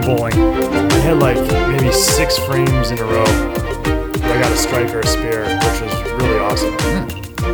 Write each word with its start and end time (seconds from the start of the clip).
bowling. 0.16 0.32
I 0.34 0.98
had 0.98 1.18
like 1.18 1.36
maybe 1.70 1.92
six 1.92 2.36
frames 2.38 2.90
in 2.90 2.98
a 2.98 3.04
row 3.04 3.24
I 3.24 4.40
got 4.40 4.50
a 4.50 4.56
strike 4.56 4.92
or 4.92 4.98
a 5.00 5.06
spare, 5.06 5.44
which 5.44 5.80
was 5.82 6.02
really 6.20 6.38
awesome. 6.40 6.74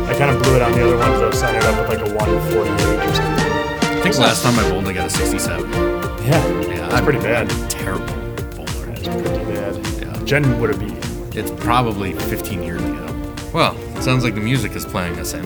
I 0.07 0.15
kind 0.17 0.35
of 0.35 0.41
blew 0.41 0.55
it 0.55 0.61
on 0.63 0.71
the 0.71 0.83
other 0.83 0.97
ones 0.97 1.19
though, 1.19 1.31
so 1.31 1.45
I 1.45 1.49
ended 1.49 1.65
up 1.65 1.87
with 1.89 1.99
like 1.99 2.09
a 2.09 2.15
148 2.15 2.97
or 2.97 3.13
something. 3.13 3.99
I 3.99 4.01
think 4.01 4.17
last 4.17 4.41
time 4.41 4.57
I 4.57 4.67
bowled, 4.71 4.87
I 4.87 4.93
got 4.93 5.05
a 5.05 5.09
67. 5.11 5.69
Yeah, 5.71 5.77
Yeah, 6.25 6.77
that's 6.79 6.93
I'm- 6.95 7.03
pretty 7.03 7.19
bad. 7.19 7.51
I'm 7.51 7.63
a 7.63 7.67
terrible 7.67 8.05
bowler. 8.55 8.85
That's 8.87 9.07
pretty 9.07 9.45
bad. 9.45 9.87
Yeah. 10.01 10.25
Jen 10.25 10.59
would 10.59 10.69
have 10.71 10.79
beat. 10.79 11.37
It's 11.37 11.51
probably 11.63 12.13
15 12.13 12.63
years 12.63 12.81
ago. 12.81 13.35
Well, 13.53 13.77
it 13.97 14.01
sounds 14.01 14.23
like 14.23 14.33
the 14.33 14.41
music 14.41 14.71
is 14.75 14.85
playing 14.85 15.19
us 15.19 15.35
in. 15.35 15.45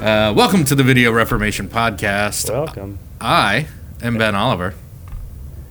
Uh, 0.00 0.32
welcome 0.36 0.64
to 0.66 0.76
the 0.76 0.84
Video 0.84 1.10
Reformation 1.10 1.66
Podcast. 1.68 2.48
Welcome. 2.50 2.98
I 3.20 3.66
am 4.02 4.16
Ben 4.18 4.36
Oliver, 4.36 4.74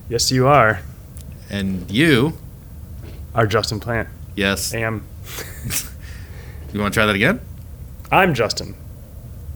Yes, 0.08 0.30
you 0.30 0.46
are. 0.46 0.80
and 1.50 1.90
you, 1.90 2.34
are 3.34 3.46
Justin 3.46 3.80
Plant. 3.80 4.08
yes, 4.34 4.72
I 4.74 4.78
Am. 4.78 5.04
you 6.72 6.80
want 6.80 6.94
to 6.94 6.96
try 6.98 7.06
that 7.06 7.14
again? 7.16 7.40
I'm 8.10 8.34
Justin. 8.34 8.74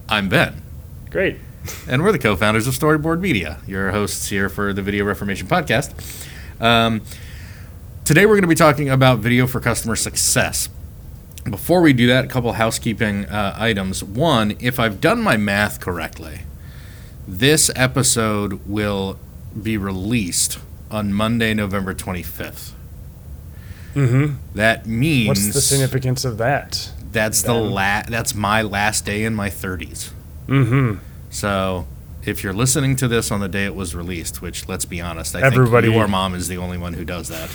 I'm 0.09 0.29
Ben, 0.29 0.63
Great. 1.11 1.39
and 1.89 2.03
we're 2.03 2.13
the 2.13 2.19
co 2.19 2.35
founders 2.37 2.67
of 2.67 2.75
Storyboard 2.75 3.21
Media, 3.21 3.61
your 3.67 3.91
hosts 3.93 4.29
here 4.29 4.49
for 4.49 4.73
the 4.73 4.83
Video 4.83 5.05
Reformation 5.05 5.47
Podcast. 5.47 5.93
Um, 6.61 7.03
today, 8.05 8.27
we're 8.27 8.35
going 8.35 8.43
to 8.43 8.49
be 8.49 8.55
talking 8.55 8.89
about 8.91 9.21
video 9.21 9.47
for 9.47 9.61
customer 9.61 9.97
success. 9.97 10.69
Before 11.49 11.81
we 11.81 11.93
do 11.93 12.07
that, 12.09 12.25
a 12.25 12.29
couple 12.29 12.53
housekeeping 12.53 13.25
uh, 13.27 13.55
items. 13.57 14.05
One, 14.05 14.57
if 14.61 14.79
I've 14.79 15.01
done 15.01 15.23
my 15.23 15.37
math 15.37 15.81
correctly, 15.81 16.41
this 17.27 17.71
episode 17.77 18.61
will 18.67 19.19
be 19.61 19.77
released 19.77 20.59
on 20.91 21.13
Monday, 21.13 21.55
November 21.55 21.95
25th. 21.95 22.73
Mm-hmm. 23.95 24.35
That 24.55 24.87
means 24.87 25.29
What's 25.29 25.53
the 25.55 25.61
significance 25.61 26.25
of 26.25 26.39
that? 26.39 26.91
that's 27.13 27.43
the 27.43 27.55
then? 27.55 27.71
la- 27.71 28.03
that's 28.09 28.35
my 28.35 28.63
last 28.63 29.05
day 29.05 29.25
in 29.25 29.35
my 29.35 29.51
30s. 29.51 30.11
Mm-hmm. 30.47 30.99
So, 31.31 31.87
if 32.25 32.43
you're 32.45 32.53
listening 32.53 32.97
to 32.97 33.09
this 33.09 33.31
on 33.31 33.41
the 33.41 33.49
day 33.49 33.65
it 33.65 33.75
was 33.75 33.95
released, 33.95 34.43
which 34.43 34.69
let's 34.69 34.85
be 34.85 35.01
honest, 35.01 35.35
I 35.35 35.41
Everybody- 35.43 35.89
think 35.89 35.97
your 35.99 36.09
mom 36.09 36.35
is 36.35 36.49
the 36.49 36.57
only 36.59 36.79
one 36.79 36.95
who 36.95 37.05
does 37.05 37.29
that. 37.29 37.51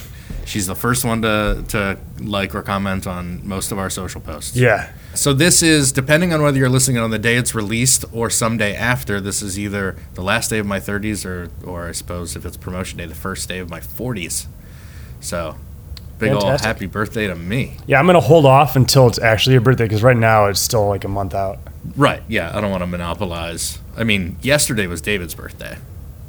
She's 0.45 0.67
the 0.67 0.75
first 0.75 1.03
one 1.03 1.23
to, 1.23 1.63
to 1.69 1.97
like 2.19 2.53
or 2.53 2.61
comment 2.61 3.07
on 3.07 3.41
most 3.47 3.71
of 3.71 3.79
our 3.79 3.89
social 3.89 4.21
posts. 4.21 4.55
Yeah. 4.55 4.91
So 5.15 5.33
this 5.33 5.63
is 5.63 5.91
depending 5.91 6.33
on 6.33 6.41
whether 6.43 6.57
you're 6.59 6.69
listening 6.69 6.99
on 6.99 7.09
the 7.09 7.17
day 7.17 7.35
it's 7.35 7.55
released 7.55 8.05
or 8.13 8.29
someday 8.29 8.75
after. 8.75 9.19
This 9.19 9.41
is 9.41 9.57
either 9.57 9.95
the 10.13 10.21
last 10.21 10.49
day 10.49 10.59
of 10.59 10.67
my 10.67 10.79
30s 10.79 11.25
or, 11.25 11.49
or 11.65 11.87
I 11.87 11.93
suppose 11.93 12.35
if 12.35 12.45
it's 12.45 12.57
promotion 12.57 12.99
day, 12.99 13.07
the 13.07 13.15
first 13.15 13.49
day 13.49 13.57
of 13.57 13.71
my 13.71 13.79
40s. 13.79 14.45
So, 15.19 15.55
big 16.19 16.31
Fantastic. 16.31 16.65
happy 16.67 16.85
birthday 16.85 17.25
to 17.27 17.35
me. 17.35 17.77
Yeah, 17.87 17.97
I'm 17.99 18.05
gonna 18.05 18.19
hold 18.19 18.45
off 18.45 18.75
until 18.75 19.07
it's 19.07 19.17
actually 19.19 19.53
your 19.53 19.61
birthday 19.61 19.85
because 19.85 20.03
right 20.03 20.15
now 20.17 20.45
it's 20.45 20.59
still 20.59 20.87
like 20.87 21.03
a 21.05 21.09
month 21.09 21.33
out. 21.33 21.57
Right? 21.95 22.21
Yeah, 22.27 22.55
I 22.55 22.61
don't 22.61 22.69
want 22.71 22.81
to 22.83 22.87
monopolize. 22.87 23.79
I 23.97 24.03
mean, 24.03 24.37
yesterday 24.41 24.87
was 24.87 25.01
David's 25.01 25.35
birthday. 25.35 25.77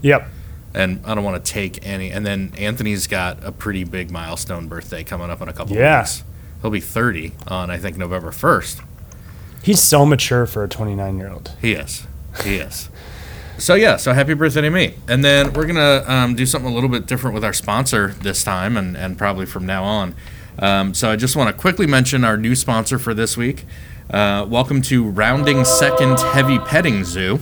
Yep. 0.02 0.28
and 0.74 1.00
I 1.06 1.14
don't 1.14 1.24
want 1.24 1.42
to 1.42 1.50
take 1.52 1.84
any. 1.86 2.10
And 2.10 2.24
then 2.26 2.52
Anthony's 2.58 3.06
got 3.06 3.42
a 3.42 3.50
pretty 3.50 3.82
big 3.84 4.10
milestone 4.10 4.68
birthday 4.68 5.02
coming 5.04 5.30
up 5.30 5.40
in 5.40 5.48
a 5.48 5.52
couple 5.54 5.74
Yeah. 5.74 6.00
weeks. 6.00 6.22
He'll 6.60 6.70
be 6.70 6.80
30 6.80 7.32
on 7.48 7.70
I 7.70 7.78
think 7.78 7.96
November 7.96 8.30
1st. 8.30 8.82
He's 9.62 9.82
so 9.82 10.04
mature 10.04 10.44
for 10.46 10.62
a 10.62 10.68
29 10.68 11.16
year 11.18 11.30
old. 11.30 11.52
He 11.62 11.72
is. 11.72 12.06
He 12.44 12.56
is. 12.56 12.90
So 13.58 13.74
yeah, 13.74 13.96
so 13.96 14.12
happy 14.12 14.34
birthday 14.34 14.60
to 14.60 14.70
me. 14.70 14.94
And 15.08 15.24
then 15.24 15.54
we're 15.54 15.64
gonna 15.66 16.04
um, 16.06 16.34
do 16.34 16.44
something 16.44 16.70
a 16.70 16.74
little 16.74 16.90
bit 16.90 17.06
different 17.06 17.32
with 17.34 17.42
our 17.44 17.54
sponsor 17.54 18.08
this 18.20 18.44
time, 18.44 18.76
and, 18.76 18.96
and 18.98 19.16
probably 19.16 19.46
from 19.46 19.64
now 19.64 19.82
on. 19.82 20.14
Um, 20.58 20.92
so 20.92 21.10
I 21.10 21.16
just 21.16 21.36
want 21.36 21.48
to 21.48 21.58
quickly 21.58 21.86
mention 21.86 22.22
our 22.22 22.36
new 22.36 22.54
sponsor 22.54 22.98
for 22.98 23.14
this 23.14 23.34
week. 23.36 23.64
Uh, 24.10 24.44
welcome 24.46 24.82
to 24.82 25.08
Rounding 25.08 25.64
Second 25.64 26.20
Heavy 26.20 26.58
Petting 26.58 27.02
Zoo. 27.04 27.40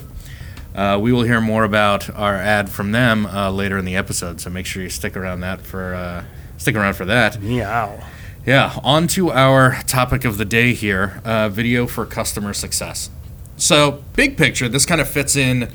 Uh, 0.74 0.98
we 1.00 1.12
will 1.12 1.22
hear 1.22 1.40
more 1.40 1.62
about 1.64 2.10
our 2.10 2.34
ad 2.34 2.68
from 2.68 2.92
them 2.92 3.26
uh, 3.26 3.50
later 3.50 3.78
in 3.78 3.84
the 3.84 3.94
episode, 3.94 4.40
so 4.40 4.50
make 4.50 4.66
sure 4.66 4.82
you 4.82 4.88
stick 4.88 5.16
around 5.16 5.40
that 5.40 5.60
for 5.60 5.94
uh, 5.94 6.24
stick 6.56 6.74
around 6.74 6.94
for 6.94 7.04
that. 7.04 7.40
Meow. 7.40 8.02
Yeah, 8.44 8.78
on 8.82 9.06
to 9.08 9.30
our 9.30 9.80
topic 9.86 10.24
of 10.24 10.36
the 10.36 10.44
day 10.44 10.74
here 10.74 11.22
uh, 11.24 11.48
video 11.48 11.86
for 11.86 12.04
customer 12.04 12.52
success. 12.52 13.08
So, 13.56 14.02
big 14.16 14.36
picture, 14.36 14.68
this 14.68 14.84
kind 14.84 15.00
of 15.00 15.08
fits 15.08 15.36
in 15.36 15.70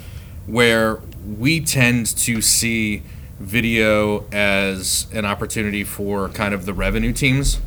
where 0.46 1.00
we 1.26 1.62
tend 1.62 2.06
to 2.18 2.42
see 2.42 3.02
video 3.40 4.26
as 4.32 5.08
an 5.14 5.24
opportunity 5.24 5.84
for 5.86 6.28
kind 6.30 6.54
of 6.54 6.66
the 6.66 6.74
revenue 6.74 7.14
teams, 7.14 7.60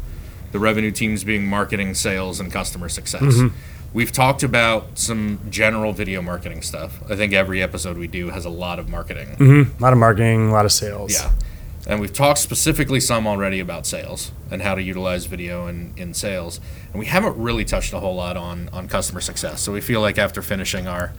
the 0.53 0.59
revenue 0.59 0.91
teams 0.91 1.25
being 1.25 1.47
marketing, 1.47 1.95
sales, 1.95 2.39
and 2.39 2.53
customer 2.53 2.91
success. 2.91 3.23
We've 3.95 4.13
talked 4.13 4.43
about 4.43 4.99
some 4.99 5.39
general 5.51 5.93
video 5.93 6.23
marketing 6.23 6.63
stuff. 6.63 6.99
I 7.11 7.17
think 7.17 7.33
every 7.33 7.63
episode 7.63 7.99
we 7.99 8.07
do 8.07 8.31
has 8.31 8.45
a 8.45 8.51
lot 8.51 8.79
of 8.79 8.89
marketing. 8.89 9.29
Mm-hmm. 9.37 9.79
A 9.79 9.83
lot 9.83 9.93
of 9.93 9.99
marketing, 9.99 10.49
a 10.49 10.53
lot 10.53 10.65
of 10.65 10.73
sales. 10.73 11.13
Yeah. 11.13 11.31
And 11.87 12.01
we've 12.01 12.13
talked 12.13 12.39
specifically 12.39 13.01
some 13.01 13.27
already 13.27 13.59
about 13.61 13.87
sales 13.87 14.31
and 14.51 14.63
how 14.63 14.75
to 14.75 14.83
utilize 14.83 15.27
video 15.27 15.67
in, 15.67 15.93
in 15.97 16.15
sales. 16.15 16.61
And 16.93 17.01
we 17.01 17.07
haven't 17.07 17.37
really 17.37 17.65
touched 17.65 17.93
a 17.93 18.01
whole 18.01 18.15
lot 18.15 18.37
on, 18.37 18.71
on 18.73 18.89
customer 18.89 19.21
success. 19.21 19.61
So 19.61 19.73
we 19.73 19.81
feel 19.81 20.01
like 20.01 20.19
after 20.19 20.43
finishing 20.43 20.87
our 20.87 21.13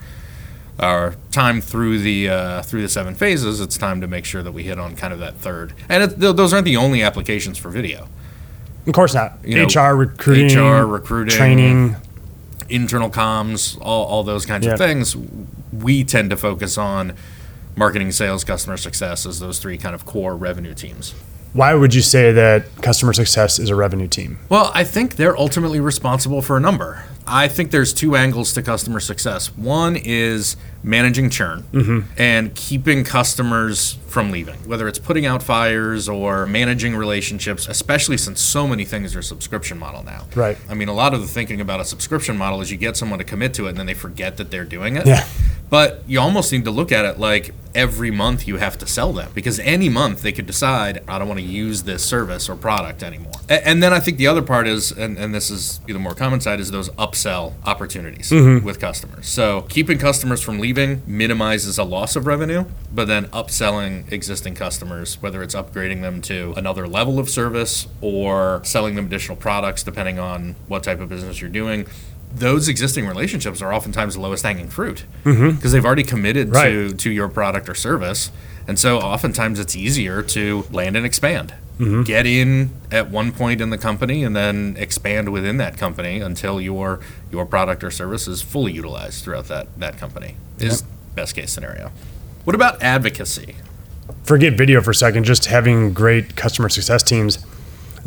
our 0.80 1.14
time 1.32 1.62
through 1.62 2.00
the 2.00 2.30
uh, 2.30 2.62
through 2.64 2.82
the 2.82 2.90
seven 2.90 3.14
phases, 3.14 3.62
it's 3.62 3.78
time 3.78 4.02
to 4.02 4.08
make 4.08 4.26
sure 4.26 4.42
that 4.42 4.54
we 4.54 4.64
hit 4.64 4.80
on 4.80 4.96
kind 4.96 5.14
of 5.14 5.20
that 5.20 5.36
third. 5.36 5.74
And 5.88 6.04
it, 6.04 6.20
th- 6.20 6.36
those 6.36 6.52
aren't 6.52 6.66
the 6.66 6.78
only 6.78 7.04
applications 7.04 7.60
for 7.60 7.70
video. 7.70 8.08
Of 8.88 8.94
course 8.94 9.14
not. 9.14 9.38
You 9.44 9.58
know, 9.58 9.66
HR, 9.66 9.96
recruiting, 9.96 10.58
HR, 10.58 10.86
recruiting, 10.86 11.38
training. 11.38 11.96
Internal 12.70 13.10
comms, 13.10 13.78
all, 13.82 14.06
all 14.06 14.24
those 14.24 14.46
kinds 14.46 14.66
Yeah. 14.66 14.74
of 14.74 14.80
things. 14.80 15.16
We 15.72 16.04
tend 16.04 16.30
to 16.30 16.38
focus 16.38 16.78
on 16.78 17.14
marketing, 17.76 18.12
sales, 18.12 18.44
customer 18.44 18.78
success 18.78 19.26
as 19.26 19.40
those 19.40 19.60
three 19.60 19.78
kind 19.78 19.96
of 19.96 20.06
core 20.06 20.36
revenue 20.36 20.74
teams. 20.74 21.14
Why 21.54 21.74
would 21.76 21.94
you 21.94 22.02
say 22.02 22.32
that 22.32 22.66
customer 22.82 23.14
success 23.14 23.60
is 23.60 23.70
a 23.70 23.76
revenue 23.76 24.08
team? 24.08 24.40
Well, 24.50 24.72
I 24.74 24.84
think 24.84 25.16
they're 25.18 25.38
ultimately 25.38 25.80
responsible 25.80 26.42
for 26.42 26.58
a 26.58 26.60
number. 26.60 27.06
I 27.28 27.48
think 27.48 27.72
there's 27.72 27.94
two 27.94 28.16
angles 28.16 28.54
to 28.54 28.62
customer 28.64 29.00
success. 29.00 29.56
One 29.56 29.96
is 29.96 30.56
managing 30.84 31.30
churn 31.30 31.64
mm-hmm. 31.72 32.12
and 32.18 32.54
keeping 32.56 33.04
customers 33.04 33.98
from 34.08 34.32
leaving, 34.32 34.58
whether 34.68 34.88
it's 34.88 35.00
putting 35.00 35.26
out 35.26 35.42
fires 35.42 36.08
or 36.08 36.46
managing 36.46 36.96
relationships, 36.96 37.68
especially 37.68 38.18
since 38.18 38.42
so 38.42 38.68
many 38.68 38.86
things 38.86 39.16
are 39.16 39.22
subscription 39.22 39.80
model 39.80 40.04
now. 40.04 40.26
Right. 40.36 40.58
I 40.70 40.74
mean, 40.74 40.90
a 40.90 40.94
lot 40.94 41.14
of 41.14 41.22
the 41.22 41.28
thinking 41.28 41.62
about 41.62 41.80
a 41.80 41.86
subscription 41.86 42.38
model 42.38 42.62
is 42.62 42.70
you 42.70 42.78
get 42.78 42.98
someone 42.98 43.20
to 43.20 43.26
commit 43.26 43.54
to 43.56 43.66
it 43.66 43.70
and 43.70 43.78
then 43.78 43.86
they 43.86 43.94
forget 43.94 44.38
that 44.38 44.52
they're 44.52 44.66
doing 44.66 44.98
it. 44.98 45.08
Yeah. 45.08 45.26
But 45.70 46.04
you 46.06 46.20
almost 46.20 46.52
need 46.52 46.66
to 46.66 46.72
look 46.72 46.92
at 46.92 47.06
it 47.06 47.18
like 47.18 47.54
every 47.74 48.12
month 48.12 48.48
you 48.48 48.58
have 48.58 48.78
to 48.78 48.86
sell 48.86 49.12
them 49.12 49.32
because 49.34 49.60
any 49.60 49.90
month 49.90 50.22
they 50.22 50.32
could 50.32 50.46
decide, 50.46 51.04
I 51.08 51.18
don't 51.18 51.28
want 51.28 51.40
to 51.40 51.46
use 51.46 51.82
this 51.84 52.06
service 52.06 52.48
or 52.48 52.56
product 52.56 53.02
anymore. 53.02 53.34
And 53.50 53.82
then 53.82 53.92
I 53.92 54.00
think 54.00 54.18
the 54.18 54.28
other 54.28 54.44
part 54.44 54.68
is, 54.68 54.92
and, 54.92 55.18
and 55.18 55.34
this 55.34 55.50
is 55.50 55.80
the 55.88 55.98
more 55.98 56.14
common 56.14 56.42
side, 56.42 56.60
is 56.60 56.70
those 56.70 56.90
upsell 56.92 57.54
opportunities 57.66 58.30
mm-hmm. 58.30 58.64
with 58.64 58.80
customers. 58.80 59.28
So 59.28 59.62
keeping 59.64 59.98
customers 59.98 60.42
from 60.42 60.60
leaving 60.60 60.73
minimizes 61.06 61.78
a 61.78 61.84
loss 61.84 62.16
of 62.16 62.26
revenue, 62.26 62.66
but 62.94 63.06
then 63.06 63.26
upselling 63.28 64.12
existing 64.12 64.56
customers, 64.56 65.22
whether 65.22 65.42
it's 65.44 65.56
upgrading 65.56 66.02
them 66.02 66.22
to 66.24 66.54
another 66.58 66.88
level 66.88 67.20
of 67.20 67.30
service 67.30 67.88
or 68.02 68.62
selling 68.64 68.96
them 68.96 69.06
additional 69.06 69.38
products, 69.38 69.84
depending 69.84 70.20
on 70.20 70.56
what 70.68 70.84
type 70.84 71.00
of 71.00 71.10
business 71.10 71.42
you're 71.42 71.50
doing. 71.50 71.88
Those 72.34 72.68
existing 72.68 73.08
relationships 73.08 73.62
are 73.62 73.74
oftentimes 73.74 74.16
the 74.16 74.22
lowest 74.22 74.44
hanging 74.44 74.68
fruit 74.68 75.06
mm-hmm. 75.24 75.56
because 75.56 75.72
they've 75.72 75.86
already 75.86 76.04
committed 76.04 76.52
to, 76.54 76.94
to 76.94 77.12
your 77.12 77.30
product 77.30 77.70
or 77.70 77.76
service. 77.76 78.32
And 78.68 78.80
so 78.80 79.00
oftentimes 79.00 79.60
it's 79.60 79.76
easier 79.76 80.22
to 80.24 80.66
land 80.72 80.96
and 80.96 81.06
expand. 81.06 81.54
Get 82.06 82.26
in 82.26 82.70
at 82.92 83.10
one 83.10 83.32
point 83.34 83.60
in 83.60 83.70
the 83.72 83.78
company 83.78 84.24
and 84.24 84.34
then 84.36 84.76
expand 84.78 85.34
within 85.34 85.58
that 85.58 85.76
company 85.76 86.22
until 86.22 86.62
your 86.62 87.02
your 87.32 87.46
product 87.46 87.84
or 87.84 87.92
service 87.92 88.26
is 88.28 88.42
fully 88.42 88.72
utilized 88.72 89.24
throughout 89.26 89.46
that, 89.48 89.68
that 89.80 89.98
company 89.98 90.36
is 90.60 90.84
best 91.16 91.36
case 91.36 91.52
scenario. 91.52 91.92
What 92.46 92.56
about 92.56 92.82
advocacy? 92.82 93.56
Forget 94.24 94.54
video 94.54 94.82
for 94.82 94.92
a 94.92 94.96
second. 94.96 95.26
Just 95.26 95.46
having 95.46 95.94
great 95.94 96.36
customer 96.38 96.70
success 96.70 97.04
teams 97.04 97.44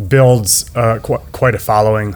builds 0.08 0.70
uh, 0.76 0.98
qu- 1.02 1.18
quite 1.32 1.54
a 1.54 1.58
following 1.58 2.14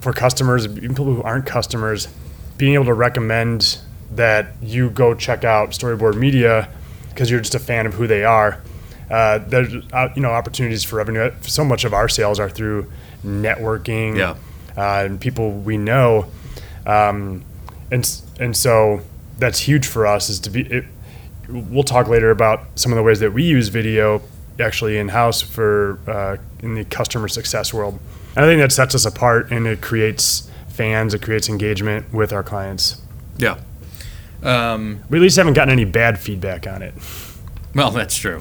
for 0.00 0.12
customers, 0.12 0.66
even 0.66 0.90
people 0.90 1.06
who 1.06 1.22
aren't 1.22 1.46
customers. 1.46 2.08
Being 2.56 2.74
able 2.74 2.84
to 2.84 2.94
recommend 2.94 3.78
that 4.12 4.52
you 4.62 4.90
go 4.90 5.14
check 5.14 5.44
out 5.44 5.70
Storyboard 5.70 6.16
Media 6.16 6.68
because 7.10 7.30
you're 7.30 7.40
just 7.40 7.54
a 7.54 7.58
fan 7.58 7.86
of 7.86 7.94
who 7.94 8.06
they 8.06 8.24
are. 8.24 8.60
Uh, 9.10 9.38
there's 9.38 9.74
uh, 9.92 10.08
you 10.14 10.22
know 10.22 10.30
opportunities 10.30 10.84
for 10.84 10.96
revenue. 10.96 11.30
So 11.42 11.64
much 11.64 11.84
of 11.84 11.92
our 11.92 12.08
sales 12.08 12.38
are 12.38 12.48
through 12.48 12.90
networking, 13.24 14.16
Yeah. 14.16 14.34
uh, 14.76 15.04
and 15.04 15.20
people 15.20 15.50
we 15.52 15.76
know, 15.76 16.26
um, 16.86 17.42
and 17.90 18.08
and 18.38 18.56
so 18.56 19.00
that's 19.38 19.58
huge 19.60 19.86
for 19.86 20.06
us. 20.06 20.28
Is 20.30 20.38
to 20.40 20.50
be 20.50 20.62
it, 20.62 20.84
we'll 21.48 21.82
talk 21.82 22.08
later 22.08 22.30
about 22.30 22.60
some 22.76 22.92
of 22.92 22.96
the 22.96 23.02
ways 23.02 23.20
that 23.20 23.32
we 23.32 23.42
use 23.42 23.68
video 23.68 24.22
actually 24.60 24.98
in 24.98 25.08
house 25.08 25.40
for 25.40 25.98
uh, 26.06 26.36
in 26.62 26.74
the 26.74 26.84
customer 26.84 27.28
success 27.28 27.72
world. 27.74 27.98
And 28.36 28.44
I 28.44 28.48
think 28.48 28.60
that 28.60 28.70
sets 28.72 28.94
us 28.94 29.04
apart, 29.06 29.50
and 29.50 29.66
it 29.66 29.80
creates 29.80 30.48
fans, 30.68 31.14
it 31.14 31.22
creates 31.22 31.48
engagement 31.48 32.12
with 32.12 32.32
our 32.32 32.42
clients. 32.44 33.02
Yeah. 33.38 33.58
Um, 34.42 35.00
We 35.08 35.18
at 35.18 35.22
least 35.22 35.36
haven't 35.36 35.54
gotten 35.54 35.72
any 35.72 35.84
bad 35.84 36.18
feedback 36.18 36.66
on 36.66 36.82
it. 36.82 36.94
well, 37.74 37.90
that's 37.90 38.16
true. 38.16 38.40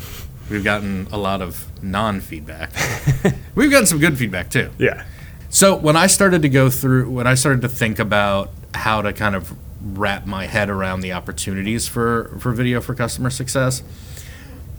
We've 0.49 0.63
gotten 0.63 1.07
a 1.11 1.17
lot 1.17 1.41
of 1.41 1.65
non-feedback. 1.83 2.71
We've 3.55 3.69
gotten 3.69 3.85
some 3.85 3.99
good 3.99 4.17
feedback 4.17 4.49
too. 4.49 4.69
Yeah. 4.77 5.03
So 5.49 5.75
when 5.75 5.95
I 5.95 6.07
started 6.07 6.41
to 6.43 6.49
go 6.49 6.69
through, 6.69 7.09
when 7.09 7.27
I 7.27 7.35
started 7.35 7.61
to 7.61 7.69
think 7.69 7.99
about 7.99 8.51
how 8.73 9.01
to 9.01 9.13
kind 9.13 9.35
of 9.35 9.53
wrap 9.81 10.25
my 10.25 10.45
head 10.45 10.69
around 10.69 11.01
the 11.01 11.13
opportunities 11.13 11.87
for 11.87 12.35
for 12.39 12.51
video 12.51 12.81
for 12.81 12.93
customer 12.95 13.29
success, 13.29 13.81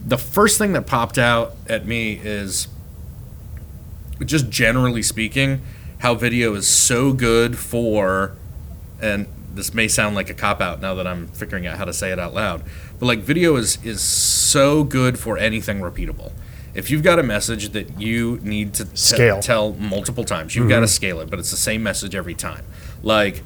the 0.04 0.18
first 0.18 0.58
thing 0.58 0.72
that 0.72 0.86
popped 0.86 1.18
out 1.18 1.54
at 1.68 1.86
me 1.86 2.20
is 2.22 2.68
just 4.24 4.50
generally 4.50 5.02
speaking, 5.02 5.60
how 5.98 6.14
video 6.14 6.54
is 6.54 6.66
so 6.66 7.12
good 7.12 7.56
for, 7.58 8.32
and 9.00 9.26
this 9.54 9.74
may 9.74 9.88
sound 9.88 10.14
like 10.14 10.30
a 10.30 10.34
cop 10.34 10.60
out 10.60 10.80
now 10.80 10.94
that 10.94 11.06
I'm 11.06 11.26
figuring 11.28 11.66
out 11.66 11.76
how 11.78 11.84
to 11.84 11.92
say 11.92 12.12
it 12.12 12.18
out 12.18 12.34
loud, 12.34 12.62
but 12.98 13.06
like 13.06 13.20
video 13.20 13.56
is 13.56 13.78
is 13.84 14.00
so 14.00 14.84
good 14.84 15.18
for 15.18 15.36
anything 15.38 15.80
repeatable. 15.80 16.32
If 16.72 16.88
you've 16.90 17.02
got 17.02 17.18
a 17.18 17.22
message 17.24 17.70
that 17.70 18.00
you 18.00 18.38
need 18.42 18.74
to 18.74 18.86
Scale. 18.94 19.40
tell 19.40 19.72
multiple 19.72 20.22
times, 20.24 20.54
you've 20.54 20.68
got 20.68 20.80
to 20.80 20.88
scale 20.88 21.20
it, 21.20 21.28
but 21.28 21.38
it's 21.40 21.50
the 21.50 21.56
same 21.56 21.82
message 21.82 22.14
every 22.14 22.34
time. 22.34 22.64
Like 23.02 23.42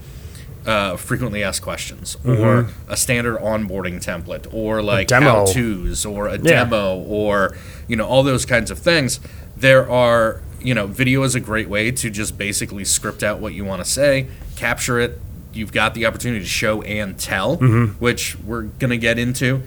uh, 0.66 0.96
frequently 0.96 1.42
asked 1.42 1.62
questions, 1.62 2.16
or 2.24 2.68
a 2.88 2.96
standard 2.96 3.38
onboarding 3.38 4.02
template, 4.02 4.46
or 4.52 4.82
like 4.82 5.08
how 5.10 5.44
tos, 5.52 6.04
or 6.06 6.26
a 6.28 6.32
Yeah. 6.32 6.64
demo, 6.64 6.96
or 6.96 7.56
you 7.88 7.96
know 7.96 8.06
all 8.06 8.22
those 8.22 8.44
kinds 8.46 8.70
of 8.70 8.78
things. 8.78 9.20
There 9.56 9.88
are 9.90 10.40
you 10.60 10.74
know 10.74 10.86
video 10.86 11.22
is 11.22 11.34
a 11.34 11.40
great 11.40 11.68
way 11.68 11.90
to 11.92 12.10
just 12.10 12.36
basically 12.38 12.84
script 12.84 13.22
out 13.22 13.40
what 13.40 13.52
you 13.54 13.64
want 13.64 13.82
to 13.84 13.90
say, 13.90 14.26
capture 14.56 14.98
it. 15.00 15.18
You've 15.54 15.72
got 15.72 15.94
the 15.94 16.06
opportunity 16.06 16.40
to 16.40 16.48
show 16.48 16.82
and 16.82 17.18
tell, 17.18 17.56
which 17.98 18.36
we're 18.40 18.62
gonna 18.62 18.96
get 18.96 19.18
into. 19.18 19.62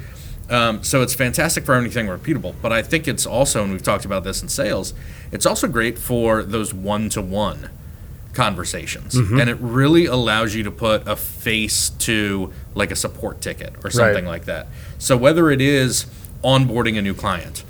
Um, 0.50 0.82
so 0.84 1.02
it's 1.02 1.14
fantastic 1.14 1.66
for 1.66 1.76
anything 1.76 2.08
repeatable. 2.08 2.54
But 2.62 2.72
I 2.72 2.82
think 2.82 3.08
it's 3.08 3.26
also, 3.26 3.64
and 3.64 3.72
we've 3.72 3.84
talked 3.84 4.06
about 4.06 4.24
this 4.24 4.42
in 4.42 4.48
sales, 4.48 4.94
it's 5.32 5.46
also 5.46 5.68
great 5.68 5.98
for 5.98 6.42
those 6.44 6.74
one-to-one 6.74 7.70
conversations 8.34 9.16
and 9.42 9.50
it 9.50 9.58
really 9.60 10.06
allows 10.06 10.54
you 10.54 10.62
to 10.64 10.70
put 10.70 11.08
a 11.08 11.16
face 11.16 11.90
to 11.90 12.54
like 12.76 12.92
a 12.92 12.96
support 12.96 13.42
ticket 13.42 13.74
or 13.84 13.90
something 13.90 14.26
like 14.28 14.46
that 14.46 14.68
so 15.00 15.18
whether 15.18 15.50
it 15.50 15.60
is 15.60 16.06
onboarding 16.44 17.00
a 17.00 17.02
new 17.02 17.16
client 17.16 17.64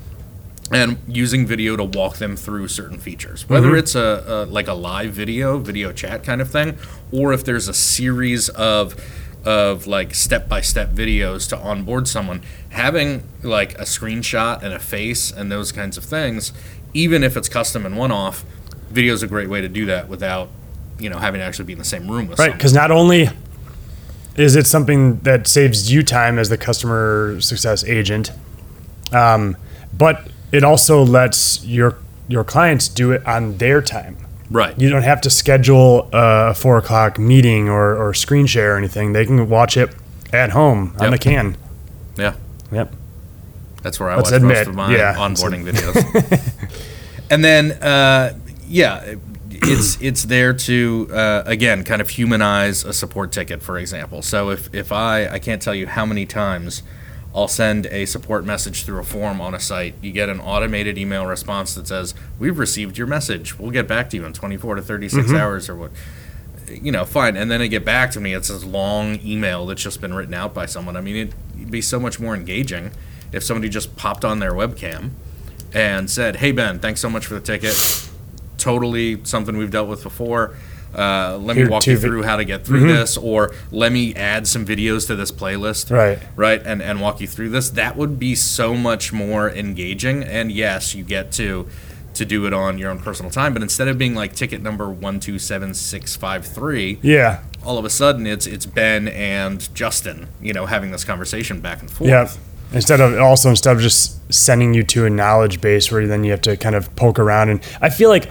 and 0.71 0.97
using 1.07 1.45
video 1.45 1.75
to 1.75 1.83
walk 1.83 2.17
them 2.17 2.35
through 2.35 2.67
certain 2.67 2.97
features. 2.97 3.47
Whether 3.47 3.75
it's 3.75 3.95
a, 3.95 4.23
a 4.27 4.45
like 4.45 4.67
a 4.67 4.73
live 4.73 5.13
video 5.13 5.57
video 5.57 5.91
chat 5.91 6.23
kind 6.23 6.41
of 6.41 6.49
thing 6.49 6.77
or 7.11 7.33
if 7.33 7.43
there's 7.45 7.67
a 7.67 7.73
series 7.73 8.49
of 8.49 8.95
of 9.45 9.87
like 9.87 10.13
step 10.13 10.49
by 10.49 10.59
step 10.59 10.89
videos 10.89 11.47
to 11.49 11.57
onboard 11.57 12.07
someone 12.07 12.41
having 12.69 13.23
like 13.43 13.73
a 13.75 13.83
screenshot 13.83 14.61
and 14.61 14.73
a 14.73 14.79
face 14.79 15.31
and 15.31 15.49
those 15.49 15.71
kinds 15.71 15.97
of 15.97 16.03
things 16.03 16.51
even 16.93 17.23
if 17.23 17.37
it's 17.37 17.47
custom 17.47 17.85
and 17.85 17.95
one 17.95 18.11
off 18.11 18.43
video 18.89 19.13
is 19.13 19.23
a 19.23 19.27
great 19.27 19.49
way 19.49 19.61
to 19.61 19.69
do 19.69 19.85
that 19.85 20.09
without 20.09 20.49
you 20.99 21.09
know 21.09 21.17
having 21.17 21.39
to 21.39 21.45
actually 21.45 21.63
be 21.65 21.73
in 21.73 21.79
the 21.79 21.85
same 21.85 22.09
room 22.09 22.27
with 22.27 22.39
Right, 22.39 22.51
because 22.51 22.73
not 22.73 22.91
only 22.91 23.29
is 24.35 24.55
it 24.55 24.67
something 24.67 25.19
that 25.19 25.47
saves 25.47 25.91
you 25.91 26.03
time 26.03 26.37
as 26.37 26.49
the 26.49 26.57
customer 26.57 27.39
success 27.41 27.83
agent, 27.85 28.31
um, 29.11 29.57
but 29.93 30.27
it 30.51 30.63
also 30.63 31.03
lets 31.03 31.63
your 31.65 31.97
your 32.27 32.43
clients 32.43 32.87
do 32.87 33.11
it 33.11 33.25
on 33.25 33.57
their 33.57 33.81
time. 33.81 34.17
right 34.51 34.77
You 34.79 34.89
don't 34.89 35.03
have 35.03 35.21
to 35.21 35.29
schedule 35.29 36.09
a 36.11 36.53
four 36.53 36.77
o'clock 36.77 37.17
meeting 37.17 37.69
or, 37.69 37.95
or 37.95 38.13
screen 38.13 38.45
share 38.47 38.75
or 38.75 38.77
anything. 38.77 39.13
They 39.13 39.25
can 39.25 39.47
watch 39.49 39.77
it 39.77 39.89
at 40.33 40.49
home 40.51 40.93
on 40.99 41.03
Yep. 41.03 41.11
the 41.11 41.17
can. 41.17 41.57
yeah 42.17 42.33
Yep. 42.71 42.93
That's 43.81 43.99
where 43.99 44.09
I 44.09 44.15
Let's 44.17 44.31
watch 44.31 44.41
admit, 44.41 44.57
most 44.57 44.67
of 44.67 44.75
my 44.75 44.95
yeah. 44.95 45.13
onboarding 45.15 45.63
videos. 45.69 46.67
and 47.29 47.43
then, 47.45 47.71
uh, 47.81 48.37
yeah, 48.67 49.15
it's 49.49 49.97
it's 50.01 50.23
there 50.23 50.53
to 50.53 51.07
uh, 51.13 51.43
again 51.45 51.83
kind 51.85 52.01
of 52.01 52.09
humanize 52.09 52.83
a 52.83 52.91
support 52.93 53.31
ticket, 53.31 53.61
for 53.61 53.77
example. 53.77 54.21
So 54.21 54.49
if 54.49 54.73
if 54.73 54.91
I 54.91 55.27
I 55.29 55.39
can't 55.39 55.61
tell 55.61 55.73
you 55.73 55.87
how 55.87 56.05
many 56.05 56.25
times 56.25 56.83
I'll 57.37 57.47
send 57.47 57.85
a 57.85 58.05
support 58.05 58.45
message 58.45 58.83
through 58.83 58.99
a 58.99 59.03
form 59.03 59.39
on 59.39 59.53
a 59.53 59.59
site, 59.59 59.93
you 60.01 60.11
get 60.11 60.27
an 60.27 60.39
automated 60.39 60.97
email 60.97 61.23
response 61.27 61.75
that 61.75 61.87
says, 61.87 62.15
"We've 62.39 62.57
received 62.57 62.97
your 62.97 63.05
message. 63.05 63.59
We'll 63.59 63.69
get 63.69 63.87
back 63.87 64.09
to 64.09 64.17
you 64.17 64.25
in 64.25 64.33
24 64.33 64.75
to 64.75 64.81
36 64.81 65.27
mm-hmm. 65.27 65.35
hours 65.35 65.69
or 65.69 65.75
what." 65.75 65.91
you 66.69 66.91
know, 66.91 67.05
fine. 67.05 67.37
And 67.37 67.49
then 67.49 67.59
they 67.59 67.69
get 67.69 67.85
back 67.85 68.11
to 68.11 68.19
me. 68.19 68.33
It's 68.33 68.49
this 68.49 68.65
long 68.65 69.19
email 69.23 69.65
that's 69.65 69.81
just 69.81 70.01
been 70.01 70.13
written 70.13 70.33
out 70.33 70.53
by 70.53 70.65
someone. 70.65 70.97
I 70.97 71.01
mean, 71.01 71.15
it'd 71.55 71.71
be 71.71 71.81
so 71.81 71.97
much 71.97 72.19
more 72.19 72.35
engaging 72.35 72.91
if 73.31 73.41
somebody 73.41 73.69
just 73.69 73.95
popped 73.95 74.25
on 74.25 74.39
their 74.39 74.51
webcam 74.51 75.11
and 75.73 76.09
said, 76.09 76.37
"Hey 76.37 76.51
Ben, 76.51 76.79
thanks 76.79 76.99
so 76.99 77.09
much 77.09 77.25
for 77.25 77.35
the 77.35 77.39
ticket. 77.39 77.77
Totally 78.57 79.23
something 79.23 79.57
we've 79.57 79.71
dealt 79.71 79.87
with 79.87 80.01
before. 80.01 80.55
Uh, 80.95 81.37
let 81.41 81.55
me 81.55 81.63
Here, 81.63 81.69
walk 81.71 81.85
you 81.87 81.95
vi- 81.97 82.01
through 82.07 82.23
how 82.23 82.37
to 82.37 82.45
get 82.45 82.65
through 82.65 82.87
this, 82.87 83.17
or 83.17 83.53
let 83.71 83.91
me 83.91 84.13
add 84.15 84.47
some 84.47 84.65
videos 84.65 85.07
to 85.07 85.15
this 85.15 85.31
playlist." 85.31 85.91
Right. 85.91 86.19
Right, 86.35 86.61
and 86.65 86.81
and 86.81 87.01
walk 87.01 87.21
you 87.21 87.27
through 87.27 87.49
this. 87.49 87.69
That 87.71 87.95
would 87.97 88.17
be 88.19 88.35
so 88.35 88.73
much 88.73 89.11
more 89.13 89.49
engaging. 89.49 90.23
And 90.23 90.51
yes, 90.51 90.95
you 90.95 91.03
get 91.03 91.31
to 91.33 91.67
to 92.13 92.25
do 92.25 92.47
it 92.47 92.53
on 92.53 92.79
your 92.79 92.89
own 92.89 92.97
personal 92.99 93.29
time. 93.31 93.53
But 93.53 93.61
instead 93.61 93.87
of 93.87 93.97
being 93.99 94.15
like 94.15 94.33
ticket 94.35 94.61
number 94.63 94.89
one 94.89 95.19
two 95.19 95.37
seven 95.37 95.73
six 95.75 96.15
five 96.15 96.45
three, 96.47 96.97
Yeah. 97.03 97.41
all 97.63 97.77
of 97.77 97.85
a 97.85 97.89
sudden 97.91 98.25
it's 98.25 98.47
it's 98.47 98.65
Ben 98.65 99.07
and 99.09 99.67
Justin, 99.75 100.27
you 100.41 100.51
know, 100.53 100.65
having 100.65 100.89
this 100.91 101.03
conversation 101.03 101.59
back 101.59 101.81
and 101.81 101.91
forth. 101.91 102.09
Yeah. 102.09 102.29
Instead 102.73 102.99
of 103.01 103.19
also 103.19 103.49
instead 103.51 103.75
of 103.75 103.81
just 103.83 104.33
sending 104.33 104.73
you 104.73 104.81
to 104.83 105.05
a 105.05 105.09
knowledge 105.11 105.61
base 105.61 105.91
where 105.91 106.07
then 106.07 106.23
you 106.23 106.31
have 106.31 106.41
to 106.41 106.57
kind 106.57 106.75
of 106.75 106.93
poke 106.95 107.19
around 107.19 107.49
and 107.49 107.61
I 107.81 107.89
feel 107.89 108.09
like 108.09 108.29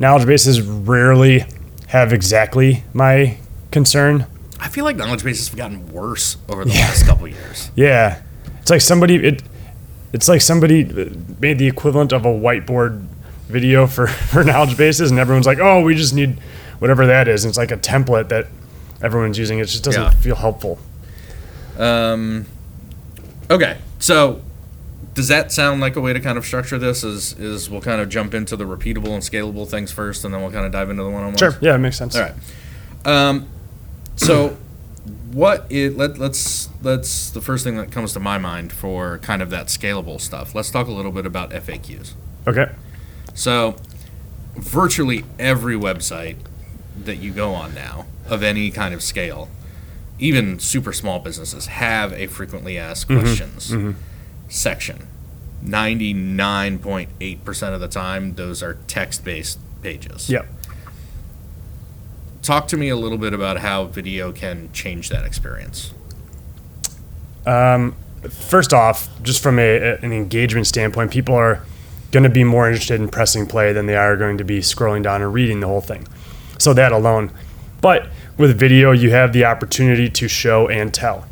knowledge 0.00 0.26
bases 0.26 0.60
rarely 0.60 1.44
have 1.88 2.12
exactly 2.12 2.84
my 2.92 3.36
concern. 3.70 4.26
I 4.60 4.68
feel 4.68 4.84
like 4.84 4.96
knowledge 4.96 5.22
bases 5.24 5.48
have 5.48 5.56
gotten 5.56 5.92
worse 5.92 6.36
over 6.48 6.64
the 6.64 6.70
last 6.70 7.04
couple 7.06 7.28
years. 7.28 7.70
Yeah. 7.76 8.22
It's 8.60 8.70
like 8.70 8.80
somebody 8.80 9.16
it 9.16 9.42
it's 10.12 10.28
like 10.28 10.40
somebody 10.40 10.84
made 11.38 11.58
the 11.58 11.66
equivalent 11.66 12.12
of 12.12 12.24
a 12.24 12.28
whiteboard 12.28 13.02
video 13.48 13.86
for 13.86 14.06
for 14.30 14.42
knowledge 14.44 14.76
bases 14.76 15.10
and 15.10 15.18
everyone's 15.20 15.46
like, 15.46 15.58
"Oh, 15.58 15.82
we 15.82 15.94
just 15.94 16.12
need 16.14 16.38
whatever 16.80 17.06
that 17.06 17.28
is." 17.28 17.44
And 17.44 17.50
it's 17.50 17.58
like 17.58 17.70
a 17.70 17.76
template 17.76 18.28
that 18.28 18.46
everyone's 19.02 19.38
using. 19.38 19.58
It 19.58 19.66
just 19.66 19.84
doesn't 19.84 20.02
Yeah. 20.02 20.10
feel 20.10 20.34
helpful. 20.36 20.78
Um, 21.78 22.46
okay, 23.50 23.78
so 23.98 24.40
does 25.18 25.26
that 25.26 25.50
sound 25.50 25.80
like 25.80 25.96
a 25.96 26.00
way 26.00 26.12
to 26.12 26.20
kind 26.20 26.38
of 26.38 26.46
structure 26.46 26.78
this? 26.78 27.02
Is 27.02 27.36
is 27.40 27.68
we'll 27.68 27.80
kind 27.80 28.00
of 28.00 28.08
jump 28.08 28.34
into 28.34 28.54
the 28.54 28.62
repeatable 28.62 29.08
and 29.08 29.20
scalable 29.20 29.66
things 29.68 29.90
first, 29.90 30.24
and 30.24 30.32
then 30.32 30.40
we'll 30.40 30.52
kind 30.52 30.64
of 30.64 30.70
dive 30.70 30.90
into 30.90 31.02
the 31.02 31.10
one 31.10 31.24
on 31.24 31.30
one. 31.30 31.36
Sure. 31.36 31.58
Yeah, 31.60 31.74
it 31.74 31.78
makes 31.78 31.98
sense. 31.98 32.14
All 32.14 32.22
right. 32.22 32.34
Um, 33.04 33.48
so 34.14 34.56
what 35.32 35.66
it 35.70 35.96
let 35.96 36.18
let's 36.18 36.68
let's 36.84 37.30
the 37.30 37.40
first 37.40 37.64
thing 37.64 37.76
that 37.78 37.90
comes 37.90 38.12
to 38.12 38.20
my 38.20 38.38
mind 38.38 38.72
for 38.72 39.18
kind 39.18 39.42
of 39.42 39.50
that 39.50 39.66
scalable 39.66 40.20
stuff. 40.20 40.54
Let's 40.54 40.70
talk 40.70 40.86
a 40.86 40.92
little 40.92 41.10
bit 41.10 41.26
about 41.26 41.50
FAQs. 41.50 42.12
Okay. 42.46 42.70
So, 43.34 43.74
virtually 44.54 45.24
every 45.36 45.74
website 45.74 46.36
that 46.96 47.16
you 47.16 47.32
go 47.32 47.54
on 47.54 47.74
now 47.74 48.06
of 48.28 48.44
any 48.44 48.70
kind 48.70 48.94
of 48.94 49.02
scale, 49.02 49.48
even 50.20 50.60
super 50.60 50.92
small 50.92 51.18
businesses, 51.18 51.66
have 51.66 52.12
a 52.12 52.28
frequently 52.28 52.78
asked 52.78 53.08
questions 53.08 53.72
section. 54.48 55.08
99.8% 55.64 57.74
of 57.74 57.80
the 57.80 57.88
time, 57.88 58.34
those 58.34 58.62
are 58.62 58.74
text 58.86 59.24
based 59.24 59.58
pages. 59.82 60.30
Yep. 60.30 60.46
Talk 62.42 62.68
to 62.68 62.76
me 62.76 62.88
a 62.88 62.96
little 62.96 63.18
bit 63.18 63.34
about 63.34 63.58
how 63.58 63.84
video 63.84 64.32
can 64.32 64.72
change 64.72 65.08
that 65.08 65.24
experience. 65.24 65.92
Um, 67.44 67.96
first 68.30 68.72
off, 68.72 69.08
just 69.22 69.42
from 69.42 69.58
a, 69.58 69.98
an 70.02 70.12
engagement 70.12 70.66
standpoint, 70.66 71.10
people 71.10 71.34
are 71.34 71.62
going 72.10 72.22
to 72.22 72.30
be 72.30 72.44
more 72.44 72.68
interested 72.68 73.00
in 73.00 73.08
pressing 73.08 73.46
play 73.46 73.72
than 73.72 73.86
they 73.86 73.96
are 73.96 74.16
going 74.16 74.38
to 74.38 74.44
be 74.44 74.60
scrolling 74.60 75.02
down 75.02 75.22
and 75.22 75.34
reading 75.34 75.60
the 75.60 75.66
whole 75.66 75.80
thing. 75.80 76.06
So 76.58 76.72
that 76.74 76.92
alone. 76.92 77.30
But 77.80 78.08
with 78.36 78.58
video, 78.58 78.92
you 78.92 79.10
have 79.10 79.32
the 79.32 79.44
opportunity 79.44 80.08
to 80.08 80.28
show 80.28 80.68
and 80.68 80.94
tell, 80.94 81.26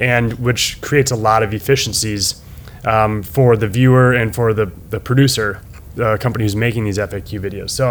and 0.00 0.34
which 0.34 0.80
creates 0.80 1.10
a 1.10 1.16
lot 1.16 1.42
of 1.42 1.54
efficiencies 1.54 2.42
um, 2.88 3.22
for 3.22 3.56
the 3.56 3.68
viewer 3.68 4.12
and 4.12 4.34
for 4.34 4.54
the, 4.54 4.66
the 4.90 4.98
producer, 4.98 5.60
the 5.94 6.16
company 6.18 6.44
who's 6.44 6.56
making 6.56 6.84
these 6.84 6.98
FAQ 6.98 7.40
videos. 7.40 7.70
So, 7.70 7.90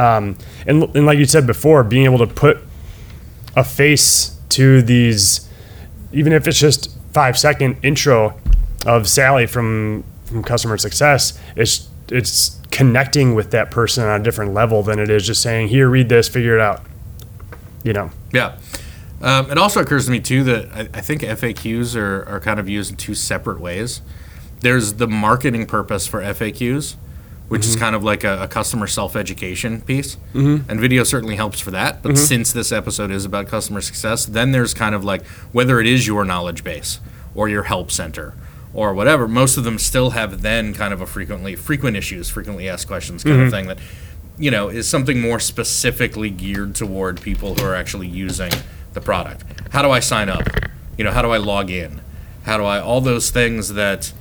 um, 0.00 0.38
and, 0.66 0.84
and 0.96 1.04
like 1.04 1.18
you 1.18 1.24
said 1.24 1.46
before, 1.46 1.82
being 1.82 2.04
able 2.04 2.18
to 2.18 2.26
put 2.26 2.58
a 3.56 3.64
face 3.64 4.38
to 4.50 4.80
these 4.82 5.48
even 6.12 6.32
if 6.32 6.46
it's 6.46 6.58
just 6.58 6.96
five 7.12 7.38
second 7.38 7.76
intro 7.82 8.38
of 8.86 9.08
Sally 9.08 9.46
from 9.46 10.04
from 10.24 10.42
customer 10.42 10.78
success, 10.78 11.38
it's 11.56 11.88
it's 12.08 12.60
connecting 12.70 13.34
with 13.34 13.50
that 13.50 13.70
person 13.70 14.04
on 14.04 14.20
a 14.20 14.24
different 14.24 14.54
level 14.54 14.82
than 14.82 14.98
it 14.98 15.10
is 15.10 15.26
just 15.26 15.42
saying, 15.42 15.68
"Here, 15.68 15.88
read 15.88 16.08
this, 16.08 16.28
figure 16.28 16.54
it 16.54 16.60
out." 16.60 16.82
You 17.82 17.92
know. 17.92 18.10
Yeah. 18.32 18.58
Um, 19.22 19.50
it 19.50 19.56
also 19.56 19.80
occurs 19.80 20.06
to 20.06 20.10
me 20.10 20.20
too 20.20 20.42
that 20.44 20.72
I, 20.72 20.80
I 20.98 21.00
think 21.00 21.22
FAQs 21.22 21.96
are, 21.96 22.24
are 22.28 22.40
kind 22.40 22.58
of 22.58 22.68
used 22.68 22.90
in 22.90 22.96
two 22.96 23.14
separate 23.14 23.60
ways. 23.60 24.02
There's 24.60 24.94
the 24.94 25.06
marketing 25.06 25.66
purpose 25.66 26.06
for 26.06 26.20
FAQs, 26.20 26.96
which 27.48 27.64
is 27.64 27.72
mm-hmm. 27.72 27.80
kind 27.80 27.96
of 27.96 28.02
like 28.02 28.24
a, 28.24 28.42
a 28.42 28.48
customer 28.48 28.88
self 28.88 29.14
education 29.14 29.80
piece. 29.82 30.16
Mm-hmm. 30.34 30.68
And 30.68 30.80
video 30.80 31.04
certainly 31.04 31.36
helps 31.36 31.60
for 31.60 31.70
that. 31.70 32.02
But 32.02 32.12
mm-hmm. 32.12 32.24
since 32.24 32.52
this 32.52 32.72
episode 32.72 33.12
is 33.12 33.24
about 33.24 33.46
customer 33.46 33.80
success, 33.80 34.26
then 34.26 34.50
there's 34.50 34.74
kind 34.74 34.94
of 34.94 35.04
like 35.04 35.24
whether 35.52 35.80
it 35.80 35.86
is 35.86 36.06
your 36.06 36.24
knowledge 36.24 36.64
base 36.64 36.98
or 37.34 37.48
your 37.48 37.64
help 37.64 37.90
center 37.92 38.34
or 38.74 38.94
whatever, 38.94 39.28
most 39.28 39.56
of 39.56 39.64
them 39.64 39.78
still 39.78 40.10
have 40.10 40.42
then 40.42 40.72
kind 40.72 40.94
of 40.94 41.00
a 41.00 41.06
frequently 41.06 41.54
frequent 41.54 41.96
issues, 41.96 42.28
frequently 42.28 42.68
asked 42.68 42.86
questions 42.86 43.22
kind 43.22 43.42
of 43.42 43.50
thing 43.50 43.66
that 43.66 43.78
you 44.38 44.50
know 44.50 44.68
is 44.68 44.88
something 44.88 45.20
more 45.20 45.38
specifically 45.38 46.30
geared 46.30 46.74
toward 46.74 47.20
people 47.20 47.54
who 47.54 47.64
are 47.64 47.74
actually 47.74 48.06
using 48.06 48.50
the 48.94 49.00
product. 49.00 49.44
How 49.70 49.82
do 49.82 49.90
I 49.90 50.00
sign 50.00 50.28
up? 50.28 50.46
You 50.96 51.04
know, 51.04 51.10
how 51.10 51.22
do 51.22 51.30
I 51.30 51.38
log 51.38 51.70
in? 51.70 52.00
How 52.44 52.58
do 52.58 52.64
I 52.64 52.80
all 52.80 53.00
those 53.00 53.30
things 53.30 53.74
that 53.74 54.12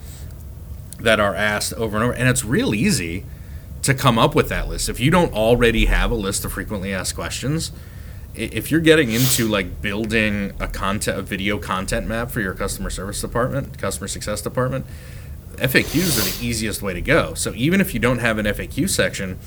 that 1.00 1.20
are 1.20 1.36
asked 1.36 1.74
over 1.74 1.98
and 1.98 2.04
over 2.04 2.14
and 2.14 2.30
it's 2.30 2.46
real 2.46 2.76
easy 2.76 3.26
to 3.82 3.94
come 3.94 4.20
up 4.20 4.36
with 4.36 4.50
that 4.50 4.68
list. 4.68 4.90
If 4.90 5.00
you 5.00 5.10
don't 5.10 5.34
already 5.34 5.86
have 5.86 6.12
a 6.12 6.16
list 6.16 6.46
of 6.46 6.54
frequently 6.54 6.94
asked 6.94 7.16
questions, 7.16 7.72
if 8.36 8.72
you're 8.72 8.80
getting 8.80 9.12
into 9.12 9.48
like 9.48 9.82
building 9.82 10.54
a 10.60 10.68
content 10.68 11.18
a 11.18 11.22
video 11.22 11.58
content 11.58 12.08
map 12.08 12.32
for 12.32 12.42
your 12.42 12.54
customer 12.54 12.90
service 12.90 13.20
department, 13.20 13.78
customer 13.78 14.08
success 14.08 14.42
department, 14.42 14.86
FAQs 15.56 16.18
are 16.18 16.40
the 16.40 16.46
easiest 16.46 16.82
way 16.82 16.94
to 16.94 17.02
go. 17.02 17.34
So 17.34 17.54
even 17.56 17.82
if 17.82 17.94
you 17.94 18.00
don't 18.00 18.20
have 18.20 18.38
an 18.38 18.46
FAQ 18.46 18.90
section, 18.90 19.40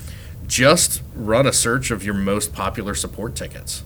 just 0.45 1.01
run 1.15 1.47
a 1.47 1.53
search 1.53 1.89
of 1.89 2.03
your 2.03 2.13
most 2.13 2.53
popular 2.53 2.93
support 2.93 3.35
tickets. 3.35 3.83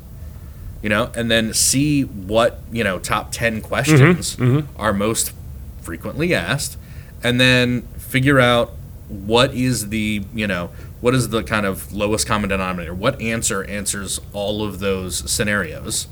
You 0.81 0.89
know, 0.89 1.11
and 1.15 1.29
then 1.29 1.53
see 1.53 2.03
what, 2.03 2.61
you 2.71 2.83
know, 2.83 2.99
top 2.99 3.31
10 3.31 3.61
questions 3.61 4.35
mm-hmm. 4.35 4.59
Mm-hmm. 4.59 4.81
are 4.81 4.93
most 4.93 5.33
frequently 5.81 6.33
asked 6.33 6.77
and 7.21 7.39
then 7.39 7.81
figure 7.97 8.39
out 8.39 8.71
what 9.09 9.53
is 9.53 9.89
the, 9.89 10.23
you 10.33 10.47
know, 10.47 10.69
what 11.01 11.13
is 11.13 11.29
the 11.29 11.43
kind 11.43 11.65
of 11.65 11.91
lowest 11.91 12.27
common 12.27 12.49
denominator? 12.49 12.93
What 12.93 13.21
answer 13.21 13.63
answers 13.65 14.21
all 14.31 14.63
of 14.63 14.79
those 14.79 15.29
scenarios 15.29 16.07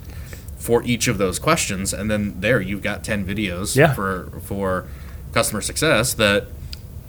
for 0.57 0.83
each 0.83 1.07
of 1.07 1.17
those 1.17 1.39
questions 1.39 1.93
and 1.93 2.12
then 2.12 2.41
there 2.41 2.59
you've 2.59 2.81
got 2.81 3.03
10 3.03 3.25
videos 3.25 3.75
Yeah. 3.77 3.93
for 3.93 4.29
for 4.43 4.86
customer 5.33 5.62
success 5.62 6.13
that 6.15 6.47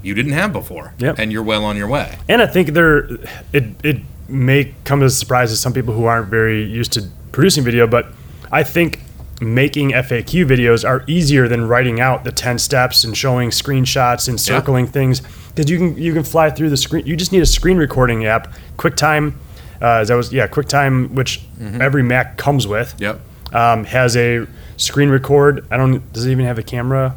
you 0.03 0.15
didn't 0.15 0.33
have 0.33 0.53
before 0.53 0.95
Yep. 0.99 1.19
and 1.19 1.33
you're 1.33 1.43
well 1.43 1.65
on 1.65 1.77
your 1.77 1.89
way. 1.89 2.19
And 2.29 2.41
I 2.41 2.47
think 2.47 2.69
there, 2.75 3.09
it 3.53 3.65
it 3.83 3.99
may 4.29 4.75
come 4.85 5.03
as 5.03 5.15
a 5.15 5.17
surprise 5.17 5.51
to 5.51 5.57
some 5.57 5.73
people 5.73 5.95
who 5.95 6.05
aren't 6.05 6.29
very 6.29 6.63
used 6.63 6.93
to 6.93 7.09
producing 7.33 7.65
video, 7.65 7.87
but 7.87 8.13
I 8.51 8.63
think 8.63 9.01
making 9.41 9.91
FAQ 9.91 10.47
videos 10.47 10.89
are 10.89 11.05
easier 11.07 11.47
than 11.47 11.69
writing 11.69 12.01
out 12.01 12.25
the 12.25 12.33
ten 12.33 12.59
steps 12.59 13.05
and 13.05 13.17
showing 13.17 13.51
screenshots 13.51 14.29
and 14.29 14.41
circling 14.41 14.87
things 14.87 15.23
because 15.51 15.71
you 15.71 15.79
can 15.79 15.97
you 15.97 16.13
can 16.13 16.25
fly 16.25 16.51
through 16.51 16.71
the 16.71 16.77
screen. 16.77 17.07
You 17.07 17.17
just 17.17 17.33
need 17.33 17.43
a 17.43 17.47
screen 17.47 17.77
recording 17.77 18.27
app, 18.27 18.53
QuickTime. 18.77 19.35
Uh, 19.81 20.05
that 20.05 20.15
was 20.15 20.33
yeah, 20.33 20.47
QuickTime, 20.49 21.11
which 21.13 21.43
every 21.81 22.03
Mac 22.03 22.37
comes 22.37 22.67
with. 22.67 22.95
Yep. 22.99 23.21
Um, 23.53 23.85
has 23.85 24.17
a 24.17 24.47
screen 24.77 25.09
record. 25.09 25.67
I 25.71 25.77
don't. 25.77 26.13
Does 26.13 26.27
it 26.27 26.33
even 26.33 26.45
have 26.45 26.59
a 26.59 26.63
camera 26.63 27.17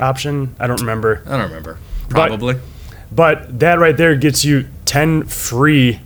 option? 0.00 0.54
I 0.58 0.66
don't 0.66 0.80
remember. 0.80 1.22
I 1.26 1.36
don't 1.36 1.48
remember. 1.48 1.78
Probably. 2.08 2.56
But 3.12 3.60
that 3.60 3.78
right 3.78 3.96
there 3.96 4.16
gets 4.16 4.44
you 4.44 4.66
10 4.86 5.26
free 5.26 6.00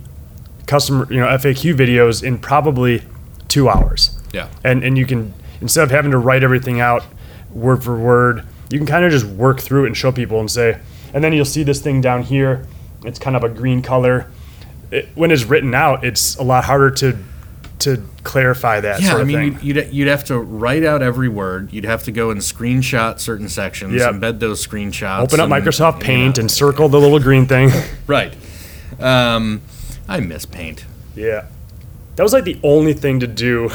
customer, 0.67 1.07
you 1.11 1.19
know, 1.19 1.27
FAQ 1.27 1.75
videos 1.75 2.23
in 2.23 2.37
probably 2.37 3.01
two 3.49 3.67
hours. 3.67 4.17
yeah. 4.31 4.47
And, 4.63 4.83
and 4.83 4.97
you 4.97 5.05
can, 5.05 5.33
instead 5.59 5.83
of 5.83 5.91
having 5.91 6.11
to 6.11 6.17
write 6.17 6.43
everything 6.43 6.79
out 6.79 7.03
word 7.51 7.83
for 7.83 7.97
word, 7.97 8.45
you 8.69 8.77
can 8.77 8.87
kind 8.87 9.03
of 9.03 9.11
just 9.11 9.25
work 9.25 9.59
through 9.59 9.83
it 9.83 9.87
and 9.87 9.97
show 9.97 10.11
people 10.11 10.39
and 10.39 10.49
say, 10.49 10.79
and 11.13 11.23
then 11.23 11.33
you'll 11.33 11.43
see 11.45 11.63
this 11.63 11.81
thing 11.81 11.99
down 12.01 12.23
here. 12.23 12.67
It's 13.03 13.17
kind 13.19 13.35
of 13.35 13.43
a 13.43 13.49
green 13.49 13.81
color. 13.81 14.29
It, 14.91 15.09
when 15.15 15.31
it's 15.31 15.43
written 15.43 15.73
out, 15.73 16.03
it's 16.03 16.35
a 16.37 16.43
lot 16.43 16.63
harder 16.65 16.91
to 16.91 17.17
to 17.79 18.03
clarify 18.23 18.81
that 18.81 19.01
Yeah, 19.01 19.15
I 19.15 19.23
mean, 19.23 19.57
you'd, 19.61 19.77
you'd 19.77 19.93
you'd 19.93 20.07
have 20.09 20.25
to 20.25 20.37
write 20.37 20.83
out 20.83 21.01
every 21.01 21.29
word. 21.29 21.71
You'd 21.71 21.85
have 21.85 22.03
to 22.03 22.11
go 22.11 22.29
and 22.29 22.41
screenshot 22.41 23.19
certain 23.19 23.47
sections, 23.47 23.93
Yep. 23.93 24.15
embed 24.15 24.39
those 24.39 24.65
screenshots. 24.65 25.21
Open 25.21 25.39
up 25.39 25.49
and, 25.49 25.53
Microsoft 25.65 25.99
you 25.99 26.03
Paint 26.03 26.37
and 26.39 26.51
circle 26.51 26.89
the 26.89 26.99
little 26.99 27.19
green 27.19 27.45
thing. 27.45 27.69
right. 28.07 28.35
Um, 28.99 29.61
I 30.09 30.19
miss 30.19 30.45
Paint. 30.45 30.85
Yeah. 31.15 31.45
That 32.19 32.23
was 32.23 32.33
like 32.33 32.43
the 32.43 32.59
only 32.63 32.91
thing 32.91 33.21
to 33.21 33.27
do 33.27 33.69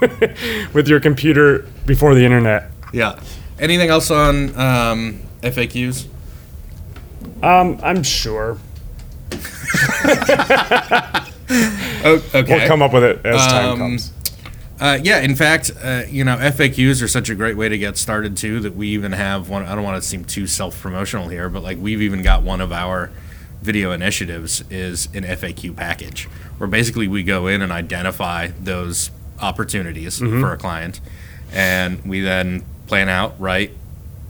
with 0.72 0.88
your 0.88 0.98
computer 0.98 1.66
before 1.84 2.14
the 2.14 2.24
internet. 2.24 2.70
Yeah. 2.90 3.20
Anything 3.58 3.90
else 3.90 4.10
on 4.10 4.58
um, 4.58 5.20
FAQs? 5.42 6.06
Um, 7.42 7.78
I'm 7.82 8.02
sure. 8.02 8.56
Oh, 12.04 12.24
okay. 12.34 12.56
We'll 12.56 12.66
come 12.66 12.80
up 12.80 12.94
with 12.94 13.04
it 13.04 13.26
as 13.26 13.46
time 13.46 13.68
Um, 13.72 13.78
comes. 13.78 14.12
Uh, 14.80 14.98
yeah, 15.02 15.20
in 15.20 15.36
fact, 15.36 15.70
uh, 15.82 16.04
you 16.08 16.24
know, 16.24 16.36
FAQs 16.36 17.02
are 17.02 17.08
such 17.08 17.28
a 17.28 17.34
great 17.34 17.58
way 17.58 17.68
to 17.68 17.76
get 17.76 17.98
started 17.98 18.38
too 18.38 18.58
that 18.60 18.74
we 18.74 18.88
even 18.88 19.12
have 19.12 19.50
one. 19.50 19.62
I 19.66 19.74
don't 19.74 19.84
want 19.84 20.02
to 20.02 20.08
seem 20.08 20.24
too 20.24 20.46
self-promotional 20.46 21.28
here, 21.28 21.50
but 21.50 21.62
like 21.62 21.76
we've 21.78 22.00
even 22.00 22.22
got 22.22 22.42
one 22.42 22.62
of 22.62 22.72
our 22.72 23.10
video 23.62 23.92
initiatives 23.92 24.62
is 24.70 25.06
an 25.14 25.22
FAQ 25.24 25.74
package, 25.76 26.24
where 26.58 26.66
basically 26.68 27.08
we 27.08 27.22
go 27.22 27.46
in 27.46 27.62
and 27.62 27.72
identify 27.72 28.48
those 28.60 29.10
opportunities 29.40 30.20
Mm-hmm. 30.20 30.40
for 30.40 30.52
a 30.52 30.56
client, 30.56 31.00
and 31.52 32.02
we 32.04 32.20
then 32.20 32.64
plan 32.86 33.08
out, 33.08 33.34
write, 33.40 33.70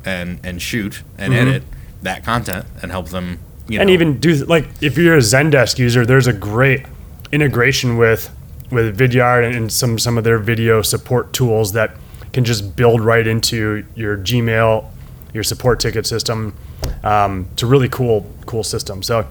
and 0.05 0.39
and 0.45 0.61
shoot 0.61 1.03
and 1.19 1.33
edit 1.35 1.63
that 2.03 2.25
content 2.25 2.67
and 2.83 2.91
help 2.91 3.09
them. 3.09 3.39
You 3.69 3.75
Mm-hmm. 3.79 3.81
and 3.81 3.91
even 3.91 4.19
do 4.21 4.35
like 4.47 4.67
if 4.81 4.99
you're 4.99 5.17
a 5.17 5.21
Zendesk 5.21 5.79
user, 5.79 6.05
there's 6.05 6.27
a 6.27 6.33
great 6.33 6.85
integration 7.31 7.97
with 7.97 8.31
with 8.71 8.99
Vidyard 8.99 9.47
and, 9.47 9.55
and 9.55 9.73
some 9.73 9.99
some 9.99 10.19
of 10.19 10.25
their 10.25 10.39
video 10.39 10.83
support 10.83 11.33
tools 11.33 11.73
that 11.73 11.95
can 12.33 12.45
just 12.45 12.75
build 12.77 13.01
right 13.03 13.27
into 13.27 13.85
your 13.95 14.17
Gmail, 14.17 14.87
your 15.35 15.43
support 15.45 15.79
ticket 15.81 16.07
system. 16.07 16.55
Um, 17.03 17.49
it's 17.53 17.63
a 17.63 17.67
really 17.67 17.89
cool 17.89 18.31
cool 18.47 18.65
system. 18.65 19.03
So 19.03 19.27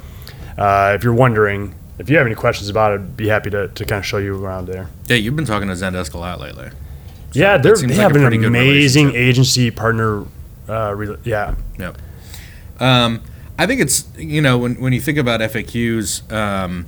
uh, 0.57 0.93
if 0.95 1.03
you're 1.03 1.13
wondering, 1.13 1.75
if 1.99 2.09
you 2.09 2.17
have 2.17 2.25
any 2.25 2.35
questions 2.35 2.69
about 2.69 2.93
it, 2.93 3.15
be 3.17 3.27
happy 3.27 3.49
to, 3.49 3.67
to 3.69 3.85
kind 3.85 3.99
of 3.99 4.05
show 4.05 4.17
you 4.17 4.43
around 4.43 4.67
there. 4.67 4.87
yeah, 5.07 5.15
you've 5.17 5.35
been 5.35 5.45
talking 5.45 5.67
to 5.67 5.73
Zendesk 5.73 6.13
a 6.13 6.17
lot 6.17 6.39
lately. 6.39 6.69
yeah, 7.33 7.57
they're, 7.57 7.75
they 7.75 7.87
like 7.87 7.97
have 7.97 8.15
an 8.15 8.43
amazing 8.43 9.15
agency 9.15 9.71
partner. 9.71 10.25
Uh, 10.67 10.93
re- 10.95 11.17
yeah, 11.23 11.55
Yep. 11.79 11.97
Um, 12.79 13.21
I 13.57 13.67
think 13.67 13.79
it's 13.81 14.07
you 14.17 14.41
know 14.41 14.57
when 14.57 14.75
when 14.81 14.93
you 14.93 15.01
think 15.01 15.17
about 15.17 15.39
FAQs, 15.39 16.31
um, 16.31 16.87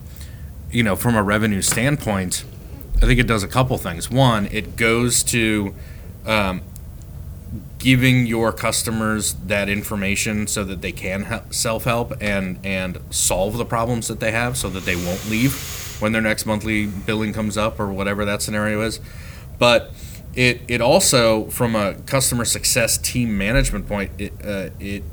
you 0.72 0.82
know 0.82 0.96
from 0.96 1.16
a 1.16 1.22
revenue 1.22 1.62
standpoint, 1.62 2.46
I 2.98 3.02
think 3.06 3.20
it 3.20 3.28
does 3.28 3.44
a 3.44 3.48
couple 3.48 3.78
things. 3.78 4.10
One, 4.10 4.48
it 4.48 4.76
goes 4.76 5.22
to 5.24 5.76
um, 6.26 6.62
giving 7.78 8.26
your 8.26 8.52
customers 8.52 9.34
that 9.46 9.70
information 9.70 10.48
so 10.48 10.64
that 10.64 10.82
they 10.82 10.92
can 10.92 11.24
help, 11.24 11.54
self-help 11.54 12.14
and 12.22 12.60
and 12.64 13.00
solve 13.10 13.58
the 13.58 13.66
problems 13.66 14.08
that 14.08 14.20
they 14.20 14.32
have, 14.32 14.58
so 14.58 14.70
that 14.70 14.86
they 14.86 14.96
won't 14.96 15.30
leave 15.30 15.54
when 16.00 16.12
their 16.12 16.22
next 16.22 16.46
monthly 16.46 16.86
billing 16.86 17.34
comes 17.34 17.58
up 17.58 17.80
or 17.80 17.92
whatever 17.92 18.26
that 18.26 18.42
scenario 18.42 18.82
is. 18.82 19.00
But 19.60 19.92
it 20.34 20.62
it 20.68 20.82
also 20.82 21.46
from 21.46 21.76
a 21.76 21.96
customer 22.06 22.46
success 22.46 22.98
team 22.98 23.38
management 23.38 23.88
point, 23.88 24.12
it 24.18 24.34
uh, 24.44 24.70
it 24.80 25.04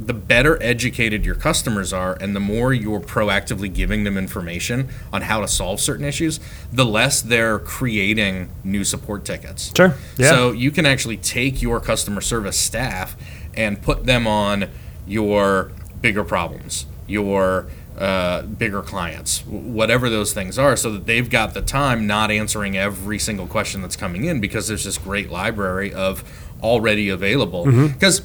the 0.00 0.14
better 0.14 0.60
educated 0.62 1.26
your 1.26 1.34
customers 1.34 1.92
are 1.92 2.16
and 2.20 2.34
the 2.34 2.40
more 2.40 2.72
you're 2.72 3.00
proactively 3.00 3.72
giving 3.72 4.04
them 4.04 4.16
information 4.16 4.88
on 5.12 5.22
how 5.22 5.40
to 5.40 5.48
solve 5.48 5.78
certain 5.78 6.06
issues, 6.06 6.40
the 6.72 6.86
less 6.86 7.20
they're 7.20 7.58
creating 7.58 8.50
new 8.64 8.82
support 8.82 9.24
tickets. 9.24 9.72
Sure, 9.76 9.94
yeah. 10.16 10.30
So 10.30 10.52
you 10.52 10.70
can 10.70 10.86
actually 10.86 11.18
take 11.18 11.60
your 11.60 11.80
customer 11.80 12.22
service 12.22 12.58
staff 12.58 13.14
and 13.54 13.80
put 13.82 14.06
them 14.06 14.26
on 14.26 14.70
your 15.06 15.70
bigger 16.00 16.24
problems, 16.24 16.86
your 17.06 17.66
uh, 17.98 18.42
bigger 18.42 18.80
clients, 18.80 19.44
whatever 19.46 20.08
those 20.08 20.32
things 20.32 20.58
are, 20.58 20.76
so 20.76 20.92
that 20.92 21.04
they've 21.04 21.28
got 21.28 21.52
the 21.52 21.60
time 21.60 22.06
not 22.06 22.30
answering 22.30 22.74
every 22.78 23.18
single 23.18 23.46
question 23.46 23.82
that's 23.82 23.96
coming 23.96 24.24
in 24.24 24.40
because 24.40 24.66
there's 24.66 24.84
this 24.84 24.96
great 24.96 25.30
library 25.30 25.92
of 25.92 26.24
already 26.62 27.10
available. 27.10 27.66
Because 27.88 28.22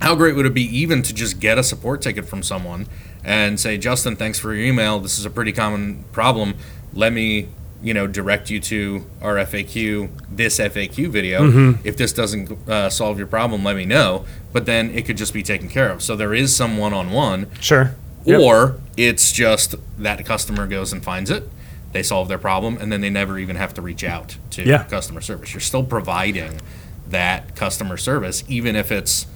how 0.00 0.14
great 0.14 0.34
would 0.36 0.46
it 0.46 0.54
be 0.54 0.62
even 0.78 1.02
to 1.02 1.14
just 1.14 1.38
get 1.40 1.58
a 1.58 1.62
support 1.62 2.02
ticket 2.02 2.26
from 2.26 2.42
someone 2.42 2.86
and 3.24 3.58
say, 3.60 3.78
Justin, 3.78 4.16
thanks 4.16 4.38
for 4.38 4.52
your 4.54 4.64
email. 4.64 4.98
This 4.98 5.18
is 5.18 5.24
a 5.24 5.30
pretty 5.30 5.52
common 5.52 6.04
problem. 6.12 6.54
Let 6.92 7.12
me 7.12 7.48
you 7.84 7.92
know, 7.92 8.06
direct 8.06 8.48
you 8.48 8.60
to 8.60 9.04
our 9.20 9.34
FAQ, 9.34 10.08
this 10.30 10.60
FAQ 10.60 11.08
video. 11.10 11.42
Mm-hmm. 11.42 11.80
If 11.84 11.96
this 11.96 12.12
doesn't 12.12 12.68
uh, 12.68 12.88
solve 12.88 13.18
your 13.18 13.26
problem, 13.26 13.64
let 13.64 13.74
me 13.74 13.84
know. 13.84 14.24
But 14.52 14.66
then 14.66 14.90
it 14.92 15.04
could 15.04 15.16
just 15.16 15.34
be 15.34 15.42
taken 15.42 15.68
care 15.68 15.90
of. 15.90 16.00
So 16.00 16.14
there 16.14 16.32
is 16.32 16.54
some 16.54 16.76
one 16.76 16.94
on 16.94 17.10
one, 17.10 17.48
Sure. 17.60 17.96
Yep. 18.24 18.40
or 18.40 18.78
it's 18.96 19.32
just 19.32 19.74
that 19.98 20.24
customer 20.24 20.68
goes 20.68 20.92
and 20.92 21.02
finds 21.02 21.28
it, 21.28 21.42
they 21.90 22.04
solve 22.04 22.28
their 22.28 22.38
problem, 22.38 22.76
and 22.78 22.92
then 22.92 23.00
they 23.00 23.10
never 23.10 23.36
even 23.36 23.56
have 23.56 23.74
to 23.74 23.82
reach 23.82 24.04
out 24.04 24.36
to 24.50 24.62
Yeah. 24.64 24.84
customer 24.84 25.20
service. 25.20 25.52
You're 25.52 25.60
still 25.60 25.82
providing 25.82 26.60
that 27.08 27.56
customer 27.56 27.96
service, 27.96 28.44
even 28.46 28.76
if 28.76 28.92
it's 28.92 29.26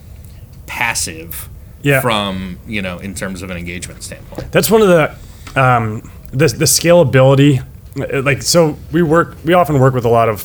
passive 0.66 1.48
Yeah. 1.82 2.00
from, 2.00 2.58
you 2.66 2.82
know, 2.82 2.98
in 2.98 3.14
terms 3.14 3.42
of 3.42 3.50
an 3.50 3.56
engagement 3.56 4.02
standpoint. 4.02 4.50
That's 4.52 4.70
one 4.70 4.82
of 4.82 4.88
the 4.88 5.14
um, 5.60 6.10
the 6.30 6.48
the 6.48 6.64
scalability. 6.66 7.64
Like 7.96 8.42
so, 8.42 8.76
we 8.92 9.02
work. 9.02 9.36
We 9.44 9.54
often 9.54 9.78
work 9.80 9.94
with 9.94 10.04
a 10.04 10.08
lot 10.10 10.28
of 10.28 10.44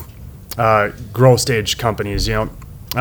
uh, 0.58 0.90
growth 1.12 1.40
stage 1.40 1.76
companies. 1.76 2.26
You 2.26 2.34
know, 2.34 2.50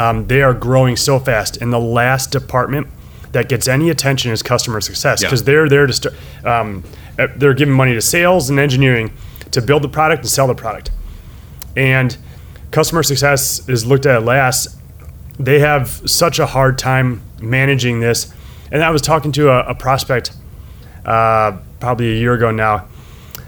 um, 0.02 0.28
they 0.28 0.42
are 0.42 0.54
growing 0.54 0.98
so 0.98 1.20
fast, 1.20 1.58
and 1.62 1.72
the 1.72 1.80
last 1.80 2.32
department 2.32 2.88
that 3.32 3.48
gets 3.48 3.70
any 3.70 3.90
attention 3.90 4.30
is 4.32 4.44
customer 4.44 4.82
success 4.82 5.22
Yeah. 5.22 5.28
because 5.30 5.44
they're 5.46 5.70
there 5.70 5.88
to 5.88 5.94
start. 5.94 6.16
Um, 6.44 6.84
uh, 7.18 7.28
they're 7.38 7.54
giving 7.54 7.74
money 7.74 7.94
to 7.94 8.02
sales 8.02 8.50
and 8.50 8.60
engineering 8.60 9.14
to 9.52 9.62
build 9.62 9.84
the 9.84 9.90
product 9.90 10.22
and 10.24 10.30
sell 10.30 10.48
the 10.48 10.56
product, 10.56 10.92
and 11.78 12.18
customer 12.72 13.04
success 13.04 13.68
is 13.70 13.86
looked 13.86 14.06
at 14.06 14.24
last. 14.26 14.76
They 15.44 15.60
have 15.60 15.90
such 16.10 16.40
a 16.40 16.46
hard 16.46 16.78
time 16.78 17.22
managing 17.42 18.00
this, 18.00 18.34
and 18.72 18.84
I 18.84 18.92
was 18.92 19.02
talking 19.02 19.32
to 19.34 19.50
a, 19.50 19.72
a 19.72 19.76
prospect 19.76 20.32
uh, 21.06 21.58
probably 21.80 22.14
a 22.14 22.20
year 22.20 22.34
ago 22.34 22.52
now. 22.52 22.88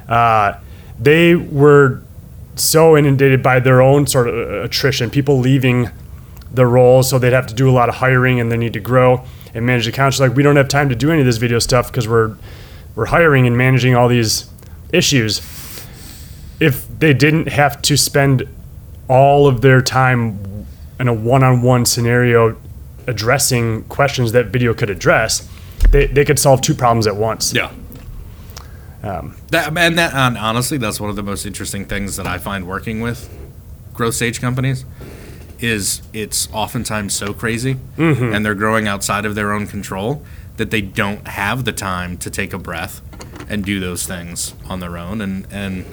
Uh, 0.08 0.60
they 1.00 1.36
were 1.36 2.02
so 2.56 2.98
inundated 2.98 3.42
by 3.44 3.60
their 3.60 3.82
own 3.82 4.08
sort 4.08 4.28
of 4.28 4.36
uh, 4.36 4.64
attrition, 4.64 5.10
people 5.10 5.40
leaving 5.40 5.90
the 6.52 6.66
roles, 6.66 7.10
so 7.10 7.18
they'd 7.20 7.34
have 7.34 7.48
to 7.48 7.54
do 7.54 7.70
a 7.70 7.72
lot 7.74 7.90
of 7.90 7.96
hiring 7.96 8.40
and 8.40 8.52
they 8.52 8.58
need 8.58 8.74
to 8.74 8.80
grow 8.80 9.24
and 9.54 9.66
manage 9.66 9.86
the 9.86 9.92
accounts. 9.92 10.20
Like 10.20 10.36
we 10.36 10.44
don't 10.44 10.56
have 10.56 10.68
time 10.68 10.90
to 10.90 10.96
do 10.96 11.12
any 11.12 11.22
of 11.22 11.26
this 11.26 11.38
video 11.38 11.60
stuff 11.60 11.88
because 11.88 12.08
we're 12.08 12.36
we're 12.96 13.06
hiring 13.06 13.48
and 13.48 13.58
managing 13.58 13.96
all 13.96 14.08
these 14.08 14.50
issues. 14.92 15.40
If 16.60 16.88
they 17.00 17.14
didn't 17.14 17.48
have 17.48 17.82
to 17.84 17.98
spend 17.98 18.48
all 19.08 19.48
of 19.48 19.62
their 19.62 19.82
time 19.82 20.68
in 21.00 21.08
a 21.08 21.14
one-on-one 21.14 21.86
scenario 21.86 22.58
addressing 23.08 23.84
questions 23.86 24.32
that 24.32 24.48
video 24.48 24.74
could 24.74 24.90
address, 24.90 25.48
they, 25.90 26.08
they 26.08 26.26
could 26.26 26.40
solve 26.40 26.62
two 26.62 26.74
problems 26.74 27.08
at 27.08 27.16
once. 27.16 27.54
Yeah. 27.54 27.72
Um, 29.04 29.36
that 29.50 29.78
and 29.78 29.98
that 29.98 30.14
and 30.14 30.38
honestly, 30.38 30.78
that's 30.78 31.00
one 31.00 31.10
of 31.10 31.18
the 31.18 31.24
most 31.24 31.46
interesting 31.46 31.86
things 31.86 32.16
that 32.16 32.26
I 32.26 32.38
find 32.38 32.66
working 32.66 33.02
with 33.02 33.30
growth 33.94 34.16
stage 34.16 34.42
companies 34.42 34.86
is 35.60 36.02
it's 36.14 36.52
oftentimes 36.52 37.14
so 37.14 37.34
crazy 37.34 37.76
mm-hmm. 37.98 38.34
and 38.34 38.46
they're 38.46 38.56
growing 38.56 38.88
outside 38.88 39.26
of 39.26 39.36
their 39.36 39.54
own 39.54 39.68
control 39.68 40.24
that 40.58 40.72
they 40.72 40.82
don't 40.82 41.28
have 41.28 41.64
the 41.64 41.72
time 41.72 42.18
to 42.18 42.30
take 42.30 42.54
a 42.54 42.58
breath 42.58 43.02
and 43.50 43.64
do 43.64 43.80
those 43.80 44.06
things 44.06 44.54
on 44.68 44.80
their 44.80 44.98
own 44.98 45.22
and 45.22 45.48
and 45.52 45.86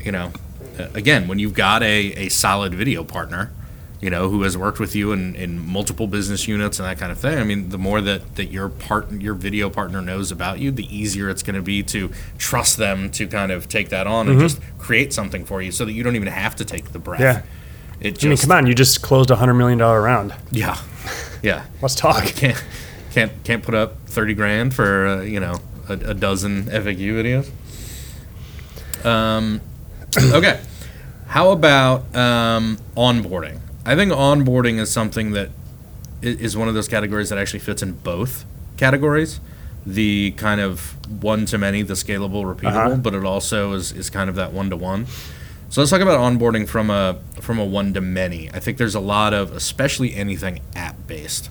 you 0.00 0.10
know 0.10 0.32
again 0.94 1.28
when 1.28 1.38
you've 1.38 1.54
got 1.54 1.82
a, 1.82 2.12
a 2.14 2.28
solid 2.28 2.74
video 2.74 3.04
partner 3.04 3.52
you 4.00 4.10
know 4.10 4.28
who 4.28 4.42
has 4.42 4.58
worked 4.58 4.78
with 4.78 4.94
you 4.94 5.12
in, 5.12 5.34
in 5.36 5.58
multiple 5.58 6.06
business 6.06 6.46
units 6.46 6.78
and 6.78 6.86
that 6.86 6.98
kind 6.98 7.10
of 7.10 7.18
thing 7.18 7.38
i 7.38 7.44
mean 7.44 7.70
the 7.70 7.78
more 7.78 8.00
that, 8.02 8.36
that 8.36 8.46
your 8.46 8.68
part 8.68 9.10
your 9.12 9.32
video 9.34 9.70
partner 9.70 10.02
knows 10.02 10.30
about 10.30 10.58
you 10.58 10.70
the 10.70 10.84
easier 10.94 11.30
it's 11.30 11.42
going 11.42 11.56
to 11.56 11.62
be 11.62 11.82
to 11.82 12.10
trust 12.36 12.76
them 12.76 13.10
to 13.10 13.26
kind 13.26 13.50
of 13.50 13.68
take 13.68 13.88
that 13.88 14.06
on 14.06 14.28
and 14.28 14.38
just 14.38 14.60
create 14.78 15.12
something 15.14 15.44
for 15.46 15.62
you 15.62 15.72
so 15.72 15.84
that 15.86 15.92
you 15.92 16.02
don't 16.02 16.14
even 16.16 16.28
have 16.28 16.54
to 16.54 16.64
take 16.64 16.92
the 16.92 16.98
breath 16.98 17.20
Yeah. 17.20 17.42
it 18.00 18.12
just 18.18 18.24
I 18.24 18.28
mean, 18.28 18.38
come 18.38 18.50
on, 18.52 18.66
you 18.66 18.74
just 18.74 19.00
closed 19.00 19.30
a 19.30 19.36
hundred 19.36 19.54
million 19.54 19.78
dollar 19.78 20.02
round. 20.02 20.34
yeah 20.52 20.78
yeah 21.42 21.64
Let's 21.80 21.94
talk. 21.94 22.24
can't 22.24 22.62
can't 23.12 23.32
can't 23.44 23.62
put 23.62 23.74
up 23.74 23.96
30 24.08 24.34
grand 24.34 24.74
for 24.74 25.06
uh, 25.06 25.20
you 25.22 25.40
know 25.40 25.58
a, 25.88 25.92
a 25.94 26.14
dozen 26.14 26.64
FAQ 26.64 26.98
videos. 26.98 27.50
Um, 29.06 29.60
okay, 30.32 30.60
how 31.28 31.50
about 31.50 32.00
um, 32.16 32.76
onboarding? 32.96 33.60
I 33.86 33.94
think 33.94 34.12
onboarding 34.12 34.78
is 34.78 34.90
something 34.90 35.30
that 35.32 35.50
is 36.22 36.56
one 36.56 36.68
of 36.68 36.74
those 36.74 36.88
categories 36.88 37.28
that 37.28 37.38
actually 37.38 37.60
fits 37.60 37.82
in 37.82 37.92
both 37.92 38.44
categories. 38.76 39.40
The 39.86 40.32
kind 40.32 40.60
of 40.60 40.96
one 41.22 41.46
to 41.46 41.58
many, 41.58 41.82
the 41.82 41.94
scalable, 41.94 42.42
repeatable, 42.44 42.86
Uh-huh. 42.86 42.96
but 42.96 43.14
it 43.14 43.24
also 43.24 43.72
is, 43.74 43.92
is 43.92 44.10
kind 44.10 44.28
of 44.28 44.34
that 44.36 44.52
one 44.52 44.68
to 44.70 44.76
one. 44.76 45.06
So 45.68 45.80
let's 45.80 45.90
talk 45.90 46.00
about 46.00 46.18
onboarding 46.20 46.66
from 46.68 46.90
a 46.90 47.16
from 47.40 47.58
a 47.58 47.64
one 47.64 47.92
to 47.94 48.00
many. 48.00 48.50
I 48.52 48.58
think 48.60 48.78
there's 48.78 48.94
a 48.96 49.00
lot 49.00 49.32
of, 49.34 49.52
especially 49.52 50.14
anything 50.14 50.60
app 50.74 50.96
based. 51.06 51.50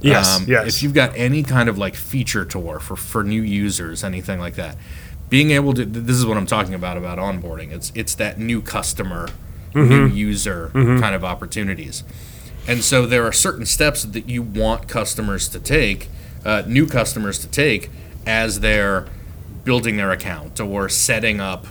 Yes, 0.00 0.38
Um, 0.38 0.44
yes. 0.46 0.68
If 0.76 0.82
you've 0.84 0.94
got 0.94 1.12
any 1.16 1.42
kind 1.42 1.68
of 1.68 1.76
like 1.78 1.96
feature 1.96 2.44
tour 2.44 2.78
for, 2.78 2.94
for 2.94 3.24
new 3.24 3.42
users, 3.42 4.04
anything 4.04 4.38
like 4.38 4.54
that, 4.54 4.76
being 5.28 5.50
able 5.50 5.74
to 5.74 5.84
this 5.84 6.16
is 6.16 6.24
what 6.26 6.36
I'm 6.36 6.46
talking 6.46 6.74
about 6.74 6.96
about 6.96 7.18
onboarding. 7.18 7.72
It's 7.72 7.90
it's 7.96 8.14
that 8.16 8.38
new 8.38 8.60
customer, 8.62 9.28
Mm-hmm. 9.78 10.06
new 10.08 10.14
user 10.14 10.70
kind 10.72 11.14
of 11.14 11.24
opportunities. 11.24 12.04
And 12.66 12.84
so 12.84 13.06
there 13.06 13.24
are 13.24 13.32
certain 13.32 13.64
steps 13.66 14.02
that 14.04 14.28
you 14.28 14.42
want 14.42 14.88
customers 14.88 15.48
to 15.48 15.58
take, 15.58 16.08
uh, 16.44 16.62
new 16.66 16.86
customers 16.86 17.38
to 17.40 17.48
take 17.48 17.90
as 18.26 18.60
they're 18.60 19.06
building 19.64 19.96
their 19.96 20.10
account 20.10 20.60
or 20.60 20.88
setting 20.88 21.40
up, 21.40 21.66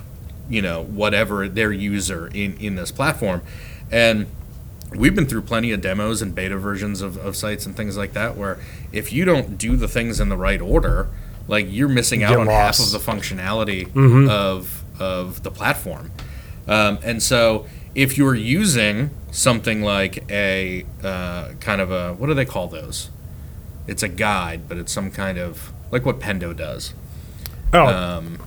you 0.50 0.62
know, 0.62 0.84
whatever 0.84 1.48
their 1.48 1.72
user 1.72 2.28
in, 2.34 2.58
in 2.58 2.76
this 2.76 2.92
platform. 2.92 3.42
And 3.92 4.26
we've 4.96 5.14
been 5.16 5.26
through 5.28 5.42
plenty 5.44 5.72
of 5.72 5.82
demos 5.82 6.22
and 6.22 6.34
beta 6.34 6.58
versions 6.58 7.02
of, 7.02 7.18
of 7.18 7.36
sites 7.36 7.66
and 7.66 7.76
things 7.76 7.96
like 7.98 8.14
that 8.14 8.36
where 8.38 8.58
if 8.92 9.12
you 9.14 9.24
don't 9.26 9.58
do 9.58 9.76
the 9.76 9.88
things 9.88 10.20
in 10.20 10.30
the 10.30 10.38
right 10.38 10.62
order, 10.62 11.10
like 11.48 11.68
you're 11.70 11.88
missing 11.90 12.24
out 12.24 12.30
Get 12.32 12.40
on 12.40 12.48
half 12.48 12.80
of 12.80 12.92
the 12.92 13.00
functionality 13.00 13.88
Mm-hmm. 13.90 14.30
of 14.30 14.84
of 15.00 15.44
the 15.44 15.52
platform. 15.52 16.10
Um, 16.68 16.98
and 17.04 17.22
so 17.22 17.68
if 17.98 18.18
you're 18.18 18.36
using 18.36 19.10
something 19.32 19.82
like 19.82 20.24
a 20.32 20.86
uh, 21.04 21.50
kind 21.60 21.82
of 21.82 21.92
a 21.92 22.14
what 22.14 22.28
do 22.28 22.34
they 22.36 22.46
call 22.46 22.68
those? 22.68 23.10
It's 23.88 24.04
a 24.04 24.08
guide, 24.08 24.70
but 24.70 24.78
it's 24.78 24.92
some 24.94 25.10
kind 25.12 25.38
of 25.38 25.72
like 25.92 26.06
what 26.06 26.20
Pendo 26.20 26.56
does. 26.56 26.94
oh, 27.74 27.86
Um, 27.88 28.38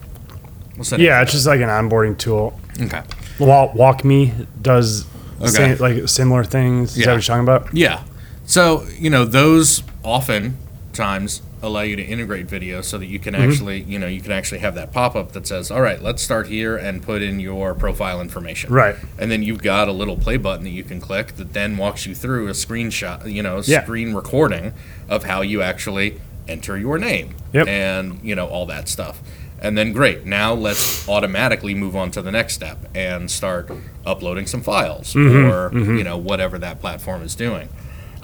what's 0.76 0.90
that? 0.90 1.00
yeah, 1.00 1.20
it's 1.20 1.32
just 1.32 1.46
like 1.46 1.60
an 1.60 1.68
onboarding 1.68 2.16
tool. 2.16 2.58
okay. 2.80 3.02
Walk, 3.38 3.72
WalkMe 3.72 4.46
does 4.62 5.04
Okay. 5.42 5.76
sa- 5.76 5.82
like 5.82 6.08
similar 6.08 6.44
things. 6.44 6.92
Is 6.92 6.98
Yeah. 6.98 7.06
that 7.06 7.12
what 7.12 7.28
you're 7.28 7.36
talking 7.36 7.42
about? 7.42 7.74
Yeah. 7.74 8.02
So, 8.46 8.86
you 8.98 9.10
know, 9.10 9.24
those 9.24 9.82
often 10.04 10.56
times 10.92 11.40
allow 11.62 11.82
you 11.82 11.94
to 11.96 12.02
integrate 12.02 12.46
video 12.46 12.80
so 12.80 12.96
that 12.98 13.06
you 13.06 13.18
can 13.18 13.34
Mm-hmm. 13.34 13.50
actually, 13.50 13.80
you 13.82 13.98
know, 13.98 14.06
you 14.06 14.20
can 14.20 14.32
actually 14.32 14.60
have 14.60 14.74
that 14.76 14.92
pop 14.92 15.14
up 15.14 15.32
that 15.32 15.46
says, 15.46 15.70
all 15.70 15.80
right, 15.82 16.00
let's 16.02 16.22
start 16.22 16.48
here 16.48 16.76
and 16.76 17.02
put 17.02 17.22
in 17.22 17.38
your 17.40 17.74
profile 17.74 18.20
information. 18.20 18.72
Right. 18.72 18.96
And 19.18 19.30
then 19.30 19.42
you've 19.42 19.62
got 19.62 19.86
a 19.88 19.92
little 19.92 20.16
play 20.16 20.36
button 20.36 20.64
that 20.64 20.70
you 20.70 20.84
can 20.84 21.00
click 21.00 21.36
that 21.36 21.52
then 21.52 21.76
walks 21.76 22.06
you 22.06 22.14
through 22.14 22.48
a 22.48 22.52
screenshot, 22.52 23.30
you 23.32 23.42
know, 23.42 23.60
Yeah. 23.64 23.82
screen 23.82 24.14
recording 24.14 24.72
of 25.08 25.24
how 25.24 25.42
you 25.42 25.60
actually 25.62 26.20
enter 26.48 26.76
your 26.78 26.98
name 26.98 27.34
Yep. 27.52 27.68
and, 27.68 28.20
you 28.22 28.34
know, 28.34 28.46
all 28.46 28.66
that 28.66 28.88
stuff. 28.88 29.20
And 29.62 29.76
then 29.76 29.92
great, 29.92 30.24
now 30.24 30.54
let's 30.54 31.06
automatically 31.06 31.74
move 31.74 31.94
on 31.94 32.10
to 32.12 32.22
the 32.22 32.32
next 32.32 32.54
step 32.54 32.78
and 32.94 33.30
start 33.30 33.70
uploading 34.06 34.46
some 34.46 34.62
files 34.62 35.12
Mm-hmm. 35.12 35.76
or, 35.76 35.96
you 35.98 36.02
know, 36.02 36.16
whatever 36.16 36.58
that 36.58 36.80
platform 36.80 37.22
is 37.22 37.34
doing. 37.34 37.68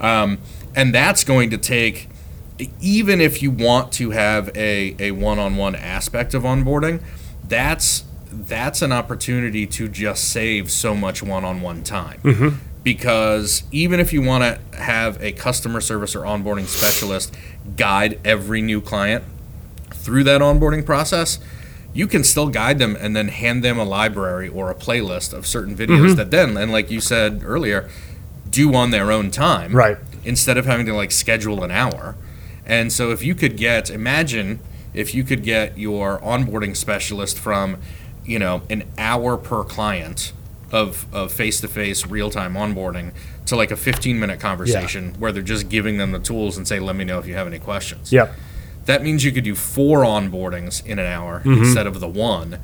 Um, 0.01 0.39
and 0.75 0.95
that's 0.95 1.25
going 1.25 1.51
to 1.51 1.59
take, 1.59 2.09
even 2.81 3.21
if 3.21 3.43
you 3.43 3.51
want 3.51 3.93
to 3.93 4.11
have 4.11 4.49
a, 4.57 4.97
a 4.99 5.11
one-on-one 5.13 5.75
aspect 5.75 6.35
of 6.35 6.43
onboarding, 6.43 7.03
that's 7.47 8.05
that's 8.31 8.83
an 8.83 8.93
opportunity 8.93 9.67
to 9.67 9.89
just 9.89 10.31
save 10.31 10.71
so 10.71 10.95
much 10.95 11.23
one-on-one 11.23 11.83
time. 11.83 12.21
Mm-hmm. 12.23 12.57
Because 12.83 13.65
even 13.73 13.99
if 13.99 14.13
you 14.13 14.23
want 14.23 14.45
to 14.45 14.77
have 14.77 15.21
a 15.23 15.33
customer 15.33 15.81
service 15.81 16.15
or 16.15 16.21
onboarding 16.21 16.67
specialist 16.67 17.35
guide 17.77 18.21
every 18.25 18.63
new 18.63 18.81
client 18.81 19.25
through 19.91 20.25
that 20.25 20.41
onboarding 20.41 20.87
process, 20.87 21.41
you 21.93 22.07
can 22.07 22.23
still 22.23 22.49
guide 22.49 22.79
them 22.79 22.97
and 23.01 23.17
then 23.17 23.29
hand 23.29 23.65
them 23.65 23.79
a 23.79 23.85
library 23.85 24.49
or 24.49 24.71
a 24.71 24.75
playlist 24.75 25.33
of 25.33 25.47
certain 25.47 25.75
videos 25.75 26.09
mm-hmm. 26.09 26.15
that 26.17 26.31
then, 26.31 26.57
and 26.57 26.71
like 26.71 26.91
you 26.91 27.01
said 27.01 27.43
earlier, 27.45 27.89
do 28.51 28.75
on 28.75 28.91
their 28.91 29.11
own 29.11 29.31
time. 29.31 29.73
Right. 29.73 29.97
Instead 30.25 30.59
of 30.59 30.67
having 30.67 30.87
to 30.87 30.95
like 30.95 31.11
schedule 31.11 31.65
an 31.65 31.71
hour. 31.71 32.15
And 32.67 32.93
so 32.93 33.11
if 33.13 33.23
you 33.23 33.35
could 33.35 33.57
get, 33.57 33.91
imagine 33.91 34.59
if 34.93 35.15
you 35.15 35.25
could 35.25 35.43
get 35.43 35.79
your 35.79 36.19
onboarding 36.21 36.77
specialist 36.77 37.39
from, 37.39 37.79
you 38.25 38.39
know, 38.39 38.63
an 38.69 38.85
hour 38.99 39.37
per 39.37 39.63
client 39.65 40.33
of, 40.73 41.07
of 41.15 41.31
face-to-face 41.33 42.07
real-time 42.07 42.55
onboarding 42.55 43.13
to 43.47 43.55
like 43.55 43.71
a 43.71 43.77
15 43.77 44.19
minute 44.19 44.41
conversation 44.41 45.15
where 45.21 45.31
they're 45.31 45.43
just 45.43 45.69
giving 45.69 45.99
them 45.99 46.11
the 46.13 46.19
tools 46.19 46.57
and 46.57 46.67
say, 46.67 46.81
let 46.81 46.97
me 46.97 47.05
know 47.05 47.19
if 47.21 47.27
you 47.27 47.35
have 47.35 47.47
any 47.47 47.61
questions. 47.61 48.13
Yep. 48.13 48.35
That 48.87 49.03
means 49.03 49.25
you 49.25 49.31
could 49.33 49.45
do 49.45 49.55
four 49.55 50.01
onboardings 50.01 50.85
in 50.85 50.99
an 50.99 51.07
hour 51.07 51.41
Mm-hmm. 51.41 51.63
instead 51.63 51.87
of 51.87 52.01
the 52.01 52.09
one 52.09 52.59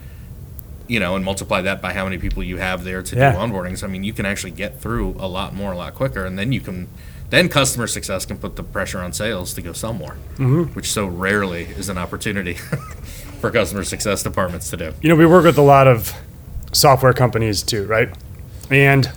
you 0.88 0.98
know, 1.00 1.14
and 1.16 1.24
multiply 1.24 1.62
that 1.62 1.80
by 1.80 1.92
how 1.94 2.04
many 2.04 2.18
people 2.18 2.42
you 2.42 2.56
have 2.58 2.82
there 2.84 3.02
to 3.02 3.16
Yeah. 3.16 3.32
do 3.32 3.38
onboardings. 3.38 3.82
I 3.84 3.86
mean, 3.86 4.02
you 4.04 4.12
can 4.12 4.26
actually 4.26 4.50
get 4.50 4.80
through 4.80 5.14
a 5.18 5.28
lot 5.28 5.54
more, 5.54 5.72
a 5.72 5.76
lot 5.76 5.94
quicker, 5.94 6.26
and 6.26 6.36
then 6.38 6.52
you 6.52 6.60
can, 6.60 6.88
then 7.32 7.48
customer 7.48 7.86
success 7.86 8.26
can 8.26 8.36
put 8.36 8.56
the 8.56 8.62
pressure 8.62 9.00
on 9.00 9.10
sales 9.12 9.54
to 9.54 9.62
go 9.62 9.72
sell 9.72 9.94
more, 9.94 10.16
Mm-hmm. 10.36 10.64
which 10.74 10.90
so 10.92 11.06
rarely 11.06 11.62
is 11.64 11.88
an 11.88 11.96
opportunity 11.96 12.54
for 13.40 13.50
customer 13.50 13.84
success 13.84 14.22
departments 14.22 14.68
to 14.70 14.76
do. 14.76 14.92
you 15.00 15.08
know, 15.08 15.16
we 15.16 15.24
work 15.24 15.44
with 15.44 15.56
a 15.56 15.62
lot 15.62 15.88
of 15.88 16.12
software 16.72 17.14
companies 17.14 17.62
too, 17.62 17.86
right? 17.86 18.10
And 18.70 19.10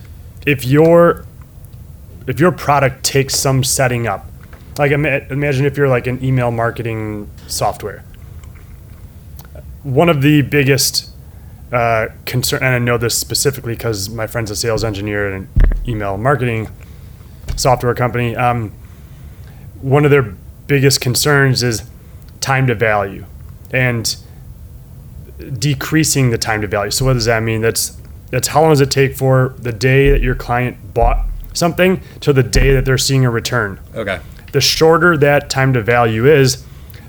if 0.46 0.64
your 0.64 1.26
if 2.26 2.40
your 2.40 2.52
product 2.52 3.04
takes 3.04 3.36
some 3.36 3.62
setting 3.62 4.06
up, 4.06 4.26
like 4.78 4.92
imagine 4.92 5.66
if 5.66 5.76
you're 5.76 5.88
like 5.88 6.06
an 6.06 6.24
email 6.24 6.50
marketing 6.50 7.30
software, 7.48 8.02
one 9.82 10.08
of 10.08 10.22
the 10.22 10.40
biggest 10.42 11.10
uh, 11.70 12.08
concern, 12.24 12.62
and 12.62 12.74
I 12.74 12.78
know 12.78 12.96
this 12.98 13.16
specifically 13.16 13.74
because 13.74 14.08
my 14.08 14.26
friend's 14.26 14.50
a 14.50 14.56
sales 14.56 14.84
engineer 14.84 15.32
an 15.32 15.48
email 15.86 16.16
marketing 16.16 16.68
software 17.56 17.94
company. 17.94 18.36
Um, 18.36 18.72
one 19.80 20.04
of 20.04 20.10
their 20.10 20.34
biggest 20.66 21.00
concerns 21.00 21.62
is 21.62 21.82
time 22.40 22.66
to 22.66 22.74
value, 22.74 23.24
and 23.70 24.16
decreasing 25.58 26.30
the 26.30 26.38
time 26.38 26.60
to 26.62 26.66
value. 26.66 26.90
So 26.90 27.04
what 27.04 27.14
does 27.14 27.26
that 27.26 27.42
mean? 27.42 27.60
That's 27.60 27.96
that's 28.30 28.48
how 28.48 28.62
long 28.62 28.70
does 28.70 28.80
it 28.80 28.90
take 28.90 29.16
for 29.16 29.54
the 29.58 29.72
day 29.72 30.10
that 30.10 30.22
your 30.22 30.34
client 30.34 30.94
bought 30.94 31.26
something 31.52 32.00
to 32.20 32.32
the 32.32 32.42
day 32.42 32.72
that 32.74 32.84
they're 32.84 32.98
seeing 32.98 33.24
a 33.24 33.30
return. 33.30 33.80
Okay. 33.94 34.20
The 34.52 34.60
shorter 34.60 35.16
that 35.18 35.50
time 35.50 35.72
to 35.74 35.82
value 35.82 36.26
is, 36.26 36.64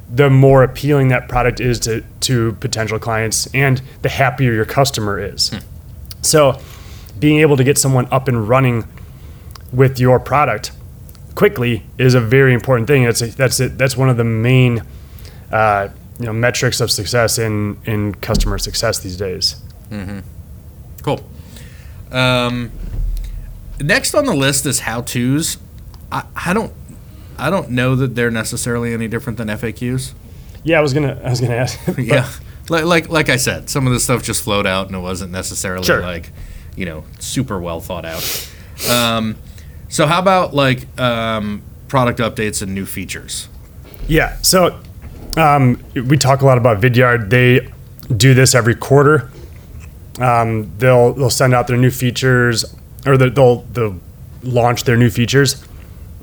the 0.10 0.30
more 0.30 0.64
appealing 0.64 1.10
that 1.10 1.28
product 1.28 1.60
is 1.60 1.80
to, 1.82 2.04
to 2.22 2.54
potential 2.54 2.98
clients 2.98 3.48
and 3.54 3.82
the 4.04 4.10
happier 4.10 4.54
your 4.54 4.66
customer 4.66 5.20
is. 5.20 5.52
So 6.22 6.62
being 7.20 7.40
able 7.40 7.58
to 7.58 7.64
get 7.64 7.78
someone 7.78 8.08
up 8.12 8.28
and 8.28 8.48
running 8.48 8.86
with 9.72 10.00
your 10.00 10.20
product 10.20 10.72
quickly 11.36 11.84
is 11.98 12.14
a 12.16 12.22
very 12.22 12.54
important 12.54 12.88
thing. 12.88 13.04
That's 13.04 13.20
that's 13.36 13.60
it. 13.60 13.78
That's 13.78 13.96
one 13.98 14.10
of 14.10 14.18
the 14.18 14.24
main 14.24 14.82
uh, 15.52 15.90
you 16.20 16.26
know 16.26 16.34
metrics 16.34 16.82
of 16.82 16.90
success 16.92 17.38
in 17.38 17.78
in 17.86 18.16
customer 18.16 18.58
success 18.58 19.00
these 19.00 19.18
days. 19.18 19.56
Cool. 21.04 21.24
Um, 22.12 22.72
next 23.80 24.14
on 24.16 24.26
the 24.26 24.34
list 24.36 24.66
is 24.66 24.80
how 24.82 25.02
tos. 25.02 25.58
I, 26.12 26.24
I 26.36 26.54
don't 26.54 26.74
I 27.38 27.50
don't 27.50 27.70
know 27.72 27.96
that 27.96 28.16
they're 28.16 28.32
necessarily 28.32 28.94
any 28.94 29.08
different 29.08 29.38
than 29.38 29.48
FAQs. 29.50 30.14
Yeah, 30.64 30.80
I 30.80 30.82
was 30.82 30.94
gonna 30.94 31.20
I 31.24 31.30
was 31.30 31.42
gonna 31.42 31.56
ask. 31.56 31.80
yeah, 31.98 32.30
like, 32.70 32.86
like 32.86 33.10
like 33.10 33.30
I 33.30 33.38
said, 33.38 33.70
some 33.70 33.86
of 33.88 33.94
the 33.94 34.00
stuff 34.00 34.24
just 34.24 34.44
flowed 34.44 34.66
out 34.66 34.88
and 34.88 34.96
it 34.96 35.00
wasn't 35.00 35.32
necessarily 35.32 35.86
Sure. 35.86 36.02
like 36.02 36.32
you 36.76 36.86
know 36.86 37.04
super 37.20 37.60
well 37.60 37.80
thought 37.82 38.06
out. 38.06 38.50
Um, 38.90 39.36
so 39.90 40.06
how 40.08 40.20
about 40.20 40.54
like 40.54 40.86
um, 41.00 41.62
product 41.88 42.20
updates 42.20 42.62
and 42.62 42.74
new 42.76 42.86
features? 42.86 43.48
Yeah. 44.08 44.38
So 44.42 44.80
um, 45.38 45.84
we 45.94 46.18
talk 46.18 46.42
a 46.42 46.46
lot 46.46 46.58
about 46.58 46.80
Vidyard. 46.82 47.30
They 47.30 47.68
do 48.16 48.34
this 48.34 48.56
every 48.56 48.76
quarter. 48.76 49.30
Um, 50.20 50.72
they'll 50.78 51.14
they'll 51.14 51.30
send 51.30 51.54
out 51.54 51.68
their 51.68 51.78
new 51.78 51.92
features, 51.92 52.66
or 53.06 53.18
the- 53.18 53.30
they'll 53.30 53.62
they'll 53.74 54.00
launch 54.44 54.84
their 54.86 54.98
new 54.98 55.10
features, 55.10 55.64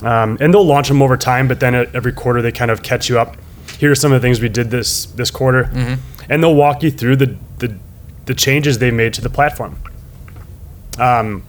um, 0.03 0.37
and 0.41 0.53
they'll 0.53 0.67
launch 0.67 0.89
them 0.89 1.01
over 1.03 1.17
time. 1.17 1.47
But 1.47 1.61
then 1.61 1.75
at 1.75 1.95
every 1.95 2.13
quarter, 2.13 2.43
they 2.43 2.51
kind 2.53 2.71
of 2.71 2.83
catch 2.83 3.09
you 3.09 3.19
up. 3.21 3.37
Here 3.79 3.91
are 3.91 3.95
some 3.95 4.13
of 4.13 4.21
the 4.21 4.27
things 4.27 4.41
we 4.41 4.49
did 4.49 4.71
this 4.71 5.07
this 5.07 5.31
quarter, 5.31 5.71
and 6.29 6.43
they'll 6.43 6.55
walk 6.55 6.83
you 6.83 6.91
through 6.91 7.17
the 7.17 7.37
the, 7.59 7.77
the 8.27 8.35
changes 8.35 8.79
they 8.79 8.91
made 8.91 9.15
to 9.15 9.21
the 9.21 9.31
platform. 9.31 9.77
Um, 10.99 11.43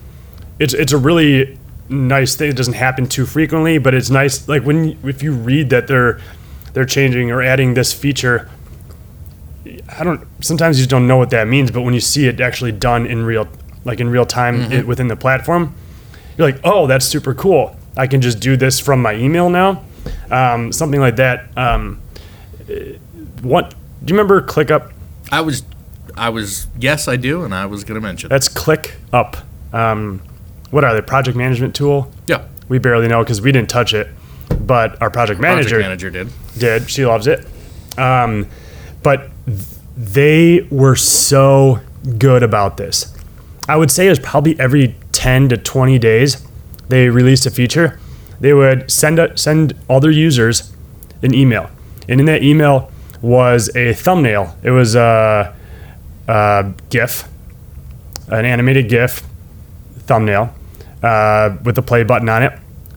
it's 0.60 0.74
it's 0.74 0.92
a 0.92 0.98
really 0.98 1.58
nice 1.90 2.36
thing. 2.36 2.50
It 2.50 2.58
doesn't 2.58 2.74
happen 2.74 3.08
too 3.08 3.26
frequently, 3.26 3.78
but 3.78 3.94
it's 3.94 4.10
nice. 4.10 4.48
Like 4.48 4.64
when 4.64 4.98
if 5.04 5.24
you 5.24 5.34
read 5.34 5.70
that 5.70 5.88
they're 5.88 6.20
they're 6.76 6.86
changing 6.86 7.32
or 7.32 7.42
adding 7.42 7.74
this 7.74 7.94
feature. 7.94 8.50
I 9.98 10.04
don't. 10.04 10.28
Sometimes 10.42 10.78
you 10.78 10.82
just 10.82 10.90
don't 10.90 11.08
know 11.08 11.18
what 11.18 11.30
that 11.30 11.48
means, 11.48 11.72
but 11.72 11.82
when 11.82 11.94
you 11.94 12.02
see 12.02 12.28
it 12.28 12.42
actually 12.42 12.74
done 12.74 13.06
in 13.06 13.24
real, 13.24 13.48
like 13.86 14.00
in 14.00 14.10
real 14.10 14.26
time 14.26 14.72
it, 14.72 14.86
within 14.86 15.08
the 15.08 15.16
platform, 15.16 15.74
you're 16.38 16.52
like, 16.52 16.60
oh, 16.64 16.86
that's 16.86 17.06
super 17.06 17.34
cool. 17.34 17.78
I 17.96 18.08
can 18.08 18.22
just 18.22 18.42
do 18.42 18.58
this 18.58 18.80
from 18.80 19.02
my 19.02 19.16
email 19.16 19.50
now. 19.50 19.84
Um, 20.30 20.72
something 20.74 21.00
like 21.00 21.16
that. 21.16 21.48
Um, 21.58 22.02
eh, 22.70 22.98
what 23.42 23.70
do 24.04 24.14
you 24.14 24.18
remember? 24.20 24.42
ClickUp. 24.42 24.92
I 25.32 25.42
was 25.42 25.64
I 26.18 26.30
was 26.30 26.68
yes 26.78 27.08
I 27.08 27.16
do, 27.16 27.44
and 27.44 27.56
I 27.56 27.68
was 27.68 27.86
going 27.86 27.96
to 27.96 28.02
mention 28.02 28.30
That's 28.30 28.50
ClickUp. 28.50 29.44
Um, 29.74 30.22
what 30.72 30.84
are 30.84 30.94
they? 30.94 31.02
Project 31.02 31.38
management 31.38 31.76
tool. 31.76 32.12
yeah. 32.28 32.46
We 32.68 32.80
barely 32.80 33.08
know 33.08 33.24
because 33.24 33.42
we 33.42 33.52
didn't 33.52 33.70
touch 33.70 33.94
it, 33.94 34.08
but 34.60 35.00
our 35.00 35.12
project 35.12 35.40
manager, 35.40 35.70
Project 35.80 35.84
manager 35.84 36.10
did. 36.10 36.30
did. 36.58 36.90
She 36.90 37.06
loves 37.06 37.28
it. 37.28 37.46
Um, 37.96 38.48
but 39.04 39.30
th- 39.46 39.60
they 39.96 40.68
were 40.72 40.96
so 40.96 41.80
good 42.18 42.42
about 42.42 42.78
this. 42.78 43.16
I 43.70 43.76
would 43.78 43.92
say 43.92 44.08
it 44.08 44.10
was 44.10 44.20
probably 44.20 44.60
every 44.60 44.96
10 45.12 45.50
to 45.50 45.58
20 45.58 46.00
days 46.00 46.44
they 46.90 47.10
released 47.10 47.46
a 47.46 47.52
feature. 47.52 48.00
They 48.40 48.54
would 48.54 48.90
send 48.90 49.20
a, 49.20 49.38
send 49.38 49.76
all 49.88 50.00
their 50.00 50.10
users 50.12 50.74
an 51.22 51.34
email, 51.36 51.70
and 52.10 52.20
in 52.20 52.26
that 52.26 52.42
email 52.44 52.92
was 53.22 53.70
a 53.76 53.94
thumbnail. 53.94 54.58
It 54.64 54.72
was 54.72 54.96
a, 54.96 55.56
a 56.28 56.74
GIF, 56.90 57.28
an 58.28 58.44
animated 58.46 58.90
GIF 58.90 59.22
thumbnail 60.08 60.54
uh, 61.04 61.56
with 61.64 61.76
the 61.76 61.82
play 61.82 62.04
button 62.04 62.30
on 62.30 62.44
it 62.44 62.54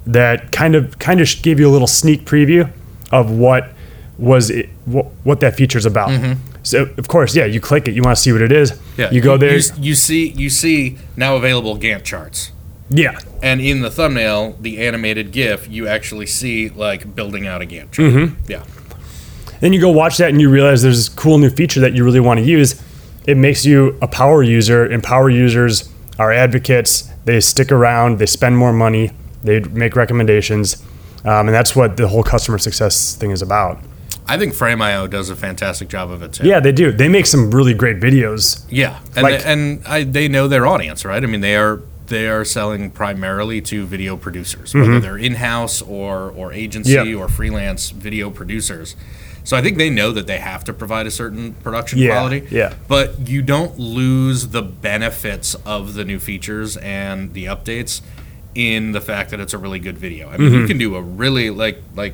that 0.08 0.50
kind 0.52 0.74
of 0.74 0.98
kind 0.98 1.20
of 1.20 1.28
gave 1.42 1.60
you 1.60 1.68
a 1.68 1.70
little 1.70 1.86
sneak 1.86 2.24
preview 2.24 2.70
of 3.12 3.30
what 3.30 3.70
was 4.18 4.50
it, 4.50 4.68
what, 4.86 5.06
what 5.22 5.40
that 5.40 5.54
feature's 5.54 5.86
about. 5.86 6.36
So 6.62 6.82
of 6.98 7.08
course, 7.08 7.36
yeah, 7.36 7.44
you 7.44 7.60
click 7.60 7.88
it, 7.88 7.94
you 7.94 8.02
want 8.02 8.16
to 8.16 8.22
see 8.22 8.32
what 8.32 8.42
it 8.42 8.50
is. 8.50 8.78
Yeah. 8.96 9.10
you 9.10 9.20
go 9.20 9.36
there. 9.36 9.56
You, 9.56 9.62
you 9.78 9.94
see 9.94 10.30
you 10.30 10.50
see 10.50 10.98
now 11.16 11.36
available 11.36 11.78
Gantt 11.78 12.04
charts. 12.04 12.50
yeah, 12.90 13.20
And 13.42 13.60
in 13.60 13.80
the 13.82 13.90
thumbnail, 13.90 14.56
the 14.60 14.84
animated 14.84 15.30
GIF, 15.30 15.68
you 15.68 15.86
actually 15.86 16.26
see 16.26 16.68
like 16.70 17.14
building 17.14 17.46
out 17.46 17.62
a 17.62 17.66
Gantt 17.66 17.92
chart. 17.92 18.12
Mm-hmm. 18.12 18.50
Yeah. 18.50 18.64
then 19.60 19.72
you 19.72 19.80
go 19.80 19.90
watch 19.90 20.16
that 20.18 20.30
and 20.30 20.40
you 20.40 20.50
realize 20.50 20.82
there's 20.82 20.96
this 20.96 21.08
cool 21.08 21.38
new 21.38 21.50
feature 21.50 21.80
that 21.80 21.92
you 21.94 22.04
really 22.04 22.20
want 22.20 22.40
to 22.40 22.46
use. 22.46 22.82
It 23.26 23.36
makes 23.36 23.64
you 23.66 23.98
a 24.00 24.08
power 24.08 24.42
user, 24.42 24.86
and 24.86 25.02
power 25.02 25.28
users 25.28 25.90
are 26.18 26.32
advocates. 26.32 27.08
They 27.24 27.40
stick 27.40 27.70
around, 27.72 28.18
they 28.18 28.26
spend 28.26 28.56
more 28.56 28.72
money, 28.72 29.12
they 29.42 29.60
make 29.60 29.94
recommendations, 29.96 30.82
um, 31.24 31.46
and 31.48 31.50
that's 31.50 31.76
what 31.76 31.96
the 31.96 32.08
whole 32.08 32.22
customer 32.22 32.58
success 32.58 33.14
thing 33.16 33.30
is 33.30 33.42
about. 33.42 33.78
I 34.26 34.36
think 34.36 34.52
Frame.io 34.54 35.06
does 35.06 35.30
a 35.30 35.36
fantastic 35.36 35.88
job 35.88 36.10
of 36.10 36.22
it 36.22 36.34
too. 36.34 36.46
Yeah, 36.46 36.60
they 36.60 36.72
do. 36.72 36.92
They 36.92 37.08
make 37.08 37.24
some 37.26 37.50
really 37.50 37.72
great 37.72 37.98
videos. 37.98 38.64
Yeah, 38.68 38.98
and 39.16 39.22
Like- 39.22 39.46
and 39.46 39.82
I, 39.86 40.04
they 40.04 40.28
know 40.28 40.48
their 40.48 40.66
audience, 40.66 41.04
right? 41.04 41.22
I 41.22 41.26
mean, 41.26 41.40
they 41.40 41.56
are 41.56 41.80
they 42.08 42.26
are 42.26 42.42
selling 42.42 42.90
primarily 42.90 43.60
to 43.60 43.84
video 43.84 44.16
producers, 44.16 44.74
whether 44.74 44.98
they're 44.98 45.18
in 45.18 45.34
house 45.34 45.82
or 45.82 46.30
or 46.36 46.52
agency 46.54 46.94
Mm-hmm. 46.94 47.20
Or 47.20 47.28
freelance 47.28 47.90
video 47.90 48.30
producers. 48.30 48.96
So 49.48 49.56
I 49.56 49.62
think 49.62 49.78
they 49.78 49.88
know 49.88 50.12
that 50.12 50.26
they 50.26 50.36
have 50.36 50.62
to 50.64 50.74
provide 50.74 51.06
a 51.06 51.10
certain 51.10 51.54
production 51.54 51.98
Yeah, 51.98 52.10
quality. 52.10 52.46
yeah. 52.50 52.74
But 52.86 53.26
you 53.30 53.40
don't 53.40 53.78
lose 53.78 54.48
the 54.48 54.60
benefits 54.60 55.54
of 55.64 55.94
the 55.94 56.04
new 56.04 56.18
features 56.18 56.76
and 56.76 57.32
the 57.32 57.46
updates 57.46 58.02
in 58.54 58.92
the 58.92 59.00
fact 59.00 59.30
that 59.30 59.40
it's 59.40 59.54
a 59.54 59.58
really 59.58 59.78
good 59.78 59.96
video. 59.96 60.28
I 60.28 60.36
mean, 60.36 60.50
Mm-hmm. 60.50 60.60
you 60.60 60.66
can 60.66 60.76
do 60.76 60.96
a 60.96 61.00
really 61.00 61.48
like 61.48 61.80
like 61.96 62.12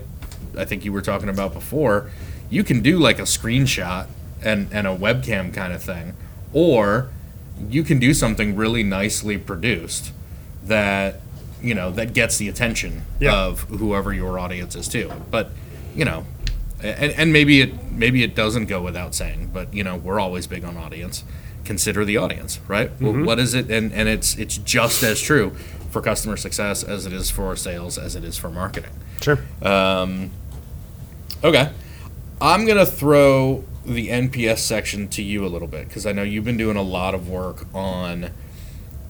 I 0.56 0.64
think 0.64 0.84
you 0.84 0.92
were 0.92 1.02
talking 1.02 1.28
about 1.28 1.52
before. 1.52 2.08
You 2.50 2.62
can 2.62 2.82
do 2.82 3.00
like 3.00 3.18
a 3.18 3.22
screenshot 3.22 4.06
and 4.40 4.68
and 4.70 4.86
a 4.86 4.94
webcam 4.96 5.52
kind 5.52 5.72
of 5.72 5.82
thing, 5.82 6.14
or 6.52 7.08
you 7.68 7.82
can 7.82 7.98
do 7.98 8.14
something 8.14 8.54
really 8.54 8.84
nicely 8.84 9.38
produced 9.38 10.12
that 10.64 11.20
you 11.60 11.74
know 11.74 11.90
that 11.90 12.12
gets 12.12 12.36
the 12.38 12.48
attention 12.48 13.02
Yeah. 13.18 13.34
of 13.34 13.62
whoever 13.62 14.12
your 14.12 14.38
audience 14.38 14.76
is 14.76 14.86
too. 14.86 15.10
But 15.32 15.50
you 15.96 16.04
know, 16.04 16.26
and, 16.84 17.12
and 17.12 17.32
maybe 17.32 17.60
it 17.60 17.90
maybe 17.90 18.22
it 18.22 18.34
doesn't 18.34 18.66
go 18.66 18.82
without 18.82 19.14
saying, 19.14 19.50
but 19.52 19.72
you 19.72 19.82
know, 19.82 19.96
we're 19.96 20.20
always 20.20 20.46
big 20.46 20.64
on 20.64 20.76
audience. 20.76 21.24
Consider 21.64 22.04
the 22.04 22.18
audience, 22.18 22.60
right? 22.68 22.90
Well, 23.00 23.24
what 23.24 23.38
is 23.38 23.54
it? 23.54 23.70
And 23.70 23.92
and 23.92 24.08
it's 24.08 24.36
it's 24.36 24.58
just 24.58 25.02
as 25.02 25.20
true 25.20 25.50
for 25.90 26.02
customer 26.02 26.36
success 26.36 26.82
as 26.82 27.06
it 27.06 27.12
is 27.12 27.30
for 27.30 27.56
sales 27.56 27.96
as 27.96 28.16
it 28.16 28.24
is 28.24 28.36
for 28.36 28.50
marketing. 28.50 28.90
Sure. 29.22 29.38
Um, 29.62 30.30
okay, 31.42 31.70
I'm 32.40 32.66
gonna 32.66 32.84
throw 32.84 33.64
the 33.86 34.08
NPS 34.08 34.58
section 34.58 35.08
to 35.08 35.22
you 35.22 35.44
a 35.44 35.48
little 35.48 35.68
bit 35.68 35.88
because 35.88 36.06
I 36.06 36.12
know 36.12 36.22
you've 36.22 36.44
been 36.44 36.56
doing 36.56 36.76
a 36.76 36.82
lot 36.82 37.14
of 37.14 37.28
work 37.28 37.66
on 37.74 38.30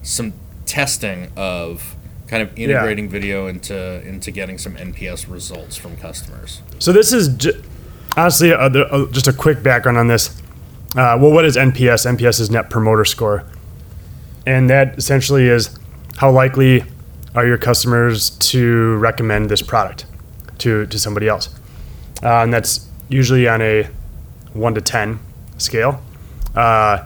some 0.01 0.33
testing 0.65 1.29
of 1.35 1.95
kind 2.27 2.41
of 2.41 2.49
integrating 2.57 3.07
video 3.09 3.47
into 3.47 3.75
into 4.07 4.31
getting 4.31 4.57
some 4.57 4.75
NPS 4.75 5.29
results 5.31 5.75
from 5.75 5.95
customers. 5.97 6.61
So 6.79 6.91
this 6.91 7.13
is 7.13 7.27
ju- 7.29 7.61
honestly 8.17 8.51
uh, 8.53 8.69
the- 8.69 8.87
uh, 8.91 9.11
just 9.11 9.27
a 9.27 9.33
quick 9.33 9.61
background 9.63 9.97
on 9.97 10.07
this. 10.07 10.29
Uh, 10.95 11.17
well, 11.19 11.31
what 11.31 11.45
is 11.45 11.55
NPS? 11.57 12.05
NPS 12.17 12.39
is 12.39 12.49
Net 12.49 12.69
Promoter 12.69 13.05
Score, 13.05 13.43
and 14.45 14.69
that 14.69 14.97
essentially 14.97 15.47
is 15.47 15.77
how 16.17 16.31
likely 16.31 16.83
are 17.35 17.45
your 17.45 17.57
customers 17.57 18.29
to 18.29 18.95
recommend 18.95 19.49
this 19.49 19.61
product 19.61 20.05
to 20.59 20.85
to 20.87 20.97
somebody 20.97 21.27
else, 21.27 21.49
uh, 22.23 22.41
and 22.43 22.53
that's 22.53 22.87
usually 23.09 23.47
on 23.47 23.61
a 23.61 23.87
one 24.53 24.73
to 24.73 24.81
ten 24.81 25.19
scale. 25.57 26.01
Uh, 26.55 27.03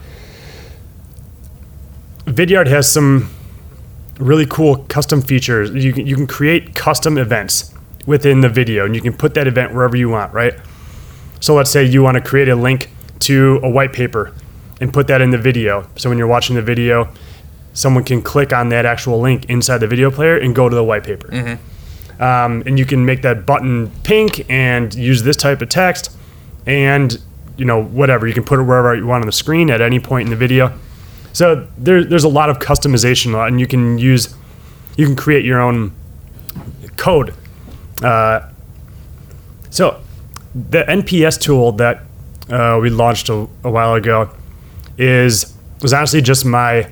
Vidyard 2.26 2.68
has 2.68 2.92
some 2.92 3.30
really 4.20 4.46
cool 4.46 4.78
custom 4.90 5.22
features. 5.22 5.72
You 5.72 5.94
can, 5.94 6.06
you 6.06 6.16
can 6.16 6.28
create 6.28 6.76
custom 6.76 7.18
events 7.18 7.74
within 8.06 8.42
the 8.42 8.50
video, 8.50 8.86
and 8.86 8.94
you 8.96 9.02
can 9.02 9.14
put 9.14 9.34
that 9.34 9.48
event 9.48 9.74
wherever 9.74 9.96
you 9.96 10.10
want, 10.10 10.34
right? 10.34 10.54
So 11.40 11.56
let's 11.56 11.72
say 11.72 11.84
you 11.84 12.04
want 12.04 12.16
to 12.16 12.22
create 12.22 12.50
a 12.50 12.56
link 12.56 12.90
to 13.20 13.60
a 13.64 13.70
white 13.70 13.94
paper 13.94 14.34
and 14.82 14.94
put 14.94 15.08
that 15.08 15.22
in 15.22 15.32
the 15.32 15.38
video. 15.38 15.88
So 15.96 16.10
when 16.10 16.18
you're 16.18 16.28
watching 16.28 16.56
the 16.56 16.62
video, 16.62 17.10
someone 17.74 18.04
can 18.04 18.22
click 18.22 18.52
on 18.54 18.70
that 18.70 18.86
actual 18.86 19.20
link 19.20 19.46
inside 19.46 19.80
the 19.80 19.88
video 19.88 20.12
player 20.12 20.38
and 20.38 20.56
go 20.56 20.70
to 20.70 20.76
the 20.76 20.84
white 20.84 21.04
paper. 21.04 21.30
Um, 22.20 22.64
and 22.66 22.78
you 22.78 22.86
can 22.86 23.06
make 23.06 23.22
that 23.22 23.46
button 23.46 23.90
pink 24.04 24.46
and 24.50 24.94
use 24.94 25.24
this 25.24 25.38
type 25.38 25.62
of 25.62 25.70
text 25.70 26.12
and 26.66 27.18
you 27.56 27.64
know 27.64 27.82
whatever 27.82 28.28
you 28.28 28.34
can 28.34 28.44
put 28.44 28.60
it 28.60 28.64
wherever 28.64 28.94
you 28.94 29.06
want 29.06 29.22
on 29.22 29.26
the 29.26 29.32
screen 29.32 29.70
at 29.70 29.80
any 29.80 30.00
point 30.00 30.28
in 30.28 30.30
the 30.30 30.36
video 30.36 30.78
so 31.34 31.68
there, 31.78 32.04
there's 32.04 32.24
a 32.24 32.30
lot 32.30 32.50
of 32.50 32.60
customization 32.60 33.36
and 33.48 33.60
you 33.60 33.68
can 33.68 33.98
use 33.98 34.36
you 34.98 35.06
can 35.06 35.16
create 35.16 35.46
your 35.46 35.62
own 35.62 35.94
code. 36.98 37.34
Uh, 38.04 38.50
so 39.70 40.02
the 40.54 40.84
nps 40.84 41.40
tool 41.40 41.72
that 41.74 42.04
uh, 42.50 42.80
we 42.82 42.90
launched 42.90 43.30
a, 43.30 43.48
a 43.64 43.70
while 43.70 43.94
ago 43.94 44.30
is 44.98 45.56
was 45.82 45.94
honestly 45.94 46.22
just 46.22 46.44
my 46.44 46.90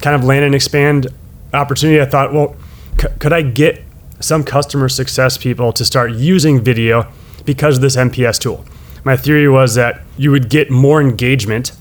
kind 0.00 0.16
of 0.16 0.24
land 0.24 0.44
and 0.44 0.54
expand 0.54 1.08
opportunity. 1.52 2.00
I 2.00 2.06
thought 2.06 2.32
well 2.32 2.56
c- 3.00 3.08
could 3.18 3.32
i 3.32 3.42
get 3.42 3.82
some 4.20 4.44
customer 4.44 4.88
success 4.88 5.36
people 5.38 5.72
to 5.72 5.84
start 5.84 6.12
using 6.12 6.60
video 6.60 7.06
because 7.44 7.76
of 7.76 7.82
this 7.82 7.96
nps 7.96 8.38
tool? 8.40 8.64
My 9.04 9.16
theory 9.16 9.48
was 9.48 9.74
that 9.76 10.02
you 10.16 10.30
would 10.30 10.48
get 10.50 10.70
more 10.70 11.00
engagement 11.00 11.72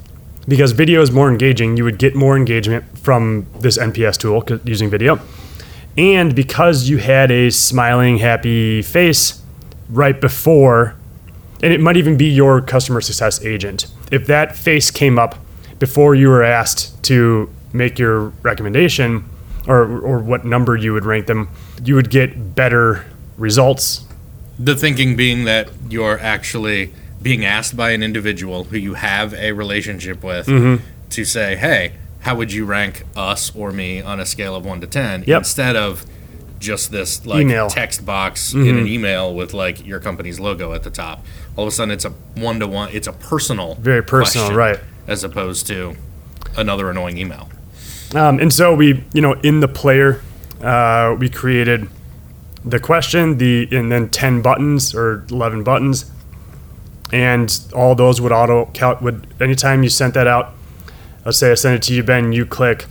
because 0.47 0.71
video 0.71 1.02
is 1.02 1.12
more 1.12 1.30
engaging 1.30 1.78
you 1.78 1.84
would 1.84 1.97
get 1.97 2.15
more 2.15 2.36
engagement 2.36 2.84
from 2.97 3.45
this 3.60 3.78
nps 3.78 4.17
tool 4.17 4.43
using 4.63 4.89
video. 4.89 5.19
And 5.97 6.34
because 6.34 6.88
you 6.88 6.97
had 6.97 7.30
a 7.30 7.49
smiling 7.49 8.19
happy 8.19 8.82
face 8.82 9.41
right 9.89 10.19
before 10.19 10.95
and 11.62 11.73
it 11.73 11.82
might 11.82 11.97
even 11.97 12.15
be 12.15 12.25
your 12.25 12.62
customer 12.62 13.02
success 13.02 13.43
agent 13.43 13.88
if 14.12 14.28
that 14.28 14.56
face 14.56 14.91
came 14.91 15.19
up 15.19 15.36
before 15.78 16.15
you 16.15 16.30
were 16.30 16.43
asked 16.43 17.02
to 17.04 17.49
make 17.73 17.99
your 17.99 18.30
recommendation 18.43 19.25
or, 19.67 19.99
or 19.99 20.19
what 20.19 20.45
number 20.45 20.75
you 20.75 20.93
would 20.93 21.06
rank 21.06 21.28
them 21.28 21.49
you 21.84 21.95
would 21.95 22.10
get 22.10 22.56
better 22.56 23.06
results. 23.38 24.06
The 24.58 24.75
thinking 24.75 25.15
being 25.15 25.45
that 25.45 25.69
you're 25.89 26.19
actually 26.19 26.93
being 27.21 27.43
asked 27.45 27.75
by 27.75 27.91
an 27.91 28.01
individual 28.03 28.65
who 28.65 28.77
you 28.77 28.93
have 28.95 29.34
a 29.34 29.51
relationship 29.51 30.23
with 30.23 30.47
Mm-hmm. 30.47 30.84
to 31.10 31.25
say, 31.25 31.55
hey, 31.55 31.93
how 32.21 32.36
would 32.36 32.51
you 32.51 32.65
rank 32.65 33.03
us 33.15 33.53
or 33.55 33.71
me 33.71 34.01
on 34.01 34.19
a 34.19 34.25
scale 34.25 34.55
of 34.55 34.65
one 34.65 34.82
to 34.82 34.88
10? 34.88 35.23
Yep. 35.27 35.38
Instead 35.39 35.75
of 35.75 36.05
just 36.60 36.91
this 36.91 37.25
like 37.25 37.41
Email. 37.41 37.67
Mm-hmm. 37.67 37.73
text 37.79 38.05
box 38.05 38.53
in 38.53 38.77
an 38.77 38.86
email 38.86 39.34
with 39.34 39.53
like 39.53 39.86
your 39.86 39.99
company's 40.01 40.39
logo 40.41 40.73
at 40.73 40.84
the 40.84 40.89
top. 40.89 41.25
All 41.55 41.63
of 41.63 41.69
a 41.69 41.71
sudden, 41.71 41.91
it's 41.91 42.03
a 42.05 42.10
one 42.36 42.60
to 42.60 42.67
one, 42.67 42.89
it's 42.91 43.08
a 43.08 43.13
personal, 43.13 43.75
Very 43.75 44.03
personal, 44.03 44.53
right. 44.53 44.77
As 45.08 45.23
opposed 45.23 45.67
to 45.67 45.95
another 46.58 46.89
annoying 46.89 47.17
email. 47.17 47.49
Um, 48.13 48.39
and 48.39 48.51
so 48.51 48.73
we, 48.75 49.03
you 49.13 49.21
know, 49.21 49.34
in 49.34 49.62
the 49.62 49.67
player, 49.69 50.21
uh, 50.62 51.15
we 51.17 51.29
created 51.29 51.88
the 52.65 52.79
question, 52.79 53.38
the 53.38 53.67
and 53.71 53.89
then 53.91 54.10
ten 54.10 54.41
buttons 54.41 54.93
or 54.93 55.25
eleven 55.32 55.63
buttons, 55.63 56.12
and 57.12 57.60
all 57.76 57.95
those 57.95 58.19
would 58.22 58.32
auto 58.32 58.69
count. 58.74 59.02
Would 59.02 59.28
anytime 59.41 59.84
you 59.84 59.89
sent 59.89 60.13
that 60.13 60.28
out, 60.28 60.54
let's 61.26 61.38
say 61.38 61.52
I 61.52 61.56
send 61.56 61.76
it 61.76 61.84
to 61.84 61.93
you, 61.93 62.04
Ben, 62.04 62.32
you 62.34 62.45
click 62.45 62.86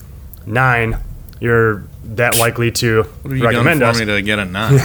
nine, 0.46 0.98
you're 1.40 1.84
that 2.04 2.38
likely 2.38 2.70
to 2.72 3.02
What 3.02 3.30
have 3.30 3.36
you 3.38 3.44
recommend 3.44 3.80
done 3.80 3.90
us. 3.90 3.98
me 4.00 4.06
to 4.06 4.22
get 4.22 4.38
a 4.38 4.44
nine? 4.58 4.78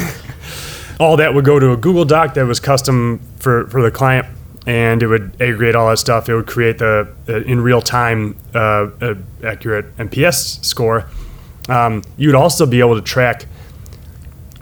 all 1.00 1.18
that 1.18 1.34
would 1.34 1.46
go 1.46 1.60
to 1.60 1.72
a 1.72 1.78
Google 1.78 2.06
Doc 2.06 2.34
that 2.36 2.46
was 2.46 2.60
custom 2.60 3.20
for, 3.40 3.66
for 3.68 3.82
the 3.82 3.90
client, 3.92 4.28
and 4.68 5.02
it 5.02 5.08
would 5.08 5.32
aggregate 5.42 5.76
all 5.76 5.90
that 5.90 5.98
stuff. 5.98 6.30
It 6.30 6.36
would 6.36 6.48
create 6.48 6.78
the 6.78 7.08
uh, 7.28 7.42
in 7.42 7.62
real 7.62 7.82
time 7.82 8.36
uh, 8.54 8.90
uh, 9.02 9.16
accurate 9.44 9.96
NPS 9.98 10.64
score. 10.64 11.06
Um, 11.70 12.04
you'd 12.18 12.36
also 12.36 12.66
be 12.66 12.80
able 12.82 12.96
to 12.96 13.02
track 13.02 13.46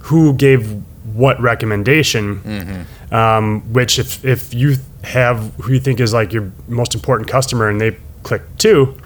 who 0.04 0.34
gave 0.34 0.72
what 1.16 1.40
recommendation. 1.42 2.86
Um, 3.12 3.62
which, 3.74 4.00
if 4.00 4.24
if 4.24 4.54
you 4.54 4.78
have 5.04 5.54
who 5.56 5.74
you 5.74 5.80
think 5.80 6.00
is 6.00 6.14
like 6.14 6.32
your 6.32 6.52
most 6.68 6.96
important 6.96 7.30
customer, 7.30 7.70
and 7.70 7.80
they 7.82 7.98
click 8.24 8.42
two, 8.58 8.98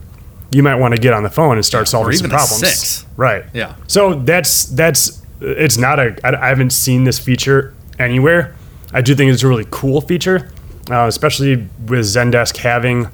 you 0.51 0.61
might 0.61 0.75
want 0.75 0.95
to 0.95 1.01
get 1.01 1.13
on 1.13 1.23
the 1.23 1.29
phone 1.29 1.57
and 1.57 1.65
start 1.65 1.87
solving 1.87 2.15
some 2.15 2.29
problems. 2.29 2.59
six. 2.59 3.05
Right. 3.17 3.45
Yeah. 3.53 3.75
So 3.87 4.13
that's 4.13 4.65
that's 4.65 5.21
it's 5.41 5.77
not 5.77 5.99
a 5.99 6.17
I, 6.23 6.35
I 6.35 6.49
haven't 6.49 6.71
seen 6.71 7.03
this 7.03 7.19
feature 7.19 7.73
anywhere. 7.99 8.55
I 8.93 9.01
do 9.01 9.15
think 9.15 9.33
it's 9.33 9.43
a 9.43 9.47
really 9.47 9.65
cool 9.71 10.01
feature, 10.01 10.51
uh, 10.89 11.05
especially 11.07 11.55
with 11.87 12.05
Zendesk 12.05 12.57
having 12.57 13.07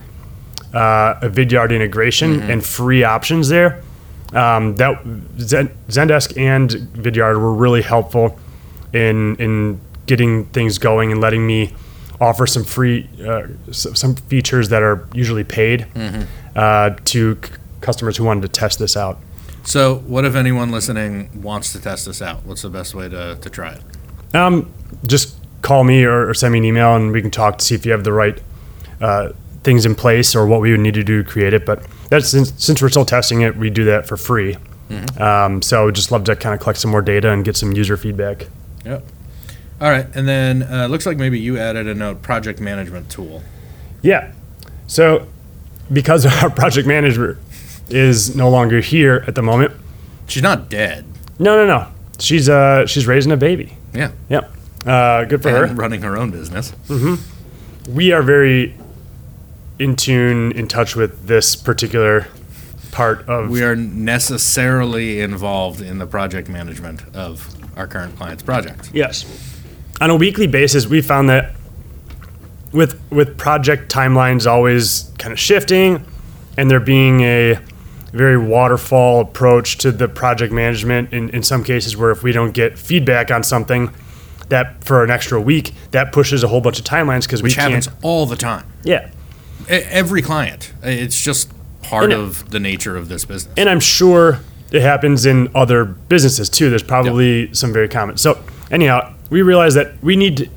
uh, 0.74 1.20
a 1.22 1.30
Vidyard 1.30 1.74
integration 1.74 2.42
and 2.42 2.64
free 2.64 3.04
options 3.04 3.50
there. 3.50 3.82
Um, 4.34 4.76
that 4.76 5.04
Zendesk 5.38 6.38
and 6.38 6.70
Vidyard 6.70 7.40
were 7.40 7.54
really 7.54 7.82
helpful 7.82 8.40
in 8.94 9.36
in 9.38 9.80
getting 10.12 10.44
things 10.48 10.78
going 10.78 11.10
and 11.14 11.22
letting 11.22 11.48
me 11.48 11.74
offer 12.20 12.46
some 12.46 12.64
free 12.66 13.08
uh, 13.26 13.48
some 13.72 14.14
features 14.32 14.68
that 14.70 14.84
are 14.84 15.08
usually 15.14 15.46
paid 15.46 15.88
uh, 16.56 16.90
to 17.06 17.38
c- 17.42 17.52
customers 17.80 18.18
who 18.18 18.26
wanted 18.26 18.42
to 18.42 18.48
test 18.50 18.78
this 18.78 18.98
out. 18.98 19.18
so, 19.64 19.96
what 20.14 20.26
if 20.26 20.36
anyone 20.36 20.70
listening 20.70 21.14
wants 21.42 21.72
to 21.74 21.80
test 21.82 22.06
this 22.06 22.22
out? 22.22 22.46
What's 22.46 22.62
the 22.64 22.70
best 22.70 22.94
way 22.94 23.08
to, 23.10 23.38
to 23.42 23.50
try 23.50 23.72
it? 23.78 24.36
Um, 24.36 24.70
just 25.08 25.38
call 25.62 25.84
me 25.86 26.04
or, 26.04 26.30
or 26.30 26.34
send 26.34 26.52
me 26.52 26.60
an 26.60 26.66
email 26.66 26.96
and 26.98 27.12
we 27.14 27.22
can 27.22 27.32
talk 27.32 27.58
to 27.60 27.64
see 27.66 27.76
if 27.76 27.86
you 27.86 27.92
have 27.94 28.04
the 28.04 28.12
right 28.14 28.38
uh, 29.00 29.30
things 29.64 29.86
in 29.86 29.96
place 29.96 30.36
or 30.36 30.46
what 30.46 30.60
we 30.62 30.72
would 30.72 30.80
need 30.82 30.96
to 30.96 31.04
do 31.04 31.24
to 31.24 31.30
create 31.30 31.54
it. 31.54 31.66
But 31.66 31.86
that's 32.10 32.28
since, 32.30 32.52
since 32.64 32.82
we're 32.82 32.90
still 32.90 33.06
testing 33.06 33.42
it, 33.42 33.56
we 33.56 33.70
do 33.70 33.86
that 33.86 34.06
for 34.08 34.18
free. 34.18 34.58
Um, 35.18 35.62
so 35.62 35.90
just 35.90 36.12
love 36.12 36.26
to 36.26 36.36
kind 36.36 36.54
of 36.54 36.60
collect 36.60 36.78
some 36.80 36.92
more 36.92 37.02
data 37.02 37.30
and 37.32 37.46
get 37.46 37.56
some 37.56 37.72
user 37.72 37.96
feedback. 37.96 38.48
Yep. 38.86 39.04
All 39.82 39.90
right, 39.90 40.06
and 40.16 40.28
then 40.28 40.62
uh, 40.64 40.88
looks 40.88 41.06
like 41.08 41.18
maybe 41.18 41.40
you 41.40 41.58
added 41.58 41.88
a 41.88 41.96
note 41.96 42.22
project 42.22 42.60
management 42.62 43.10
tool. 43.10 43.42
Yeah. 44.04 44.32
So 44.88 45.28
because 45.92 46.26
our 46.44 46.50
project 46.52 46.88
manager 46.88 47.40
is 47.90 48.36
no 48.36 48.50
longer 48.50 48.80
here 48.80 49.24
at 49.28 49.36
the 49.36 49.42
moment, 49.42 49.74
She's 50.28 50.44
not 50.44 50.70
dead. 50.70 51.04
no, 51.40 51.58
no, 51.58 51.66
no. 51.66 51.88
She's 52.20 52.48
uh 52.48 52.86
she's 52.86 53.08
raising 53.08 53.32
a 53.32 53.38
baby. 53.38 53.76
Yeah. 53.94 54.12
Yep. 54.30 54.52
Uh, 54.86 55.26
good 55.26 55.42
for 55.42 55.50
her. 55.50 55.68
Running 55.74 56.02
her 56.04 56.16
own 56.18 56.30
business. 56.32 56.74
we 57.90 58.12
are 58.12 58.22
very 58.22 58.76
in 59.80 59.96
tune, 59.96 60.52
in 60.52 60.68
touch 60.68 60.96
with 60.96 61.26
this 61.28 61.56
particular 61.56 62.28
part 62.92 63.28
of. 63.28 63.50
We 63.50 63.64
are 63.64 63.76
necessarily 63.76 65.22
involved 65.22 65.82
in 65.82 65.98
the 65.98 66.06
project 66.06 66.48
management 66.50 67.02
of 67.16 67.48
our 67.78 67.88
current 67.88 68.16
client's 68.16 68.44
project. 68.44 68.92
yes, 68.94 69.24
on 70.02 70.10
a 70.10 70.16
weekly 70.16 70.48
basis, 70.48 70.88
we 70.88 71.02
found 71.02 71.30
that 71.30 71.54
with 72.74 73.00
with 73.12 73.38
project 73.38 73.92
timelines 73.92 74.50
always 74.50 75.12
kind 75.18 75.32
of 75.32 75.40
shifting, 75.40 76.04
and 76.58 76.70
there 76.70 76.80
being 76.80 77.22
a 77.22 77.58
very 78.12 78.38
waterfall 78.38 79.22
approach 79.22 79.78
to 79.78 79.92
the 79.92 80.08
project 80.08 80.52
management. 80.52 81.14
In 81.14 81.30
in 81.30 81.44
some 81.44 81.64
cases, 81.64 81.96
where 81.96 82.12
if 82.12 82.24
we 82.24 82.32
don't 82.34 82.52
get 82.52 82.78
feedback 82.78 83.32
on 83.32 83.44
something. 83.44 83.90
That 84.50 84.84
for 84.84 85.02
an 85.02 85.10
extra 85.10 85.40
week, 85.40 85.74
that 85.92 86.12
pushes 86.12 86.44
a 86.44 86.50
whole 86.50 86.60
bunch 86.60 86.78
of 86.78 86.84
timelines 86.84 87.24
because 87.24 87.42
we 87.42 87.48
Which 87.48 87.56
happens 87.56 87.88
all 88.02 88.26
the 88.26 88.36
time. 88.36 88.66
Yeah, 88.84 89.08
E- 89.70 89.76
Every 89.90 90.22
client. 90.22 90.74
It's 90.84 91.22
just 91.22 91.50
part 91.82 92.04
And 92.04 92.12
it- 92.12 92.20
of 92.20 92.50
the 92.50 92.60
nature 92.60 92.98
of 92.98 93.08
this 93.08 93.24
business. 93.24 93.54
and 93.56 93.70
I'm 93.70 93.80
sure 93.80 94.40
it 94.74 94.82
happens 94.82 95.26
in 95.26 95.48
other 95.56 95.86
businesses 95.86 96.50
too. 96.50 96.70
There's 96.70 96.84
probably 96.84 97.48
some 97.54 97.72
very 97.72 97.88
common. 97.88 98.18
So 98.18 98.40
anyhow, 98.70 99.14
we 99.32 99.42
realize 99.42 99.74
that 99.74 99.94
we 100.04 100.16
need 100.16 100.38
to, 100.38 100.50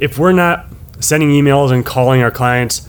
if 0.00 0.16
we're 0.16 0.32
not 0.32 0.66
sending 1.00 1.28
emails 1.30 1.70
and 1.70 1.84
calling 1.84 2.22
our 2.22 2.30
clients 2.30 2.88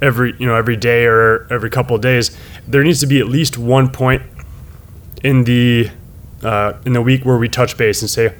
every 0.00 0.34
you 0.38 0.46
know 0.46 0.54
every 0.54 0.76
day 0.76 1.04
or 1.04 1.46
every 1.52 1.68
couple 1.68 1.94
of 1.96 2.00
days, 2.00 2.34
there 2.66 2.82
needs 2.82 3.00
to 3.00 3.06
be 3.06 3.18
at 3.20 3.26
least 3.26 3.58
one 3.58 3.90
point 3.90 4.22
in 5.22 5.44
the 5.44 5.90
uh, 6.42 6.72
in 6.86 6.92
the 6.94 7.02
week 7.02 7.24
where 7.24 7.36
we 7.36 7.48
touch 7.48 7.76
base 7.76 8.00
and 8.00 8.08
say, 8.08 8.32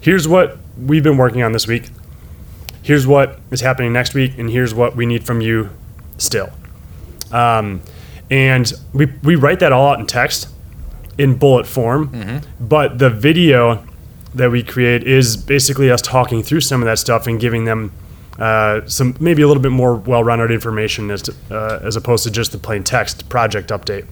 here's 0.00 0.26
what 0.28 0.58
we've 0.76 1.04
been 1.04 1.16
working 1.16 1.42
on 1.42 1.52
this 1.52 1.66
week. 1.68 1.88
here's 2.82 3.06
what 3.06 3.38
is 3.50 3.60
happening 3.62 3.92
next 3.92 4.14
week, 4.14 4.36
and 4.38 4.50
here's 4.50 4.74
what 4.74 4.94
we 4.94 5.06
need 5.06 5.24
from 5.24 5.40
you 5.40 5.70
still. 6.18 6.50
Um, 7.32 7.80
and 8.30 8.72
we, 8.92 9.06
we 9.22 9.36
write 9.36 9.60
that 9.60 9.72
all 9.72 9.88
out 9.90 9.98
in 10.00 10.06
text 10.06 10.48
in 11.18 11.36
bullet 11.36 11.66
form, 11.66 12.42
but 12.60 12.98
the 12.98 13.08
video 13.10 13.84
that 14.34 14.50
we 14.50 14.62
create 14.62 15.04
is 15.04 15.36
basically 15.36 15.90
us 15.90 16.02
talking 16.02 16.42
through 16.42 16.60
some 16.60 16.80
of 16.82 16.86
that 16.86 16.98
stuff 16.98 17.26
and 17.26 17.40
giving 17.40 17.64
them 17.64 17.92
uh, 18.38 18.80
some 18.86 19.14
maybe 19.20 19.42
a 19.42 19.46
little 19.48 19.62
bit 19.62 19.70
more 19.70 19.94
well-rounded 19.94 20.50
information 20.50 21.10
as 21.10 21.22
to, 21.22 21.34
uh, 21.52 21.78
as 21.82 21.94
opposed 21.96 22.24
to 22.24 22.30
just 22.30 22.50
the 22.52 22.58
plain 22.58 22.82
text 22.82 23.28
project 23.28 23.70
update. 23.70 24.06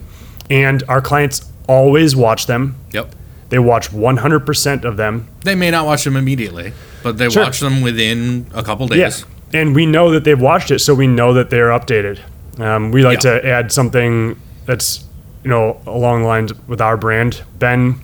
And 0.49 0.83
our 0.89 1.01
clients 1.01 1.51
always 1.67 2.15
watch 2.15 2.47
them. 2.47 2.77
Yep. 2.93 3.15
They 3.49 3.59
watch 3.59 3.91
100% 3.91 4.85
of 4.85 4.97
them. 4.97 5.27
They 5.45 5.55
may 5.57 5.71
not 5.71 5.87
watch 5.87 6.05
them 6.05 6.17
immediately, 6.17 6.73
but 7.03 7.19
they 7.19 7.29
Sure. 7.29 7.43
watch 7.43 7.61
them 7.61 7.81
within 7.83 8.47
a 8.55 8.63
couple 8.63 8.87
days. 8.87 8.99
Yes. 8.99 9.25
And 9.53 9.75
we 9.75 9.87
know 9.87 10.11
that 10.13 10.25
they've 10.25 10.41
watched 10.41 10.71
it, 10.71 10.79
so 10.79 10.95
we 10.95 11.07
know 11.07 11.35
that 11.35 11.51
they're 11.51 11.69
updated. 11.71 12.19
Um, 12.61 12.93
we 12.93 13.03
like 13.03 13.23
Yeah. 13.25 13.41
to 13.41 13.47
add 13.47 13.73
something 13.73 14.37
that's, 14.67 15.05
you 15.45 15.51
know, 15.51 15.79
along 15.87 16.23
the 16.23 16.29
lines 16.29 16.53
with 16.69 16.81
our 16.81 16.97
brand. 16.97 17.43
Ben, 17.59 17.97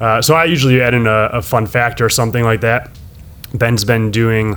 uh, 0.00 0.22
so 0.22 0.34
I 0.34 0.44
usually 0.44 0.80
add 0.80 0.94
in 0.94 1.06
a, 1.06 1.30
a 1.32 1.42
fun 1.42 1.66
fact 1.66 2.00
or 2.00 2.08
something 2.08 2.44
like 2.44 2.60
that. 2.60 2.90
Ben's 3.54 3.84
been 3.84 4.10
doing 4.10 4.56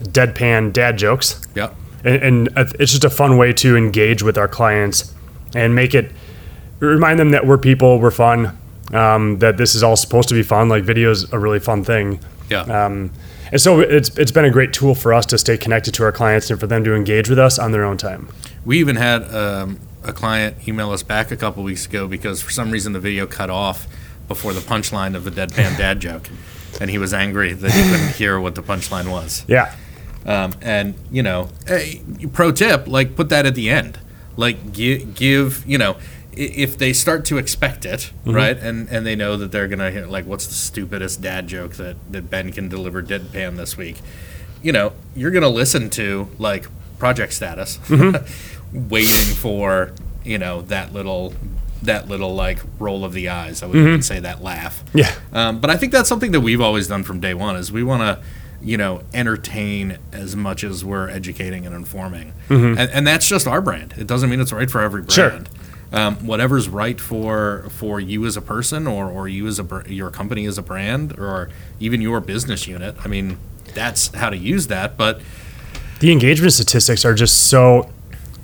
deadpan 0.00 0.72
dad 0.72 0.96
jokes. 0.98 1.40
Yep. 1.54 1.74
and, 2.04 2.22
and 2.22 2.48
it's 2.80 2.92
just 2.92 3.04
a 3.04 3.10
fun 3.10 3.36
way 3.36 3.52
to 3.54 3.76
engage 3.76 4.22
with 4.22 4.36
our 4.38 4.48
clients 4.48 5.14
and 5.54 5.74
make 5.74 5.94
it 5.94 6.10
remind 6.80 7.18
them 7.18 7.30
that 7.30 7.46
we're 7.46 7.58
people, 7.58 8.00
we're 8.00 8.10
fun, 8.10 8.58
um, 8.92 9.38
that 9.38 9.56
this 9.56 9.74
is 9.74 9.82
all 9.82 9.96
supposed 9.96 10.28
to 10.30 10.34
be 10.34 10.42
fun. 10.42 10.68
Like 10.68 10.82
video 10.84 11.10
is 11.10 11.32
a 11.32 11.38
really 11.38 11.60
fun 11.60 11.84
thing, 11.84 12.18
Yeah. 12.50 12.62
um, 12.62 13.10
and 13.52 13.60
so 13.60 13.80
it's 13.80 14.16
it's 14.18 14.32
been 14.32 14.44
a 14.46 14.50
great 14.50 14.72
tool 14.72 14.94
for 14.94 15.12
us 15.14 15.26
to 15.26 15.38
stay 15.38 15.56
connected 15.56 15.94
to 15.94 16.02
our 16.04 16.10
clients 16.12 16.50
and 16.50 16.58
for 16.58 16.66
them 16.66 16.82
to 16.84 16.94
engage 16.94 17.28
with 17.28 17.38
us 17.38 17.58
on 17.58 17.70
their 17.72 17.84
own 17.84 17.98
time. 17.98 18.28
We 18.64 18.78
even 18.80 18.96
had 18.96 19.32
um, 19.34 19.78
a 20.02 20.12
client 20.12 20.66
email 20.66 20.90
us 20.90 21.02
back 21.02 21.30
a 21.30 21.36
couple 21.36 21.62
weeks 21.62 21.86
ago 21.86 22.08
because 22.08 22.40
for 22.42 22.50
some 22.50 22.70
reason 22.70 22.92
the 22.94 23.00
video 23.00 23.26
cut 23.26 23.50
off 23.50 23.86
before 24.28 24.52
the 24.52 24.60
punchline 24.60 25.14
of 25.14 25.24
the 25.24 25.30
deadpan 25.30 25.76
dad 25.76 26.00
joke, 26.08 26.28
and 26.80 26.90
he 26.90 26.98
was 26.98 27.12
angry 27.14 27.52
that 27.52 27.70
he 27.72 27.82
couldn't 27.82 28.14
hear 28.16 28.38
what 28.40 28.54
the 28.54 28.62
punchline 28.62 29.10
was. 29.10 29.44
Yeah, 29.48 29.74
Um, 30.26 30.52
and 30.60 30.94
you 31.10 31.22
know, 31.22 31.48
eh, 31.66 31.98
pro 32.32 32.52
tip, 32.52 32.86
like 32.86 33.16
put 33.16 33.28
that 33.30 33.46
at 33.46 33.54
the 33.54 33.68
end. 33.70 33.98
Like 34.36 34.72
give, 34.72 35.14
give 35.14 35.64
you 35.66 35.76
know, 35.78 35.96
if 36.34 36.78
they 36.78 36.94
start 36.94 37.26
to 37.26 37.36
expect 37.36 37.84
it, 37.84 38.10
right, 38.24 38.56
and 38.56 38.88
and 38.88 39.04
they 39.04 39.14
know 39.14 39.36
that 39.36 39.52
they're 39.52 39.68
gonna 39.68 39.90
hear 39.90 40.06
like, 40.06 40.24
what's 40.24 40.46
the 40.46 40.54
stupidest 40.54 41.20
dad 41.20 41.46
joke 41.48 41.74
that 41.74 41.96
that 42.10 42.30
Ben 42.30 42.50
can 42.52 42.68
deliver 42.68 43.02
deadpan 43.02 43.56
this 43.56 43.76
week? 43.76 43.98
You 44.62 44.72
know, 44.72 44.92
you're 45.14 45.30
gonna 45.32 45.50
listen 45.50 45.90
to 45.90 46.28
like 46.38 46.66
project 46.98 47.32
status, 47.34 47.78
waiting 48.72 49.34
for 49.34 49.92
you 50.24 50.38
know 50.38 50.62
that 50.62 50.92
little 50.94 51.34
that 51.82 52.08
little 52.08 52.34
like 52.34 52.60
roll 52.78 53.04
of 53.04 53.12
the 53.12 53.28
eyes. 53.28 53.62
I 53.62 53.66
would 53.66 53.76
even 53.76 54.02
say 54.02 54.20
that 54.20 54.42
laugh. 54.42 54.82
yeah, 54.94 55.12
Um, 55.32 55.60
but 55.60 55.70
I 55.70 55.76
think 55.76 55.92
that's 55.92 56.08
something 56.08 56.32
that 56.32 56.40
we've 56.40 56.60
always 56.60 56.86
done 56.88 57.02
from 57.02 57.20
day 57.20 57.34
one 57.34 57.56
is 57.56 57.72
we 57.72 57.82
want 57.82 58.02
to, 58.02 58.22
you 58.62 58.76
know, 58.76 59.02
entertain 59.12 59.98
as 60.12 60.36
much 60.36 60.62
as 60.64 60.84
we're 60.84 61.08
educating 61.08 61.66
and 61.66 61.74
informing, 61.74 62.32
and, 62.48 62.78
and 62.78 63.06
that's 63.06 63.28
just 63.28 63.46
our 63.46 63.60
brand. 63.60 63.94
It 63.98 64.06
doesn't 64.06 64.30
mean 64.30 64.40
it's 64.40 64.52
right 64.52 64.70
for 64.70 64.80
every 64.80 65.04
Sure. 65.08 65.30
brand. 65.30 65.48
Um, 65.92 66.16
whatever's 66.26 66.68
right 66.70 66.98
for 66.98 67.66
for 67.68 68.00
you 68.00 68.24
as 68.24 68.36
a 68.36 68.40
person, 68.40 68.86
or 68.86 69.10
or 69.10 69.28
you 69.28 69.46
as 69.46 69.58
a 69.58 69.64
br- 69.64 69.86
your 69.88 70.10
company 70.10 70.46
as 70.46 70.56
a 70.56 70.62
brand, 70.62 71.18
or 71.18 71.50
even 71.80 72.00
your 72.00 72.18
business 72.20 72.66
unit. 72.66 72.94
I 73.04 73.08
mean, 73.08 73.36
that's 73.74 74.14
how 74.14 74.30
to 74.30 74.36
use 74.38 74.68
that. 74.68 74.96
But 74.96 75.20
the 76.00 76.10
engagement 76.10 76.54
statistics 76.54 77.04
are 77.04 77.12
just 77.14 77.48
so. 77.48 77.90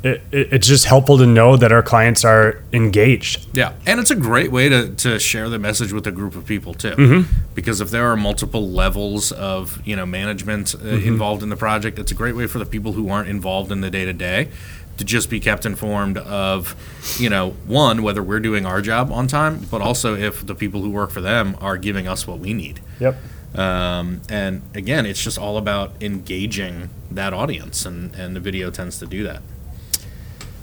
It, 0.03 0.23
it, 0.31 0.53
it's 0.53 0.67
just 0.69 0.85
helpful 0.85 1.19
to 1.19 1.27
know 1.27 1.57
that 1.57 1.73
our 1.73 1.83
clients 1.83 2.25
are 2.25 2.63
engaged. 2.73 3.49
Yeah, 3.57 3.73
and 3.87 3.99
it's 3.99 4.13
a 4.13 4.17
great 4.17 4.53
way 4.53 4.69
to, 4.69 4.95
to 4.95 5.19
share 5.19 5.49
the 5.49 5.59
message 5.59 5.93
with 5.93 6.07
a 6.07 6.13
group 6.13 6.37
of 6.37 6.47
people 6.47 6.73
too, 6.73 7.25
because 7.55 7.81
if 7.81 7.91
there 7.91 8.07
are 8.07 8.17
multiple 8.17 8.69
levels 8.69 9.33
of 9.33 9.85
you 9.87 9.97
know 9.97 10.07
management 10.07 10.75
uh, 10.75 10.87
involved 10.87 11.43
in 11.43 11.49
the 11.49 11.57
project, 11.57 11.99
it's 11.99 12.13
a 12.13 12.15
great 12.15 12.37
way 12.37 12.47
for 12.47 12.59
the 12.59 12.67
people 12.67 12.93
who 12.93 13.09
aren't 13.11 13.29
involved 13.29 13.73
in 13.73 13.81
the 13.81 13.91
day 13.91 14.05
to 14.05 14.13
day 14.13 14.51
to 14.99 15.05
just 15.05 15.31
be 15.31 15.41
kept 15.41 15.65
informed 15.65 16.19
of 16.19 16.77
you 17.19 17.31
know 17.31 17.51
one 17.67 18.03
whether 18.03 18.23
we're 18.23 18.41
doing 18.41 18.67
our 18.67 18.81
job 18.81 19.11
on 19.11 19.27
time, 19.27 19.67
but 19.71 19.81
also 19.81 20.15
if 20.15 20.47
the 20.47 20.55
people 20.55 20.83
who 20.83 20.91
work 20.91 21.11
for 21.11 21.21
them 21.21 21.57
are 21.61 21.77
giving 21.77 22.07
us 22.07 22.27
what 22.27 22.39
we 22.39 22.53
need. 22.53 22.81
Yep. 23.01 23.17
Um, 23.55 24.21
and 24.29 24.63
again, 24.75 25.07
it's 25.07 25.23
just 25.23 25.39
all 25.39 25.57
about 25.57 26.03
engaging 26.03 26.91
that 27.11 27.33
audience, 27.33 27.87
and, 27.87 28.15
and 28.15 28.37
the 28.37 28.41
video 28.41 28.71
tends 28.71 28.99
to 28.99 29.07
do 29.07 29.25
that. 29.25 29.43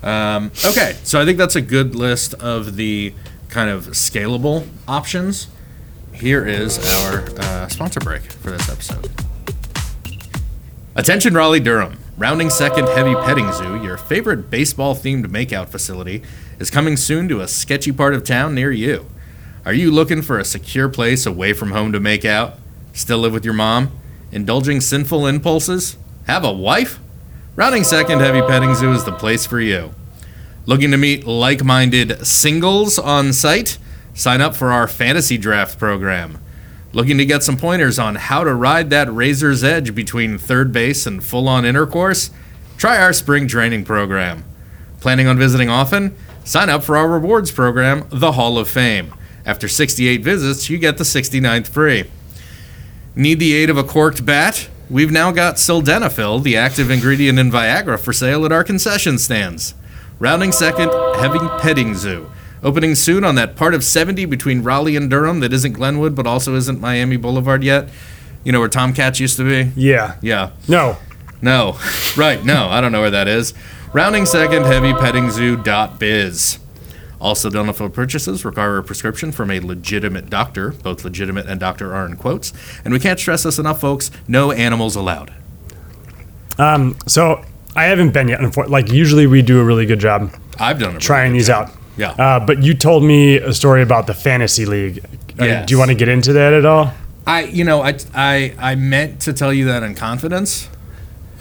Um, 0.03 0.51
okay, 0.63 0.95
so 1.03 1.19
I 1.19 1.25
think 1.25 1.37
that's 1.37 1.55
a 1.55 1.61
good 1.61 1.95
list 1.95 2.33
of 2.35 2.75
the 2.75 3.13
kind 3.49 3.69
of 3.69 3.87
scalable 3.87 4.67
options. 4.87 5.47
Here 6.13 6.45
is 6.45 6.77
our 7.05 7.29
uh, 7.39 7.67
sponsor 7.67 7.99
break 7.99 8.21
for 8.21 8.51
this 8.51 8.69
episode. 8.69 9.09
Attention 10.95 11.33
Raleigh 11.33 11.59
Durham. 11.59 11.99
Rounding 12.17 12.49
Second 12.49 12.87
Heavy 12.87 13.13
Petting 13.13 13.51
Zoo, 13.51 13.83
your 13.83 13.97
favorite 13.97 14.49
baseball 14.49 14.95
themed 14.95 15.25
makeout 15.25 15.67
facility, 15.67 16.23
is 16.59 16.71
coming 16.71 16.95
soon 16.95 17.27
to 17.27 17.41
a 17.41 17.47
sketchy 17.47 17.91
part 17.91 18.13
of 18.13 18.23
town 18.23 18.55
near 18.55 18.71
you. 18.71 19.05
Are 19.65 19.73
you 19.73 19.91
looking 19.91 20.21
for 20.21 20.39
a 20.39 20.45
secure 20.45 20.87
place 20.87 21.25
away 21.25 21.51
from 21.51 21.71
home 21.71 21.91
to 21.91 21.99
make 21.99 22.23
out? 22.23 22.53
Still 22.93 23.17
live 23.17 23.33
with 23.33 23.43
your 23.43 23.53
mom? 23.53 23.91
Indulging 24.31 24.79
sinful 24.79 25.27
impulses? 25.27 25.97
Have 26.27 26.45
a 26.45 26.53
wife? 26.53 26.99
Rounding 27.57 27.85
Second 27.85 28.19
Heavy 28.19 28.41
Petting 28.41 28.75
Zoo 28.75 28.91
is 28.91 29.05
the 29.05 29.13
place 29.13 29.45
for 29.45 29.61
you. 29.61 29.91
Looking 30.65 30.91
to 30.91 30.97
meet 30.97 31.25
like 31.25 31.63
minded 31.63 32.27
singles 32.27 32.99
on 32.99 33.31
site? 33.31 33.77
Sign 34.13 34.41
up 34.41 34.57
for 34.57 34.73
our 34.73 34.89
fantasy 34.89 35.37
draft 35.37 35.79
program. 35.79 36.37
Looking 36.91 37.17
to 37.17 37.25
get 37.25 37.43
some 37.43 37.55
pointers 37.55 37.97
on 37.97 38.15
how 38.15 38.43
to 38.43 38.53
ride 38.53 38.89
that 38.89 39.09
razor's 39.09 39.63
edge 39.63 39.95
between 39.95 40.37
third 40.37 40.73
base 40.73 41.05
and 41.05 41.23
full 41.23 41.47
on 41.47 41.63
intercourse? 41.63 42.29
Try 42.75 42.97
our 42.97 43.13
spring 43.13 43.47
training 43.47 43.85
program. 43.85 44.43
Planning 44.99 45.27
on 45.27 45.37
visiting 45.37 45.69
often? 45.69 46.13
Sign 46.43 46.69
up 46.69 46.83
for 46.83 46.97
our 46.97 47.07
rewards 47.07 47.53
program, 47.53 48.05
the 48.09 48.33
Hall 48.33 48.57
of 48.57 48.67
Fame. 48.67 49.13
After 49.45 49.69
68 49.69 50.21
visits, 50.21 50.69
you 50.69 50.77
get 50.77 50.97
the 50.97 51.05
69th 51.05 51.67
free. 51.67 52.03
Need 53.15 53.39
the 53.39 53.53
aid 53.53 53.69
of 53.69 53.77
a 53.77 53.83
corked 53.85 54.25
bat? 54.25 54.67
We've 54.89 55.11
now 55.11 55.31
got 55.31 55.55
sildenafil, 55.55 56.43
the 56.43 56.55
active 56.55 56.91
ingredient 56.91 57.39
in 57.39 57.51
Viagra, 57.51 57.99
for 57.99 58.13
sale 58.13 58.45
at 58.45 58.51
our 58.51 58.63
concession 58.63 59.17
stands. 59.17 59.73
Rounding 60.19 60.51
second, 60.51 60.91
Heavy 61.15 61.39
Petting 61.59 61.95
Zoo. 61.95 62.31
Opening 62.61 62.95
soon 62.95 63.23
on 63.23 63.35
that 63.35 63.55
part 63.55 63.73
of 63.73 63.83
70 63.83 64.25
between 64.25 64.63
Raleigh 64.63 64.95
and 64.95 65.09
Durham 65.09 65.39
that 65.39 65.53
isn't 65.53 65.73
Glenwood 65.73 66.15
but 66.15 66.25
also 66.27 66.55
isn't 66.55 66.79
Miami 66.79 67.17
Boulevard 67.17 67.63
yet. 67.63 67.89
You 68.43 68.51
know 68.51 68.59
where 68.59 68.69
Tomcats 68.69 69.19
used 69.19 69.37
to 69.37 69.43
be? 69.43 69.71
Yeah. 69.79 70.17
Yeah. 70.21 70.51
No. 70.67 70.97
No. 71.41 71.77
right, 72.17 72.43
no, 72.43 72.67
I 72.69 72.79
don't 72.79 72.91
know 72.91 73.01
where 73.01 73.11
that 73.11 73.27
is. 73.27 73.53
Rounding 73.91 74.25
second, 74.25 74.65
heavy 74.65 74.93
petting 74.93 75.25
heavypettingzoo.biz. 75.25 76.59
Also, 77.25 77.49
Sildenafil 77.49 77.91
purchases 77.91 78.45
require 78.45 78.77
a 78.77 78.83
prescription 78.83 79.31
from 79.31 79.49
a 79.49 79.59
legitimate 79.59 80.29
doctor. 80.29 80.69
Both 80.83 81.03
legitimate 81.03 81.47
and 81.47 81.59
doctor 81.59 81.91
are 81.95 82.05
in 82.05 82.17
quotes. 82.17 82.53
And 82.85 82.93
we 82.93 82.99
can't 82.99 83.19
stress 83.19 83.41
this 83.41 83.57
enough, 83.57 83.81
folks 83.81 84.11
no 84.27 84.51
animals 84.51 84.95
allowed. 84.95 85.33
Um, 86.59 86.95
so 87.07 87.43
I 87.75 87.85
haven't 87.85 88.11
been 88.11 88.27
yet. 88.27 88.39
Like 88.69 88.91
usually 88.91 89.25
we 89.25 89.41
do 89.41 89.59
a 89.59 89.63
really 89.63 89.87
good 89.87 89.99
job 89.99 90.31
I've 90.59 90.77
done 90.79 90.97
it. 90.97 91.01
trying 91.01 91.33
these 91.33 91.49
out. 91.49 91.71
Yeah. 91.97 92.11
Uh, 92.11 92.45
but 92.45 92.61
you 92.61 92.75
told 92.75 93.03
me 93.03 93.37
a 93.37 93.53
story 93.53 93.81
about 93.81 94.05
the 94.05 94.13
fantasy 94.13 94.65
league. 94.67 94.99
Uh, 95.39 95.45
Yes. 95.45 95.67
Do 95.67 95.73
you 95.73 95.79
want 95.79 95.89
to 95.89 95.95
get 95.95 96.07
into 96.07 96.31
that 96.33 96.53
at 96.53 96.63
all? 96.65 96.93
I, 97.25 97.45
you 97.45 97.63
know, 97.63 97.81
I, 97.81 97.97
I, 98.13 98.53
I 98.59 98.75
meant 98.75 99.21
to 99.21 99.33
tell 99.33 99.51
you 99.51 99.65
that 99.65 99.81
in 99.81 99.95
confidence. 99.95 100.69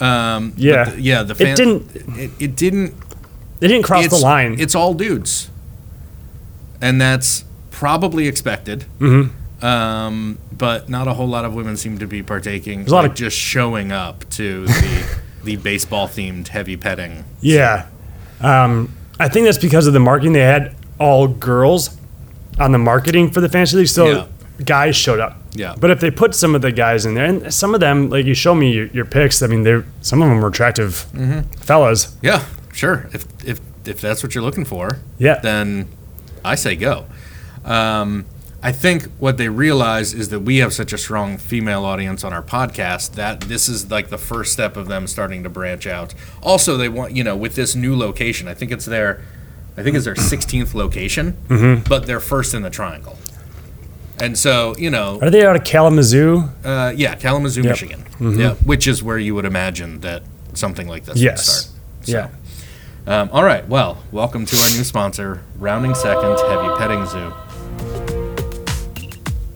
Um, 0.00 0.54
Yeah. 0.56 0.84
the- 0.84 1.00
yeah. 1.00 1.22
The 1.24 1.34
It 1.34 1.56
didn't- 1.56 1.94
It, 2.18 2.30
it 2.40 2.56
didn't. 2.56 2.94
It 3.60 3.68
didn't 3.68 3.82
cross 3.84 4.08
the 4.08 4.16
line. 4.16 4.56
It's 4.58 4.74
all 4.74 4.94
dudes, 4.94 5.48
and 6.84 7.00
that's 7.00 7.44
probably 7.70 8.28
expected. 8.28 8.84
Mm-hmm. 9.00 9.64
Um, 9.64 10.38
but 10.52 10.88
not 10.88 11.08
a 11.08 11.14
whole 11.14 11.26
lot 11.28 11.44
of 11.44 11.54
women 11.54 11.76
seem 11.76 11.98
to 11.98 12.06
be 12.06 12.22
partaking. 12.22 12.80
There's 12.80 12.92
a 12.92 12.94
lot 12.94 13.02
like 13.02 13.12
of- 13.12 13.16
just 13.16 13.36
showing 13.36 13.90
up 13.92 14.28
to 14.30 14.66
the 14.66 15.18
the 15.44 15.56
baseball 15.56 16.06
themed 16.08 16.48
heavy 16.48 16.76
petting. 16.76 17.24
Yeah. 17.40 17.86
Um, 18.40 18.94
I 19.20 19.28
think 19.28 19.46
that's 19.46 19.58
because 19.58 19.86
of 19.86 19.92
the 19.92 20.00
marketing. 20.00 20.32
They 20.32 20.40
had 20.40 20.74
all 20.98 21.28
girls 21.28 21.96
on 22.58 22.72
the 22.72 22.78
marketing 22.78 23.30
for 23.30 23.40
the 23.40 23.48
fantasy 23.48 23.76
league, 23.78 23.88
so 23.88 24.06
Yeah. 24.06 24.26
guys 24.64 24.96
showed 24.96 25.20
up. 25.20 25.40
Yeah. 25.54 25.74
But 25.78 25.90
if 25.90 26.00
they 26.00 26.10
put 26.10 26.34
some 26.34 26.54
of 26.54 26.62
the 26.62 26.72
guys 26.72 27.04
in 27.06 27.14
there, 27.14 27.24
and 27.26 27.52
some 27.52 27.74
of 27.74 27.80
them, 27.80 28.10
like 28.10 28.26
you 28.26 28.34
show 28.34 28.54
me 28.54 28.72
your, 28.72 28.86
your 28.88 29.04
picks, 29.04 29.42
I 29.42 29.46
mean, 29.46 29.62
they're 29.64 29.84
some 30.00 30.22
of 30.22 30.28
them 30.28 30.40
were 30.40 30.48
attractive 30.48 31.06
Mm-hmm. 31.14 31.40
fellas. 31.58 32.16
Yeah, 32.22 32.44
sure. 32.72 33.08
If 33.12 33.24
if 33.44 33.60
if 33.86 34.00
that's 34.00 34.22
what 34.22 34.34
you're 34.34 34.44
looking 34.44 34.64
for, 34.64 34.98
Yeah. 35.18 35.38
then 35.42 35.88
I 36.44 36.54
say 36.54 36.76
go. 36.76 37.06
Um, 37.64 38.26
I 38.62 38.72
think 38.72 39.04
what 39.18 39.36
they 39.36 39.48
realize 39.48 40.14
is 40.14 40.30
that 40.30 40.40
we 40.40 40.58
have 40.58 40.72
such 40.72 40.92
a 40.92 40.98
strong 40.98 41.36
female 41.36 41.84
audience 41.84 42.24
on 42.24 42.32
our 42.32 42.42
podcast 42.42 43.14
that 43.14 43.42
this 43.42 43.68
is 43.68 43.90
like 43.90 44.08
the 44.08 44.18
first 44.18 44.52
step 44.52 44.76
of 44.76 44.88
them 44.88 45.06
starting 45.06 45.42
to 45.42 45.50
branch 45.50 45.86
out. 45.86 46.14
Also, 46.42 46.76
they 46.76 46.88
want, 46.88 47.14
you 47.14 47.22
know, 47.24 47.36
with 47.36 47.54
this 47.56 47.74
new 47.74 47.94
location, 47.96 48.48
I 48.48 48.54
think 48.54 48.70
it's 48.72 48.86
their, 48.86 49.22
I 49.76 49.82
think 49.82 49.96
it's 49.96 50.06
their 50.06 50.14
16th 50.14 50.72
location, 50.74 51.36
but 51.88 52.06
they're 52.06 52.20
first 52.20 52.54
in 52.54 52.62
the 52.62 52.70
triangle. 52.70 53.18
And 54.18 54.38
so, 54.38 54.74
you 54.78 54.90
know, 54.90 55.18
Are 55.20 55.28
they 55.30 55.44
out 55.44 55.56
of 55.56 55.64
Kalamazoo? 55.64 56.44
uh, 56.64 56.92
yeah, 56.96 57.16
Kalamazoo, 57.16 57.62
Yep. 57.62 57.70
Michigan. 57.70 58.04
Yeah, 58.20 58.54
which 58.64 58.86
is 58.86 59.02
where 59.02 59.18
you 59.18 59.34
would 59.34 59.44
imagine 59.44 60.00
that 60.00 60.22
something 60.54 60.88
like 60.88 61.04
this 61.04 61.14
would 61.16 61.22
Yes. 61.22 61.46
start. 61.46 61.70
Yeah. 62.06 62.28
Um, 63.06 63.28
all 63.32 63.44
right. 63.44 63.66
Well, 63.68 64.02
welcome 64.12 64.46
to 64.46 64.56
our 64.56 64.70
new 64.70 64.84
sponsor, 64.84 65.42
Rounding 65.58 65.94
Second 65.94 66.38
Heavy 66.48 66.68
Petting 66.78 67.06
Zoo. 67.06 67.32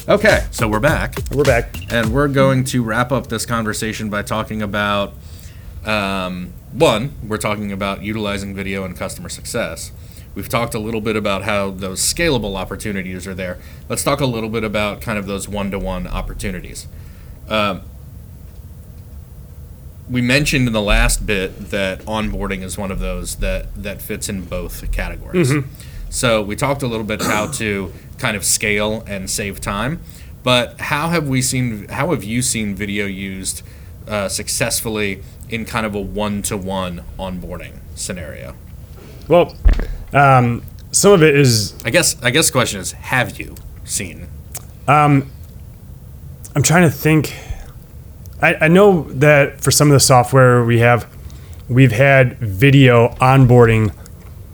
Okay, 0.06 0.46
so 0.50 0.66
we're 0.68 0.80
back, 0.80 1.16
We're 1.30 1.44
back. 1.44 1.92
and 1.92 2.12
we're 2.14 2.28
going 2.28 2.64
to 2.64 2.82
wrap 2.82 3.12
up 3.12 3.26
this 3.26 3.44
conversation 3.44 4.08
by 4.08 4.22
talking 4.22 4.62
about 4.62 5.12
um, 5.84 6.52
one, 6.72 7.12
we're 7.26 7.36
talking 7.38 7.72
about 7.72 8.02
utilizing 8.02 8.54
video 8.54 8.84
and 8.84 8.96
customer 8.96 9.28
success. 9.28 9.92
We've 10.34 10.48
talked 10.48 10.74
a 10.74 10.78
little 10.78 11.00
bit 11.00 11.16
about 11.16 11.42
how 11.42 11.70
those 11.70 12.00
scalable 12.00 12.56
opportunities 12.56 13.26
are 13.26 13.34
there. 13.34 13.58
Let's 13.88 14.02
talk 14.04 14.20
a 14.20 14.26
little 14.26 14.48
bit 14.50 14.64
about 14.64 15.00
kind 15.00 15.18
of 15.18 15.26
those 15.26 15.48
one 15.48 15.70
to 15.72 15.78
one 15.78 16.06
opportunities. 16.06 16.86
Um, 17.48 17.82
we 20.10 20.20
mentioned 20.22 20.66
in 20.66 20.72
the 20.72 20.82
last 20.82 21.26
bit 21.26 21.70
that 21.70 22.00
onboarding 22.00 22.62
is 22.62 22.78
one 22.78 22.90
of 22.90 22.98
those 22.98 23.36
that, 23.36 23.74
that 23.82 24.00
fits 24.00 24.28
in 24.28 24.42
both 24.44 24.90
categories. 24.92 25.50
So 26.10 26.42
we 26.42 26.56
talked 26.56 26.82
a 26.82 26.86
little 26.86 27.04
bit 27.04 27.20
how 27.22 27.48
to 27.52 27.92
kind 28.18 28.36
of 28.36 28.44
scale 28.44 29.04
and 29.06 29.28
save 29.28 29.60
time, 29.60 30.00
but 30.42 30.80
how 30.80 31.08
have 31.10 31.28
we 31.28 31.42
seen? 31.42 31.88
How 31.88 32.10
have 32.10 32.24
you 32.24 32.40
seen 32.40 32.74
video 32.74 33.04
used 33.06 33.62
uh, 34.06 34.28
successfully 34.28 35.22
in 35.50 35.64
kind 35.66 35.84
of 35.84 35.94
a 35.94 36.00
one-to-one 36.00 37.04
onboarding 37.18 37.78
scenario? 37.94 38.54
Well, 39.28 39.54
um, 40.14 40.62
some 40.90 41.12
of 41.12 41.22
it 41.22 41.36
is 41.36 41.74
I 41.84 41.90
guess 41.90 42.20
I 42.22 42.30
guess 42.30 42.46
the 42.46 42.52
question 42.52 42.80
is, 42.80 42.92
have 42.92 43.38
you 43.38 43.54
seen? 43.84 44.28
I'm 46.54 46.62
trying 46.62 46.84
to 46.84 46.90
think. 46.90 47.34
I, 48.40 48.54
I 48.62 48.68
know 48.68 49.02
that 49.14 49.60
for 49.60 49.70
some 49.70 49.88
of 49.88 49.92
the 49.94 50.00
software 50.00 50.64
we 50.64 50.78
have, 50.80 51.06
we've 51.68 51.92
had 51.92 52.38
video 52.38 53.08
onboarding 53.20 53.92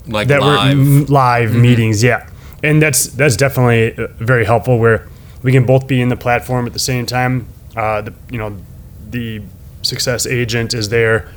Like 0.07 0.29
that 0.29 0.41
live. 0.41 0.77
were 0.77 0.83
m- 0.83 1.05
live 1.07 1.55
meetings. 1.55 2.03
Yeah, 2.03 2.29
and 2.63 2.81
that's 2.81 3.07
that's 3.09 3.37
definitely 3.37 3.97
uh, 3.97 4.09
very 4.19 4.45
helpful 4.45 4.79
where 4.79 5.07
we 5.43 5.53
can 5.53 5.67
both 5.67 5.87
be 5.87 6.01
in 6.01 6.09
the 6.09 6.17
platform 6.17 6.67
at 6.67 6.73
the 6.73 6.79
same 6.79 7.05
time. 7.07 7.47
Uh, 7.77 8.01
the 8.03 8.15
you 8.31 8.39
know 8.39 8.57
the 9.11 9.43
success 9.83 10.27
agent 10.27 10.73
is 10.73 10.89
there, 10.89 11.29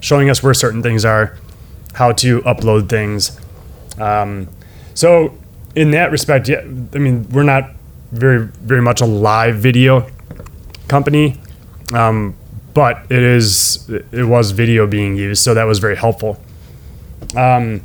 showing 0.00 0.30
us 0.30 0.42
where 0.42 0.54
certain 0.54 0.82
things 0.82 1.04
are, 1.04 1.36
how 1.94 2.10
to 2.12 2.40
upload 2.42 2.88
things. 2.88 3.38
Um, 3.98 4.48
so 4.94 5.36
in 5.76 5.92
that 5.92 6.10
respect, 6.10 6.48
yeah, 6.48 6.60
I 6.94 6.98
mean 6.98 7.28
we're 7.30 7.44
not 7.44 7.70
very 8.10 8.46
very 8.46 8.82
much 8.82 9.00
a 9.00 9.06
live 9.06 9.56
video 9.56 10.08
company, 10.88 11.38
um, 11.94 12.36
but 12.74 13.04
it 13.10 13.22
is 13.22 13.88
it 14.12 14.24
was 14.24 14.50
video 14.52 14.86
being 14.86 15.16
used, 15.16 15.42
so 15.42 15.54
that 15.54 15.64
was 15.64 15.78
very 15.78 15.96
helpful. 15.96 16.40
Um, 17.36 17.82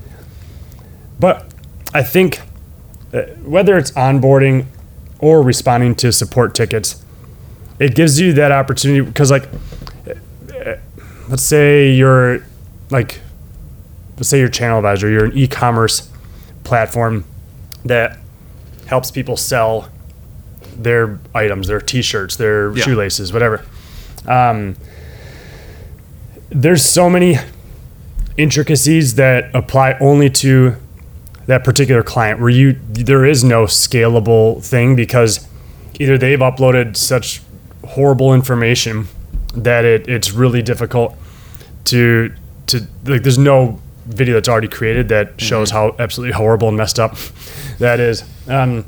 but 1.19 1.45
I 1.93 2.03
think 2.03 2.41
uh, 3.13 3.21
whether 3.43 3.77
it's 3.77 3.91
onboarding 3.91 4.65
or 5.19 5.41
responding 5.41 5.95
to 5.95 6.11
support 6.11 6.53
tickets, 6.53 7.03
it 7.79 7.95
gives 7.95 8.19
you 8.19 8.33
that 8.33 8.51
opportunity 8.51 9.01
because, 9.01 9.31
like, 9.31 9.47
uh, 10.07 10.75
let's 11.29 11.43
say 11.43 11.91
you're 11.91 12.45
like, 12.89 13.19
let's 14.17 14.29
say 14.29 14.39
you're 14.39 14.49
ChannelAdvisor, 14.49 15.01
you're 15.03 15.25
an 15.25 15.37
e-commerce 15.37 16.09
platform 16.63 17.25
that 17.85 18.17
helps 18.85 19.11
people 19.11 19.35
sell 19.37 19.89
their 20.77 21.19
items, 21.33 21.67
their 21.67 21.81
T-shirts, 21.81 22.35
their 22.35 22.71
Yeah. 22.75 22.83
shoelaces, 22.83 23.31
whatever. 23.33 23.63
Um, 24.27 24.75
there's 26.49 26.85
so 26.85 27.09
many 27.09 27.37
intricacies 28.37 29.15
that 29.15 29.53
apply 29.55 29.97
only 29.99 30.29
to 30.29 30.75
that 31.45 31.63
particular 31.63 32.03
client 32.03 32.39
where 32.39 32.49
you 32.49 32.79
there 32.89 33.25
is 33.25 33.43
no 33.43 33.65
scalable 33.65 34.63
thing 34.63 34.95
because 34.95 35.47
either 35.99 36.17
they've 36.17 36.39
uploaded 36.39 36.95
such 36.95 37.41
horrible 37.85 38.33
information 38.33 39.07
that 39.55 39.83
it, 39.85 40.07
it's 40.07 40.31
really 40.31 40.61
difficult 40.61 41.15
to 41.85 42.33
to 42.67 42.87
like 43.05 43.23
there's 43.23 43.37
no 43.37 43.79
video 44.05 44.35
that's 44.35 44.49
already 44.49 44.67
created 44.67 45.09
that 45.09 45.39
shows 45.39 45.71
how 45.71 45.95
absolutely 45.99 46.33
horrible 46.33 46.67
and 46.67 46.77
messed 46.77 46.99
up 46.99 47.15
that 47.79 47.99
is. 47.99 48.23
Um, 48.47 48.85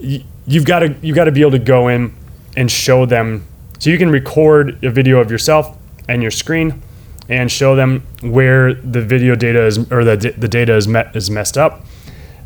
you've 0.00 0.64
got 0.64 0.80
to 0.80 0.94
you've 1.02 1.16
got 1.16 1.24
to 1.24 1.32
be 1.32 1.40
able 1.40 1.52
to 1.52 1.58
go 1.58 1.88
in 1.88 2.14
and 2.56 2.70
show 2.70 3.06
them 3.06 3.46
so 3.80 3.90
you 3.90 3.98
can 3.98 4.10
record 4.10 4.82
a 4.84 4.90
video 4.90 5.18
of 5.18 5.30
yourself 5.30 5.76
and 6.08 6.22
your 6.22 6.30
screen 6.30 6.80
and 7.28 7.50
show 7.50 7.74
them 7.74 8.02
where 8.20 8.74
the 8.74 9.00
video 9.00 9.34
data 9.34 9.64
is 9.64 9.90
or 9.90 10.04
the, 10.04 10.34
the 10.36 10.48
data 10.48 10.76
is 10.76 10.86
met 10.86 11.14
is 11.16 11.30
messed 11.30 11.58
up 11.58 11.84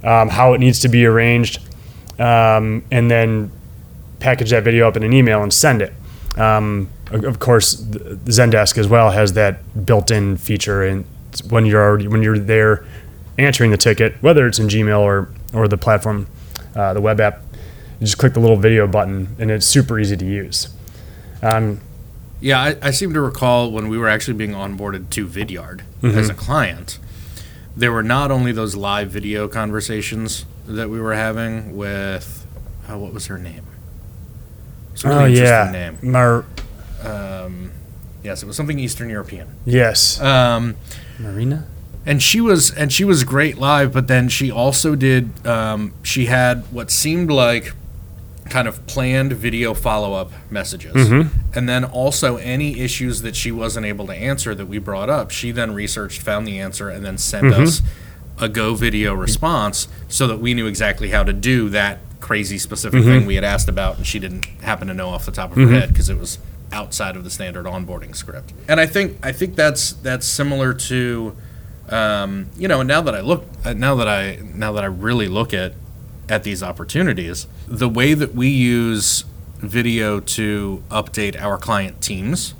um, 0.04 0.28
how 0.28 0.54
it 0.54 0.58
needs 0.58 0.80
to 0.80 0.88
be 0.88 1.04
arranged 1.04 1.58
um, 2.20 2.84
and 2.90 3.10
then 3.10 3.50
package 4.20 4.50
that 4.50 4.62
video 4.62 4.86
up 4.88 4.96
in 4.96 5.02
an 5.02 5.12
email 5.12 5.42
and 5.42 5.52
send 5.52 5.82
it. 5.82 5.92
Um, 6.38 6.88
of 7.10 7.38
course 7.38 7.76
Zendesk 7.76 8.78
as 8.78 8.88
well 8.88 9.10
has 9.10 9.34
that 9.34 9.86
built-in 9.86 10.36
feature 10.36 10.82
and 10.82 11.04
when 11.48 11.66
you're 11.66 11.82
already 11.82 12.08
when 12.08 12.22
you're 12.22 12.38
there 12.38 12.84
answering 13.38 13.70
the 13.70 13.76
ticket 13.76 14.14
whether 14.20 14.46
it's 14.46 14.58
in 14.58 14.68
Gmail 14.68 15.00
or 15.00 15.28
or 15.52 15.68
the 15.68 15.76
platform 15.76 16.26
uh, 16.74 16.92
the 16.92 17.00
web 17.00 17.20
app 17.20 17.42
you 18.00 18.06
just 18.06 18.18
click 18.18 18.32
the 18.32 18.40
little 18.40 18.56
video 18.56 18.86
button 18.86 19.36
and 19.38 19.50
it's 19.50 19.66
super 19.66 19.98
easy 19.98 20.16
to 20.16 20.24
use 20.24 20.73
um, 21.44 21.80
Yeah, 22.40 22.60
I, 22.60 22.76
I 22.82 22.90
seem 22.90 23.12
to 23.14 23.20
recall 23.20 23.70
when 23.70 23.88
we 23.88 23.98
were 23.98 24.08
actually 24.08 24.34
being 24.34 24.52
onboarded 24.52 25.10
to 25.10 25.26
Vidyard 25.26 25.82
Mm-hmm. 26.02 26.18
as 26.18 26.28
a 26.28 26.34
client, 26.34 26.98
there 27.76 27.90
were 27.92 28.02
not 28.02 28.30
only 28.30 28.52
those 28.52 28.76
live 28.76 29.10
video 29.10 29.48
conversations 29.48 30.44
that 30.66 30.90
we 30.90 31.00
were 31.00 31.14
having 31.14 31.76
with, 31.76 32.46
oh, 32.88 32.98
what 32.98 33.12
was 33.14 33.26
her 33.28 33.38
name? 33.38 33.64
It's 34.92 35.04
a 35.04 35.08
really 35.08 35.22
oh 35.22 35.26
yeah 35.44 35.70
name. 35.72 35.98
Mar- 36.02 36.44
Um, 37.02 37.72
yes, 38.22 38.42
it 38.42 38.46
was 38.46 38.56
something 38.56 38.78
Eastern 38.78 39.08
European. 39.10 39.48
yes 39.64 40.20
Um, 40.20 40.76
Marina 41.18 41.66
and 42.06 42.22
she 42.22 42.40
was 42.40 42.70
and 42.70 42.92
she 42.92 43.02
was 43.04 43.24
great 43.24 43.56
live 43.56 43.92
but 43.92 44.08
then 44.08 44.28
she 44.28 44.50
also 44.50 44.94
did 44.94 45.30
um, 45.46 45.92
she 46.02 46.26
had 46.26 46.62
what 46.70 46.90
seemed 46.90 47.30
like 47.30 47.72
kind 48.54 48.68
of 48.68 48.86
planned 48.86 49.32
video 49.32 49.74
follow-up 49.74 50.30
messages. 50.48 50.94
And 51.56 51.68
then 51.68 51.84
also 51.84 52.36
any 52.36 52.78
issues 52.78 53.22
that 53.22 53.34
she 53.34 53.50
wasn't 53.50 53.84
able 53.84 54.06
to 54.06 54.12
answer 54.14 54.54
that 54.54 54.66
we 54.66 54.78
brought 54.78 55.10
up 55.10 55.32
she 55.32 55.50
then 55.50 55.74
researched 55.74 56.22
found 56.22 56.46
the 56.46 56.60
answer 56.60 56.88
and 56.88 57.04
then 57.04 57.18
sent 57.18 57.52
us 57.52 57.82
a 58.38 58.48
GoVideo 58.48 59.18
response 59.18 59.88
so 60.08 60.28
that 60.28 60.38
we 60.38 60.54
knew 60.54 60.68
exactly 60.68 61.08
how 61.10 61.24
to 61.24 61.32
do 61.32 61.68
that 61.70 61.98
crazy 62.20 62.56
specific 62.58 63.02
thing 63.02 63.26
we 63.26 63.34
had 63.34 63.42
asked 63.42 63.68
about 63.68 63.96
and 63.96 64.06
she 64.06 64.20
didn't 64.20 64.44
happen 64.62 64.86
to 64.86 64.94
know 64.94 65.08
off 65.08 65.26
the 65.26 65.32
top 65.32 65.50
of 65.50 65.56
her 65.56 65.66
head 65.80 65.88
because 65.88 66.08
it 66.08 66.16
was 66.16 66.38
outside 66.70 67.16
of 67.16 67.24
the 67.24 67.30
standard 67.30 67.66
onboarding 67.66 68.14
script. 68.14 68.52
And 68.68 68.78
i 68.78 68.86
think 68.86 69.18
i 69.24 69.32
think 69.32 69.56
that's 69.56 69.94
that's 69.94 70.28
similar 70.28 70.72
to 70.74 71.36
um, 71.88 72.46
you 72.56 72.66
know, 72.66 72.80
and 72.80 72.88
now 72.88 73.02
that 73.02 73.14
I 73.14 73.20
look, 73.20 73.44
uh, 73.64 73.74
now 73.74 73.94
that 73.96 74.08
I 74.08 74.38
now 74.54 74.72
that 74.72 74.84
I 74.84 74.86
really 74.86 75.28
look 75.28 75.52
at 75.52 75.74
at 76.28 76.42
these 76.44 76.62
opportunities, 76.62 77.46
the 77.66 77.88
way 77.88 78.14
that 78.14 78.34
we 78.34 78.48
use 78.48 79.24
video 79.58 80.20
to 80.20 80.82
update 80.90 81.40
our 81.40 81.56
client 81.58 82.00
teams 82.00 82.54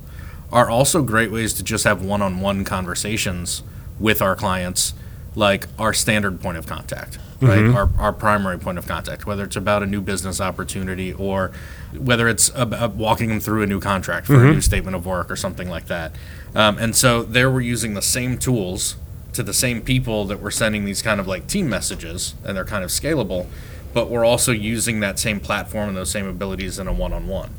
are 0.52 0.70
also 0.70 1.02
great 1.02 1.30
ways 1.30 1.52
to 1.54 1.62
just 1.62 1.84
have 1.84 2.02
one-on-one 2.02 2.64
conversations 2.64 3.62
with 3.98 4.22
our 4.22 4.36
clients, 4.36 4.94
like 5.34 5.66
our 5.78 5.92
standard 5.92 6.40
point 6.40 6.56
of 6.56 6.66
contact, 6.66 7.18
right? 7.40 7.64
Our, 7.74 7.90
our 7.98 8.12
primary 8.12 8.58
point 8.58 8.78
of 8.78 8.86
contact, 8.86 9.26
whether 9.26 9.44
it's 9.44 9.56
about 9.56 9.82
a 9.82 9.86
new 9.86 10.00
business 10.00 10.40
opportunity 10.40 11.12
or 11.12 11.50
whether 11.92 12.28
it's 12.28 12.50
about 12.54 12.94
walking 12.94 13.28
them 13.30 13.40
through 13.40 13.62
a 13.62 13.66
new 13.66 13.80
contract 13.80 14.26
for 14.26 14.34
a 14.44 14.52
new 14.54 14.60
statement 14.60 14.94
of 14.94 15.04
work 15.06 15.30
or 15.30 15.36
something 15.36 15.68
like 15.68 15.86
that. 15.86 16.12
Um, 16.54 16.78
and 16.78 16.94
so 16.94 17.22
there 17.24 17.50
we're 17.50 17.60
using 17.60 17.94
the 17.94 18.02
same 18.02 18.38
tools 18.38 18.96
to 19.34 19.42
the 19.42 19.54
same 19.54 19.82
people 19.82 20.24
that 20.26 20.40
we're 20.40 20.50
sending 20.50 20.84
these 20.84 21.02
kind 21.02 21.20
of 21.20 21.26
like 21.26 21.46
team 21.46 21.68
messages 21.68 22.34
and 22.44 22.56
they're 22.56 22.64
kind 22.64 22.84
of 22.84 22.90
scalable 22.90 23.46
but 23.92 24.10
we're 24.10 24.24
also 24.24 24.50
using 24.50 25.00
that 25.00 25.20
same 25.20 25.38
platform 25.38 25.88
and 25.88 25.96
those 25.96 26.10
same 26.10 26.26
abilities 26.26 26.80
in 26.80 26.88
a 26.88 26.92
one-on-one. 26.92 27.54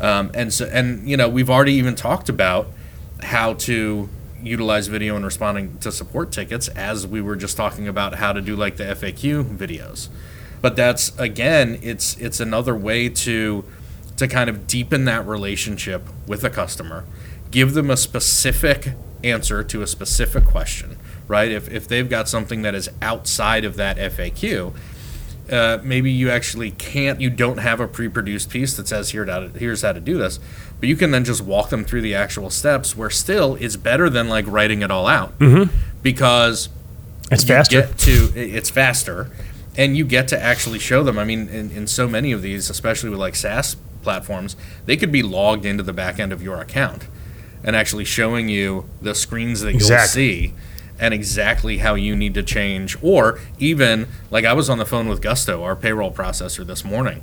Um, 0.00 0.30
and 0.32 0.50
so 0.52 0.64
and 0.72 1.06
you 1.08 1.16
know 1.16 1.28
we've 1.28 1.50
already 1.50 1.74
even 1.74 1.94
talked 1.94 2.30
about 2.30 2.68
how 3.22 3.52
to 3.54 4.08
utilize 4.42 4.88
video 4.88 5.16
in 5.16 5.24
responding 5.24 5.78
to 5.78 5.92
support 5.92 6.32
tickets 6.32 6.68
as 6.68 7.06
we 7.06 7.20
were 7.20 7.36
just 7.36 7.56
talking 7.56 7.86
about 7.86 8.14
how 8.14 8.32
to 8.32 8.40
do 8.40 8.56
like 8.56 8.76
the 8.76 8.84
faq 8.84 9.44
videos. 9.44 10.08
But 10.62 10.74
that's 10.74 11.16
again, 11.18 11.78
it's 11.82 12.16
it's 12.16 12.40
another 12.40 12.74
way 12.74 13.10
to 13.10 13.64
to 14.16 14.26
kind 14.26 14.48
of 14.48 14.66
deepen 14.66 15.04
that 15.04 15.26
relationship 15.26 16.08
with 16.26 16.44
a 16.44 16.50
customer, 16.50 17.04
give 17.50 17.74
them 17.74 17.90
a 17.90 17.96
specific 17.96 18.92
answer 19.22 19.62
to 19.64 19.82
a 19.82 19.86
specific 19.86 20.44
question, 20.46 20.96
right? 21.28 21.50
If 21.50 21.70
if 21.70 21.86
they've 21.88 22.08
got 22.08 22.28
something 22.28 22.62
that 22.62 22.74
is 22.74 22.88
outside 23.02 23.64
of 23.64 23.76
that 23.76 23.96
FAQ, 23.96 24.72
uh, 25.50 25.78
maybe 25.82 26.10
you 26.10 26.30
actually 26.30 26.70
can't 26.72 27.20
you 27.20 27.30
don't 27.30 27.58
have 27.58 27.80
a 27.80 27.86
pre-produced 27.88 28.48
piece 28.50 28.76
that 28.76 28.88
says 28.88 29.10
here 29.10 29.24
to, 29.26 29.50
here's 29.58 29.82
how 29.82 29.92
to 29.92 30.00
do 30.00 30.16
this 30.16 30.40
but 30.80 30.88
you 30.88 30.96
can 30.96 31.10
then 31.10 31.22
just 31.22 31.42
walk 31.42 31.68
them 31.68 31.84
through 31.84 32.00
the 32.00 32.14
actual 32.14 32.48
steps 32.48 32.96
where 32.96 33.10
still 33.10 33.54
it's 33.56 33.76
better 33.76 34.08
than 34.08 34.26
like 34.28 34.46
writing 34.48 34.80
it 34.80 34.90
all 34.90 35.06
out 35.06 35.34
because 36.02 36.70
It's 37.30 37.44
faster. 37.44 37.82
get 37.82 37.98
to 37.98 38.32
it's 38.34 38.70
faster 38.70 39.30
and 39.76 39.96
you 39.98 40.04
get 40.06 40.28
to 40.28 40.40
actually 40.42 40.78
show 40.78 41.02
them 41.02 41.18
i 41.18 41.24
mean 41.24 41.48
in, 41.48 41.70
in 41.70 41.86
so 41.86 42.08
many 42.08 42.32
of 42.32 42.40
these 42.42 42.70
especially 42.70 43.10
with 43.10 43.18
like 43.18 43.34
saas 43.34 43.76
platforms 44.02 44.56
they 44.86 44.96
could 44.96 45.12
be 45.12 45.22
logged 45.22 45.64
into 45.66 45.82
the 45.82 45.92
back 45.92 46.18
end 46.18 46.32
of 46.32 46.42
your 46.42 46.58
account 46.60 47.06
and 47.62 47.74
actually 47.76 48.04
showing 48.04 48.48
you 48.48 48.88
the 49.02 49.14
screens 49.14 49.60
that 49.60 49.74
Exactly. 49.74 50.24
you'll 50.24 50.48
see 50.48 50.54
and 50.98 51.12
exactly 51.12 51.78
how 51.78 51.94
you 51.94 52.14
need 52.14 52.34
to 52.34 52.42
change 52.42 52.96
or 53.02 53.40
even 53.58 54.06
like 54.30 54.44
i 54.44 54.52
was 54.52 54.70
on 54.70 54.78
the 54.78 54.86
phone 54.86 55.08
with 55.08 55.20
gusto 55.20 55.62
our 55.62 55.74
payroll 55.74 56.12
processor 56.12 56.64
this 56.66 56.84
morning 56.84 57.22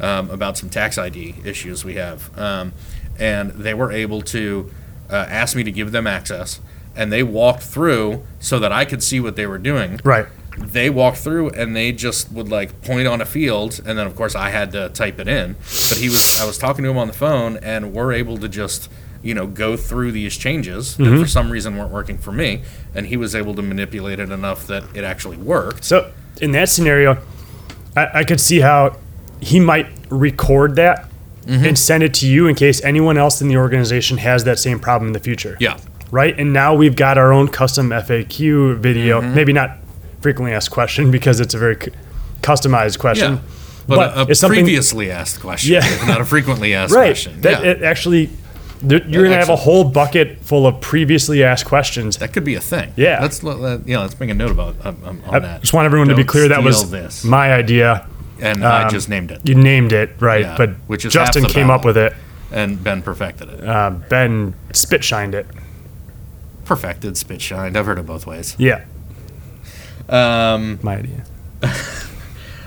um, 0.00 0.30
about 0.30 0.56
some 0.56 0.70
tax 0.70 0.96
id 0.98 1.36
issues 1.44 1.84
we 1.84 1.94
have. 1.94 2.36
Um, 2.38 2.72
and 3.18 3.50
they 3.50 3.74
were 3.74 3.92
able 3.92 4.22
to 4.22 4.70
uh, 5.10 5.26
ask 5.28 5.54
me 5.54 5.62
to 5.64 5.70
give 5.72 5.92
them 5.92 6.06
access 6.06 6.60
and 6.96 7.12
they 7.12 7.22
walked 7.22 7.62
through 7.62 8.24
so 8.38 8.58
that 8.58 8.72
i 8.72 8.84
could 8.84 9.02
see 9.02 9.20
what 9.20 9.36
they 9.36 9.46
were 9.46 9.58
doing. 9.58 10.00
Right. 10.04 10.26
they 10.56 10.90
walked 10.90 11.18
through 11.18 11.50
and 11.50 11.76
they 11.76 11.92
just 11.92 12.32
would 12.32 12.48
like 12.48 12.82
point 12.82 13.06
on 13.06 13.20
a 13.20 13.26
field 13.26 13.80
and 13.84 13.98
then 13.98 14.06
of 14.06 14.16
course 14.16 14.34
I 14.34 14.50
had 14.50 14.72
to 14.72 14.88
type 14.88 15.18
it 15.20 15.28
in. 15.28 15.54
But 15.88 15.98
he 15.98 16.08
was 16.08 16.40
I 16.40 16.46
was 16.46 16.58
talking 16.58 16.82
to 16.84 16.90
him 16.90 16.98
on 16.98 17.06
the 17.06 17.14
phone 17.14 17.56
and 17.58 17.92
we're 17.92 18.12
able 18.12 18.38
to 18.38 18.48
just 18.48 18.90
you 19.22 19.34
know 19.34 19.46
go 19.46 19.76
through 19.76 20.12
these 20.12 20.36
changes 20.36 20.96
that 20.96 21.18
for 21.20 21.26
some 21.26 21.50
reason 21.50 21.76
weren't 21.76 21.90
working 21.90 22.16
for 22.16 22.32
me 22.32 22.62
and 22.94 23.06
he 23.06 23.16
was 23.16 23.34
able 23.34 23.54
to 23.54 23.62
manipulate 23.62 24.18
it 24.18 24.30
enough 24.30 24.66
that 24.66 24.82
it 24.96 25.04
actually 25.04 25.36
worked 25.36 25.84
So 25.84 26.10
in 26.40 26.52
that 26.52 26.68
scenario, 26.70 27.18
I, 27.96 28.20
I 28.20 28.24
could 28.24 28.40
see 28.40 28.60
how 28.60 28.96
he 29.40 29.60
might 29.60 29.86
record 30.10 30.76
that 30.76 31.06
Mm-hmm. 31.46 31.64
and 31.64 31.78
send 31.78 32.02
it 32.02 32.12
to 32.14 32.26
you 32.28 32.46
in 32.48 32.54
case 32.54 32.84
anyone 32.84 33.16
else 33.16 33.40
in 33.40 33.48
the 33.48 33.56
organization 33.56 34.18
has 34.18 34.44
that 34.44 34.58
same 34.58 34.78
problem 34.78 35.08
in 35.08 35.12
the 35.14 35.18
future. 35.20 35.56
yeah 35.58 35.78
Right. 36.12 36.38
And 36.38 36.52
now 36.52 36.74
we've 36.74 36.94
got 36.94 37.16
our 37.16 37.32
own 37.32 37.48
custom 37.48 37.88
FAQ 37.88 38.76
video. 38.78 39.20
Mm-hmm. 39.22 39.34
Maybe 39.34 39.52
not 39.54 39.78
frequently 40.20 40.52
asked 40.52 40.70
question 40.70 41.10
because 41.16 41.40
it's 41.40 41.54
a 41.54 41.58
very 41.58 41.76
cu- 41.76 41.92
customized 42.42 42.98
question. 42.98 43.34
yeah 43.36 43.40
but, 43.88 44.28
a, 44.28 44.30
a 44.30 44.34
something 44.34 44.62
previously 44.64 45.10
asked 45.10 45.40
question 45.40 45.72
Yeah. 45.72 46.04
not 46.06 46.20
a 46.20 46.24
frequently 46.26 46.74
asked 46.74 46.94
right. 46.94 47.06
question 47.06 47.40
That 47.40 47.64
yeah. 47.64 47.70
it 47.70 47.82
actually, 47.82 48.28
there, 48.82 49.06
you're 49.06 49.22
gonna 49.24 49.36
have 49.36 49.48
a 49.50 49.56
whole 49.56 49.84
bucket 49.84 50.38
full 50.40 50.66
of 50.66 50.80
previously 50.80 51.42
asked 51.44 51.66
questions. 51.66 52.16
that 52.18 52.32
could 52.32 52.44
be 52.44 52.54
a 52.54 52.60
thing 52.60 52.92
Yeah. 52.96 53.18
let's 53.20 53.42
let, 53.42 53.58
let- 53.60 53.86
yeah 53.88 54.00
let's 54.00 54.18
make 54.18 54.30
a 54.30 54.34
note 54.34 54.50
about 54.50 54.74
um, 54.84 54.96
um, 55.04 55.22
on 55.26 55.34
I 55.34 55.38
that 55.40 55.60
just 55.60 55.72
want 55.72 55.86
everyone 55.86 56.08
to 56.08 56.14
be 56.14 56.22
Don't 56.22 56.28
clear 56.28 56.48
that 56.48 56.62
was 56.62 56.78
steal 56.78 56.90
this 56.90 57.24
my 57.24 57.52
idea. 57.52 58.06
and 58.40 58.64
I 58.64 58.84
um, 58.84 58.90
just 58.90 59.08
named 59.08 59.30
it 59.30 59.40
You 59.44 59.54
named 59.54 59.92
it 59.92 60.10
right, 60.20 60.40
Yeah, 60.42 60.56
but 60.56 60.70
which 60.86 61.04
is 61.04 61.12
half 61.14 61.26
Justin 61.26 61.42
the 61.44 61.48
came 61.50 61.70
up 61.70 61.82
battle. 61.82 61.88
with 61.88 61.96
it. 61.98 62.14
and 62.52 62.82
Ben 62.82 63.02
perfected 63.02 63.48
it 63.50 63.64
Uh, 63.68 63.90
ben 63.90 64.54
spit 64.72 65.04
shined 65.04 65.34
it. 65.34 65.46
perfected 66.64 67.16
spit 67.16 67.40
shined 67.42 67.76
I've 67.76 67.86
heard 67.86 67.98
it 67.98 68.06
both 68.06 68.26
ways 68.26 68.54
Yeah, 68.58 68.84
um, 70.08 70.78
my 70.82 70.96
idea. 70.96 71.24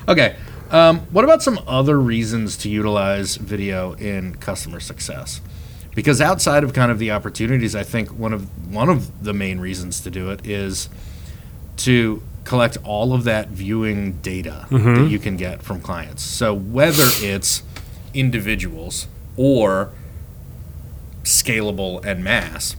Okay. 0.07 0.35
Um, 0.69 0.99
what 1.11 1.23
about 1.23 1.41
some 1.41 1.59
other 1.65 1.97
reasons 1.97 2.57
to 2.57 2.69
utilize 2.69 3.37
video 3.37 3.93
in 3.93 4.35
customer 4.35 4.81
success? 4.81 5.39
Because 5.95 6.19
outside 6.21 6.63
of 6.63 6.73
kind 6.73 6.91
of 6.91 6.99
the 6.99 7.11
opportunities, 7.11 7.75
I 7.75 7.83
think 7.83 8.09
one 8.17 8.33
of 8.33 8.71
one 8.73 8.89
of 8.89 9.23
the 9.23 9.33
main 9.33 9.59
reasons 9.59 10.01
to 10.01 10.09
do 10.11 10.31
it 10.31 10.45
is 10.45 10.89
to 11.77 12.21
collect 12.43 12.77
all 12.83 13.13
of 13.13 13.23
that 13.23 13.49
viewing 13.49 14.13
data 14.21 14.65
that 14.69 15.09
you 15.09 15.19
can 15.19 15.37
get 15.37 15.61
from 15.61 15.79
clients. 15.79 16.23
So 16.23 16.53
whether 16.53 17.03
it's 17.21 17.63
individuals 18.13 19.07
or 19.37 19.91
scalable 21.23 22.03
and 22.03 22.23
mass, 22.23 22.75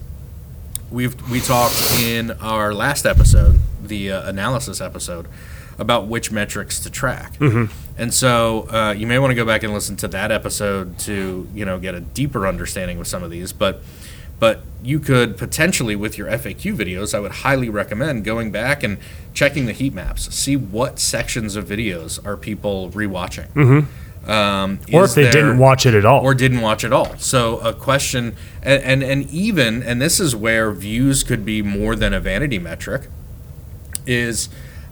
we've 0.91 1.15
we 1.31 1.41
talked 1.41 1.81
in 2.03 2.33
our 2.33 2.75
last 2.75 3.07
episode, 3.07 3.59
the 3.83 4.11
uh, 4.13 4.29
analysis 4.29 4.81
episode, 4.81 5.27
about 5.79 6.07
which 6.07 6.31
metrics 6.31 6.79
to 6.81 6.91
track. 6.91 7.35
And 7.97 8.13
so 8.13 8.69
uh, 8.71 8.93
you 8.97 9.07
may 9.07 9.19
want 9.19 9.31
to 9.31 9.35
go 9.37 9.45
back 9.45 9.63
and 9.63 9.73
listen 9.73 9.97
to 9.99 10.09
that 10.09 10.33
episode 10.33 10.99
to 11.01 11.49
you 11.55 11.65
know 11.65 11.79
get 11.79 11.95
a 11.95 12.01
deeper 12.01 12.47
understanding 12.47 12.99
with 12.99 13.09
some 13.09 13.23
of 13.23 13.31
these, 13.31 13.53
but. 13.53 13.81
But 14.41 14.63
you 14.83 14.99
could 14.99 15.39
potentially, 15.39 15.95
with 15.95 16.19
your 16.19 16.27
FAQ 16.27 16.77
videos, 16.77 17.15
I 17.15 17.21
would 17.21 17.31
highly 17.31 17.69
recommend 17.71 18.25
going 18.25 18.51
back 18.51 18.83
and 18.83 18.99
checking 19.33 19.67
the 19.67 19.73
heat 19.73 19.95
maps. 19.95 20.35
See 20.35 20.57
what 20.57 20.99
sections 20.99 21.55
of 21.55 21.67
videos 21.67 22.19
are 22.27 22.37
people 22.37 22.91
rewatching. 22.91 23.47
Um, 24.27 24.81
Or 24.93 25.05
if 25.05 25.15
they 25.15 25.23
there- 25.23 25.33
didn't 25.33 25.59
watch 25.59 25.87
it 25.87 25.95
at 25.95 26.05
all. 26.05 26.21
or 26.23 26.35
didn't 26.35 26.63
watch 26.63 26.85
at 26.85 26.93
all. 26.93 27.15
So 27.19 27.59
a 27.61 27.73
question, 27.73 28.35
and, 28.61 28.83
and 28.83 29.03
and 29.05 29.31
even, 29.31 29.85
and 29.85 30.03
this 30.03 30.19
is 30.19 30.35
where 30.35 30.73
views 30.73 31.23
could 31.23 31.45
be 31.45 31.63
more 31.63 31.95
than 31.95 32.13
a 32.13 32.19
vanity 32.21 32.59
metric, 32.59 33.03
is 34.05 34.49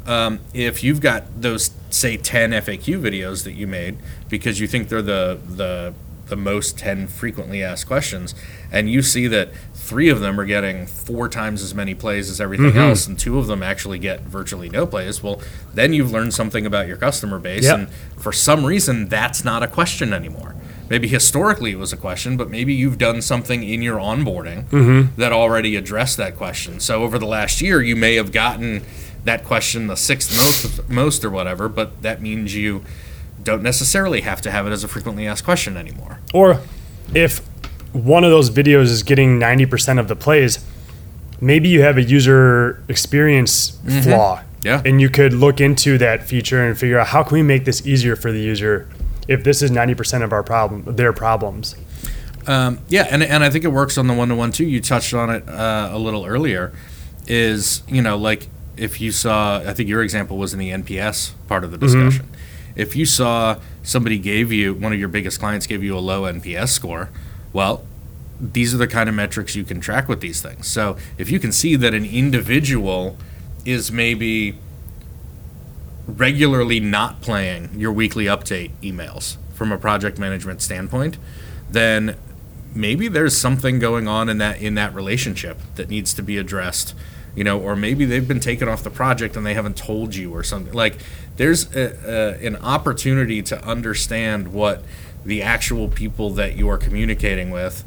um, 0.07 0.41
if 0.55 0.83
you've 0.83 1.01
got 1.01 1.41
those 1.41 1.71
say 1.91 2.17
ten 2.17 2.51
FAQ 2.51 3.01
videos 3.01 3.45
that 3.45 3.53
you 3.53 3.67
made 3.67 3.99
because 4.29 4.59
you 4.61 4.67
think 4.67 4.89
they're 4.89 5.03
the 5.03 5.39
the 5.49 5.95
the 6.27 6.37
most 6.37 6.79
10 6.79 7.09
frequently 7.09 7.63
asked 7.63 7.87
questions 7.87 8.35
and 8.71 8.89
you 8.89 9.03
see 9.03 9.27
that 9.27 9.51
three 9.75 10.09
of 10.09 10.21
them 10.21 10.41
are 10.41 10.47
getting 10.47 10.87
four 10.87 11.29
times 11.29 11.61
as 11.63 11.75
many 11.75 11.95
plays 11.95 12.31
as 12.31 12.41
everything 12.41 12.75
else 12.79 13.07
and 13.07 13.19
two 13.19 13.39
of 13.39 13.49
them 13.49 13.63
actually 13.63 13.99
get 13.99 14.21
virtually 14.23 14.71
no 14.71 14.87
plays 14.87 15.23
well 15.23 15.43
then 15.75 15.93
you've 15.93 16.11
learned 16.11 16.33
something 16.33 16.65
about 16.65 16.87
your 16.89 16.97
customer 16.97 17.39
base 17.39 17.65
Yep. 17.65 17.79
and 17.79 17.89
for 18.17 18.33
some 18.33 18.65
reason 18.65 19.09
that's 19.09 19.45
not 19.45 19.63
a 19.63 19.67
question 19.69 20.15
anymore. 20.15 20.55
Maybe 20.89 21.07
historically 21.09 21.73
it 21.73 21.79
was 21.79 21.93
a 21.93 21.99
question 21.99 22.39
but 22.39 22.49
maybe 22.49 22.73
you've 22.73 22.99
done 22.99 23.21
something 23.21 23.63
in 23.63 23.83
your 23.83 23.99
onboarding 23.99 25.15
that 25.17 25.33
already 25.33 25.77
addressed 25.77 26.17
that 26.17 26.37
question. 26.37 26.81
So 26.81 27.03
over 27.03 27.19
the 27.19 27.27
last 27.27 27.61
year 27.61 27.83
you 27.83 27.97
may 27.97 28.15
have 28.15 28.33
gotten 28.33 28.85
that 29.25 29.45
question 29.45 29.87
the 29.87 29.97
sixth 29.97 30.37
most 30.37 30.89
most 30.89 31.25
or 31.25 31.31
whatever 31.31 31.69
but 31.69 32.03
that 32.03 32.21
means 32.21 32.55
you 32.55 32.85
don't 33.43 33.63
necessarily 33.63 34.21
have 34.21 34.41
to 34.41 34.51
have 34.51 34.67
it 34.67 34.71
as 34.71 34.85
a 34.85 34.89
frequently 34.89 35.27
asked 35.27 35.45
question 35.45 35.77
anymore 35.77 36.21
Or 36.33 36.61
if 37.15 37.41
one 37.93 38.25
of 38.25 38.31
those 38.31 38.51
videos 38.51 38.85
is 38.85 39.03
getting 39.03 39.39
90% 39.39 39.99
of 39.99 40.09
the 40.09 40.17
plays, 40.17 40.65
maybe 41.41 41.69
you 41.69 41.83
have 41.83 41.99
a 41.99 42.03
user 42.03 42.83
experience 42.89 43.79
flaw. 44.03 44.39
Mm-hmm. 44.39 44.67
Yeah. 44.67 44.83
And 44.85 45.01
you 45.01 45.11
could 45.11 45.33
look 45.33 45.61
into 45.61 45.99
that 45.99 46.23
feature 46.23 46.67
and 46.67 46.79
figure 46.79 46.99
out 46.99 47.09
how 47.09 47.23
can 47.25 47.35
we 47.35 47.43
make 47.43 47.65
this 47.65 47.87
easier 47.87 48.15
for 48.15 48.31
the 48.31 48.41
user 48.41 48.89
if 49.29 49.45
this 49.45 49.61
is 49.61 49.71
90% 49.71 50.23
of 50.23 50.33
our 50.33 50.43
problem, 50.43 50.97
their 50.97 51.13
problems. 51.13 51.75
Um, 52.47 52.79
yeah, 52.89 53.07
and, 53.11 53.23
and 53.23 53.45
I 53.45 53.51
think 53.51 53.65
it 53.65 53.69
works 53.69 53.99
on 53.99 54.07
the 54.07 54.15
one 54.15 54.29
to 54.29 54.35
one 54.35 54.53
too. 54.53 54.65
You 54.65 54.81
touched 54.81 55.15
on 55.15 55.31
it 55.31 55.49
uh, 55.49 55.91
a 55.93 55.99
little 55.99 56.25
earlier. 56.25 56.73
Is 57.29 57.85
you 57.87 58.03
know 58.03 58.17
like 58.19 58.49
if 58.77 59.01
you 59.01 59.13
saw, 59.13 59.59
I 59.59 59.75
think 59.75 59.89
your 59.89 60.03
example 60.03 60.39
was 60.39 60.53
in 60.53 60.59
the 60.59 60.71
NPS 60.71 61.33
part 61.49 61.65
of 61.65 61.71
the 61.71 61.79
discussion. 61.79 62.27
Mm-hmm. 62.27 62.35
If 62.75 62.97
you 62.97 63.05
saw 63.05 63.61
somebody 63.83 64.19
gave 64.19 64.51
you 64.51 64.75
one 64.75 64.93
of 64.93 64.99
your 64.99 65.09
biggest 65.09 65.39
clients 65.39 65.67
gave 65.67 65.83
you 65.83 65.97
a 65.97 66.01
low 66.01 66.23
NPS 66.23 66.69
score, 66.69 67.11
well, 67.53 67.85
these 68.41 68.75
are 68.75 68.79
the 68.79 68.89
kind 68.89 69.09
of 69.09 69.15
metrics 69.15 69.55
you 69.55 69.65
can 69.65 69.81
track 69.81 70.09
with 70.09 70.21
these 70.21 70.41
things. 70.41 70.67
So 70.67 70.97
if 71.19 71.31
you 71.31 71.39
can 71.39 71.53
see 71.53 71.77
that 71.77 71.95
an 71.95 72.05
individual 72.05 73.17
is 73.65 73.93
maybe 73.93 74.59
regularly 76.07 76.81
not 76.81 77.21
playing 77.21 77.71
your 77.79 77.93
weekly 77.93 78.25
update 78.25 78.71
emails 78.83 79.37
from 79.55 79.71
a 79.71 79.79
project 79.79 80.19
management 80.19 80.61
standpoint, 80.61 81.19
then 81.71 82.17
maybe 82.75 83.07
there's 83.07 83.37
something 83.37 83.79
going 83.79 84.09
on 84.09 84.29
in 84.29 84.39
that 84.39 84.61
in 84.61 84.75
that 84.75 84.95
relationship 84.95 85.59
that 85.77 85.89
needs 85.89 86.15
to 86.15 86.23
be 86.23 86.39
addressed 86.39 86.95
you 87.35 87.45
know 87.45 87.59
or 87.61 87.75
maybe 87.77 88.05
they've 88.05 88.29
been 88.29 88.41
taken 88.41 88.69
off 88.69 88.83
the 88.83 88.91
project 88.91 89.37
and 89.37 89.45
they 89.47 89.55
haven't 89.55 89.77
told 89.77 90.15
you 90.15 90.33
or 90.35 90.43
something 90.43 90.73
like 90.75 90.99
there's 91.37 91.75
a, 91.75 92.39
a, 92.41 92.47
an 92.47 92.57
opportunity 92.57 93.41
to 93.43 93.63
understand 93.65 94.53
what 94.53 94.83
the 95.25 95.43
actual 95.43 95.89
people 95.89 96.31
that 96.31 96.57
you 96.57 96.69
are 96.69 96.77
communicating 96.79 97.51
with 97.51 97.85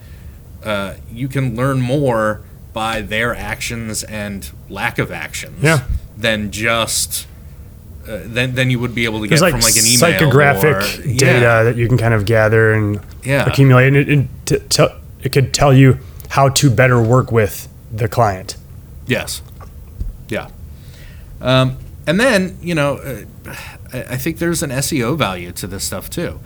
uh, 0.63 0.95
you 1.11 1.27
can 1.27 1.55
learn 1.55 1.79
more 1.79 2.41
by 2.73 3.01
their 3.01 3.35
actions 3.35 4.03
and 4.03 4.51
lack 4.69 4.97
of 4.97 5.11
actions 5.11 5.61
Yeah. 5.61 5.85
than 6.17 6.49
just 6.51 7.27
uh, 8.07 8.19
than, 8.23 8.53
than 8.55 8.69
you 8.69 8.79
would 8.79 8.93
be 8.93 9.05
able 9.05 9.21
to 9.21 9.27
get 9.27 9.41
like, 9.41 9.51
from 9.51 9.61
like 9.61 9.75
an 9.77 9.85
email 9.85 10.19
psychographic 10.19 10.99
or, 10.99 11.03
data 11.17 11.25
Yeah. 11.39 11.63
that 11.63 11.75
you 11.75 11.87
can 11.87 11.97
kind 11.97 12.13
of 12.13 12.25
gather 12.25 12.73
and 12.73 12.99
Yeah. 13.23 13.45
accumulate. 13.47 13.87
And 13.87 13.97
it, 13.97 14.09
it, 14.09 14.27
t- 14.45 14.59
tell 14.69 14.89
it 15.23 15.31
could 15.31 15.53
tell 15.53 15.73
you 15.73 15.97
how 16.29 16.49
to 16.49 16.69
better 16.69 17.01
work 17.01 17.31
with 17.31 17.67
the 17.91 18.07
client. 18.07 18.57
Yes. 19.07 19.41
Yeah. 20.29 20.49
Um, 21.41 21.77
and 22.07 22.19
then, 22.19 22.57
you 22.61 22.75
know, 22.75 22.95
uh, 22.97 23.23
I, 23.93 24.01
I 24.13 24.17
think 24.17 24.37
there's 24.39 24.63
an 24.63 24.69
SEO 24.71 25.17
value 25.17 25.51
to 25.53 25.67
this 25.67 25.83
stuff 25.83 26.09
too. 26.09 26.39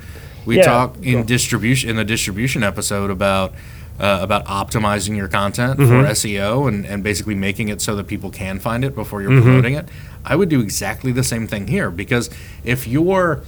We 0.45 0.57
Yeah. 0.57 0.63
talk 0.63 0.95
in 1.01 1.25
distribution 1.25 1.89
in 1.89 1.95
the 1.95 2.05
distribution 2.05 2.63
episode 2.63 3.09
about 3.09 3.53
uh, 3.99 4.19
about 4.21 4.45
optimizing 4.45 5.17
your 5.17 5.27
content 5.27 5.77
Mm-hmm. 5.77 5.89
for 6.05 6.09
SEO 6.11 6.67
and, 6.69 6.85
and 6.85 7.03
basically 7.03 7.35
making 7.35 7.67
it 7.67 7.81
so 7.81 7.97
that 7.97 8.07
people 8.07 8.29
can 8.31 8.57
find 8.59 8.85
it 8.85 8.95
before 8.95 9.19
Mm-hmm. 9.19 9.31
you're 9.33 9.41
promoting 9.41 9.73
it. 9.73 9.89
I 10.23 10.35
would 10.37 10.47
do 10.49 10.61
exactly 10.61 11.11
the 11.11 11.23
same 11.23 11.47
thing 11.47 11.67
here 11.67 11.91
because 11.91 12.29
if 12.63 12.87
your 12.87 13.43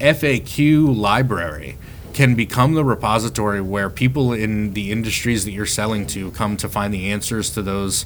FAQ 0.00 0.94
library 0.96 1.76
can 2.12 2.34
become 2.34 2.74
the 2.74 2.84
repository 2.84 3.60
where 3.60 3.88
people 3.90 4.32
in 4.32 4.74
the 4.74 4.92
industries 4.92 5.44
that 5.46 5.50
you're 5.52 5.66
selling 5.66 6.06
to 6.08 6.30
come 6.32 6.56
to 6.58 6.68
find 6.68 6.92
the 6.94 7.10
answers 7.10 7.50
to 7.50 7.62
those 7.62 8.04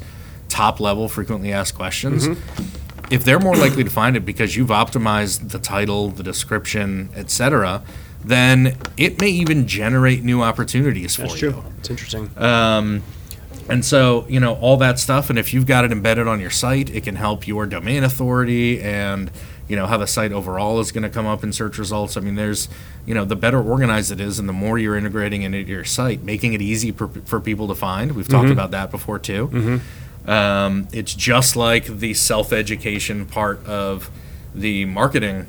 top 0.49 0.81
level 0.81 1.09
frequently 1.09 1.53
asked 1.53 1.75
questions 1.75 2.27
Mm-hmm. 2.29 3.13
if 3.15 3.25
they're 3.25 3.39
more 3.41 3.57
likely 3.57 3.85
to 3.85 3.91
find 3.91 4.17
it 4.17 4.25
because 4.27 4.57
you've 4.57 4.69
optimized 4.69 5.51
the 5.51 5.59
title, 5.59 6.09
the 6.11 6.23
description, 6.23 7.11
etc., 7.15 7.83
then 8.25 8.77
it 8.97 9.21
may 9.21 9.29
even 9.31 9.67
generate 9.69 10.23
new 10.25 10.43
opportunities 10.43 11.15
for 11.17 11.23
That's 11.23 11.41
you. 11.41 11.53
true. 11.53 11.65
It's 11.79 11.89
interesting. 11.91 12.31
And 13.71 13.85
so, 13.85 14.25
you 14.31 14.41
know, 14.41 14.55
all 14.55 14.79
that 14.79 14.99
stuff, 14.99 15.29
and 15.29 15.39
if 15.39 15.53
you've 15.53 15.67
got 15.67 15.85
it 15.85 15.93
embedded 15.93 16.27
on 16.27 16.41
your 16.41 16.49
site, 16.51 16.89
it 16.89 17.05
can 17.05 17.17
help 17.17 17.47
your 17.47 17.67
domain 17.67 18.03
authority 18.03 18.81
and, 18.81 19.31
you 19.69 19.77
know, 19.77 19.87
how 19.87 19.99
the 19.99 20.07
site 20.07 20.33
overall 20.33 20.81
is 20.81 20.91
going 20.91 21.03
to 21.03 21.11
come 21.11 21.27
up 21.27 21.45
in 21.45 21.53
search 21.53 21.77
results. 21.77 22.17
I 22.17 22.21
mean, 22.21 22.35
there's, 22.35 22.71
you 23.05 23.13
know, 23.13 23.27
the 23.27 23.37
better 23.37 23.61
organized 23.63 24.11
it 24.11 24.21
is 24.21 24.39
and 24.39 24.49
the 24.49 24.55
more 24.55 24.79
you're 24.79 24.97
integrating 24.97 25.43
into 25.43 25.59
your 25.61 25.85
site, 25.85 26.23
making 26.23 26.55
it 26.55 26.63
easy 26.63 26.93
for, 26.93 27.09
for 27.27 27.41
people 27.41 27.69
to 27.69 27.75
find. 27.75 28.13
We've 28.13 28.27
talked 28.27 28.49
about 28.51 28.71
that 28.71 28.91
before 28.91 29.19
too. 29.19 29.81
Um, 30.29 30.87
it's 30.93 31.15
just 31.15 31.57
like 31.57 31.87
the 31.87 32.13
self 32.15 32.53
education 32.53 33.25
part 33.27 33.65
of 33.67 34.11
the 34.55 34.85
marketing 34.85 35.47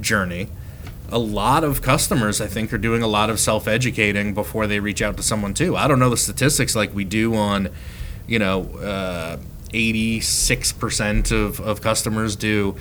journey. 0.00 0.48
A 1.12 1.18
lot 1.18 1.64
of 1.64 1.82
customers, 1.82 2.40
I 2.40 2.46
think, 2.46 2.72
are 2.72 2.78
doing 2.78 3.02
a 3.02 3.06
lot 3.08 3.30
of 3.30 3.40
self 3.40 3.66
educating 3.66 4.34
before 4.34 4.66
they 4.66 4.78
reach 4.78 5.00
out 5.02 5.16
to 5.16 5.22
someone 5.22 5.54
too. 5.54 5.74
I 5.74 5.88
don't 5.88 5.98
know 5.98 6.10
the 6.10 6.16
statistics 6.16 6.76
like 6.76 6.94
we 6.94 7.04
do 7.04 7.34
on, 7.34 7.70
you 8.28 8.38
know, 8.38 8.64
uh, 8.76 9.38
86% 9.72 11.32
of, 11.32 11.60
of 11.60 11.80
customers 11.80 12.36
do, 12.36 12.76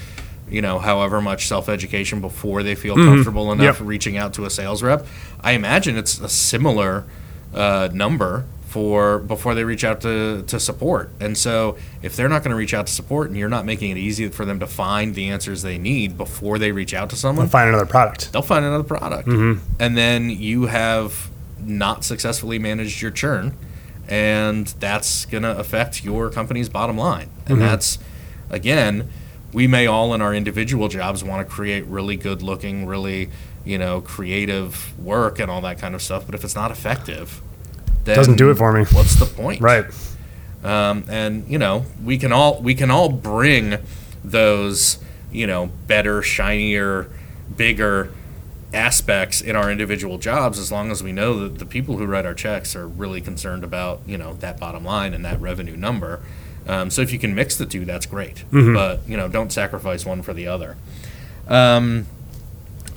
you 0.49 0.61
know, 0.61 0.79
however 0.79 1.21
much 1.21 1.47
self 1.47 1.69
education 1.69 2.21
before 2.21 2.63
they 2.63 2.75
feel 2.75 2.95
comfortable 2.95 3.51
enough 3.51 3.79
Yep. 3.79 3.87
reaching 3.87 4.17
out 4.17 4.33
to 4.35 4.45
a 4.45 4.49
sales 4.49 4.83
rep. 4.83 5.05
I 5.41 5.53
imagine 5.53 5.97
it's 5.97 6.19
a 6.19 6.29
similar 6.29 7.05
uh, 7.53 7.89
number 7.93 8.45
for 8.69 9.17
before 9.17 9.55
they 9.55 9.63
reach 9.63 9.83
out 9.83 9.99
to, 10.01 10.43
to 10.43 10.59
support. 10.59 11.09
And 11.19 11.35
so 11.35 11.75
if 12.03 12.15
they're 12.15 12.29
not 12.29 12.43
going 12.43 12.51
to 12.51 12.55
reach 12.55 12.75
out 12.75 12.85
to 12.85 12.93
support 12.93 13.29
and 13.29 13.37
you're 13.37 13.49
not 13.49 13.65
making 13.65 13.89
it 13.89 13.97
easy 13.97 14.29
for 14.29 14.45
them 14.45 14.59
to 14.59 14.67
find 14.67 15.15
the 15.15 15.29
answers 15.29 15.63
they 15.63 15.79
need 15.79 16.17
before 16.17 16.59
they 16.59 16.71
reach 16.71 16.93
out 16.93 17.09
to 17.09 17.15
someone, 17.15 17.47
Find 17.47 17.67
another 17.67 17.87
product. 17.87 18.31
they'll 18.31 18.43
find 18.43 18.63
another 18.63 18.83
product. 18.83 19.27
Mm-hmm. 19.27 19.63
And 19.79 19.97
then 19.97 20.29
you 20.29 20.67
have 20.67 21.31
not 21.59 22.03
successfully 22.03 22.59
managed 22.59 23.01
your 23.01 23.09
churn, 23.09 23.57
and 24.07 24.67
that's 24.79 25.25
going 25.25 25.43
to 25.43 25.57
affect 25.57 26.03
your 26.03 26.29
company's 26.29 26.69
bottom 26.69 26.95
line. 26.95 27.31
And 27.47 27.57
mm-hmm. 27.57 27.59
that's, 27.61 27.97
again, 28.51 29.09
we 29.51 29.65
may 29.65 29.87
all 29.87 30.13
in 30.13 30.21
our 30.21 30.35
individual 30.35 30.89
jobs 30.89 31.23
want 31.23 31.47
to 31.47 31.51
create 31.51 31.85
really 31.87 32.17
good 32.17 32.43
looking, 32.43 32.85
really, 32.85 33.31
you 33.65 33.79
know, 33.79 33.99
creative 33.99 34.97
work 34.99 35.39
and 35.39 35.49
all 35.49 35.61
that 35.61 35.79
kind 35.79 35.95
of 35.95 36.03
stuff. 36.03 36.27
But 36.27 36.35
if 36.35 36.43
it's 36.43 36.55
not 36.55 36.69
effective, 36.69 37.41
then 38.05 38.15
Doesn't 38.15 38.37
do 38.37 38.49
it 38.49 38.55
for 38.55 38.71
me. 38.73 38.85
What's 38.91 39.15
the 39.15 39.25
point? 39.25 39.61
Right. 39.61 39.85
um, 40.63 41.05
and 41.09 41.47
you 41.47 41.57
know 41.57 41.85
we 42.03 42.17
can 42.17 42.31
all 42.31 42.61
we 42.61 42.75
can 42.75 42.91
all 42.91 43.09
bring 43.09 43.77
those 44.23 44.99
you 45.31 45.47
know 45.47 45.67
better 45.87 46.21
shinier 46.21 47.09
bigger 47.55 48.11
aspects 48.73 49.41
in 49.41 49.55
our 49.55 49.71
individual 49.71 50.17
jobs 50.17 50.59
as 50.59 50.71
long 50.71 50.91
as 50.91 51.01
we 51.01 51.11
know 51.11 51.39
that 51.39 51.57
the 51.59 51.65
people 51.65 51.97
who 51.97 52.05
write 52.05 52.25
our 52.25 52.33
checks 52.35 52.75
are 52.75 52.87
really 52.87 53.21
concerned 53.21 53.63
about 53.63 54.01
you 54.05 54.17
know 54.17 54.33
that 54.33 54.59
bottom 54.59 54.83
line 54.83 55.13
and 55.13 55.23
that 55.25 55.39
revenue 55.41 55.75
number 55.77 56.19
um, 56.67 56.91
so 56.91 57.01
if 57.01 57.11
you 57.11 57.17
can 57.17 57.33
mix 57.33 57.55
the 57.55 57.65
two 57.65 57.85
that's 57.85 58.05
great 58.05 58.43
but 58.75 58.99
you 59.07 59.15
know 59.17 59.27
don't 59.27 59.51
sacrifice 59.51 60.05
one 60.05 60.21
for 60.21 60.33
the 60.33 60.45
other 60.45 60.75
um, 61.47 62.05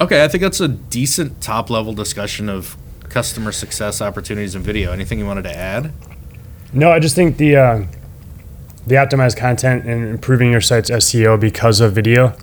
okay 0.00 0.24
i 0.24 0.28
think 0.28 0.42
that's 0.42 0.60
a 0.60 0.68
decent 0.68 1.40
top 1.40 1.70
level 1.70 1.94
discussion 1.94 2.48
of 2.50 2.76
customer 3.12 3.52
success 3.52 4.00
opportunities 4.00 4.54
in 4.54 4.62
video 4.62 4.92
anything 4.92 5.18
you 5.18 5.26
wanted 5.26 5.42
to 5.42 5.56
add 5.56 5.92
No, 6.72 6.90
I 6.90 6.98
just 6.98 7.14
think 7.14 7.36
the 7.36 7.56
uh, 7.56 7.84
the 8.86 8.94
optimized 8.96 9.36
content 9.36 9.84
and 9.84 10.08
improving 10.08 10.50
your 10.50 10.60
site's 10.60 10.90
SEO 10.90 11.38
because 11.38 11.80
of 11.80 11.92
video 11.92 12.34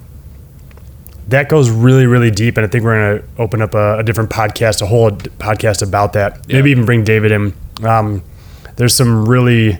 that 1.27 1.47
goes 1.47 1.69
really 1.69 2.05
really 2.07 2.31
deep, 2.31 2.57
and 2.57 2.65
I 2.65 2.69
think 2.69 2.83
we're 2.83 2.99
going 2.99 3.21
to 3.21 3.41
open 3.41 3.61
up 3.61 3.73
a, 3.75 3.99
a 3.99 4.03
different 4.03 4.29
podcast, 4.31 4.81
a 4.81 4.87
whole 4.87 5.11
podcast 5.11 5.81
about 5.87 6.13
that. 6.13 6.47
Maybe 6.47 6.71
even 6.71 6.85
bring 6.85 7.03
David 7.03 7.31
in. 7.31 7.53
Um, 7.83 8.23
there's 8.77 8.95
some 8.95 9.27
really 9.27 9.79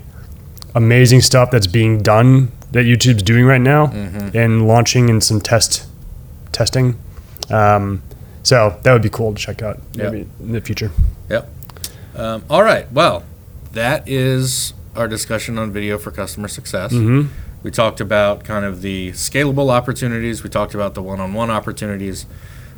amazing 0.76 1.22
stuff 1.22 1.50
that's 1.52 1.66
being 1.68 2.04
done 2.04 2.52
that 2.72 2.86
YouTube's 2.86 3.24
doing 3.24 3.46
right 3.46 3.62
now, 3.62 3.86
and 4.34 4.68
launching 4.68 5.10
in 5.10 5.22
some 5.22 5.42
test 5.42 5.88
testing. 6.52 7.00
Um, 7.50 8.04
so 8.44 8.80
that 8.84 8.94
would 8.94 9.02
be 9.02 9.10
cool 9.10 9.34
to 9.34 9.40
check 9.40 9.62
out 9.62 9.80
maybe 9.96 10.28
in 10.40 10.52
the 10.52 10.62
future. 10.62 10.92
Yep. 11.30 11.50
Um, 12.16 12.44
all 12.50 12.64
right. 12.64 12.92
Well, 12.92 13.24
that 13.74 14.08
is 14.08 14.74
our 14.96 15.08
discussion 15.08 15.58
on 15.58 15.72
video 15.72 15.98
for 15.98 16.12
customer 16.12 16.48
success. 16.48 16.92
We 17.62 17.72
talked 17.72 18.00
about 18.02 18.44
kind 18.46 18.66
of 18.66 18.82
the 18.82 19.12
scalable 19.12 19.70
opportunities. 19.70 20.44
We 20.44 20.50
talked 20.50 20.74
about 20.74 20.94
the 20.94 21.02
one-on-one 21.02 21.50
opportunities. 21.50 22.26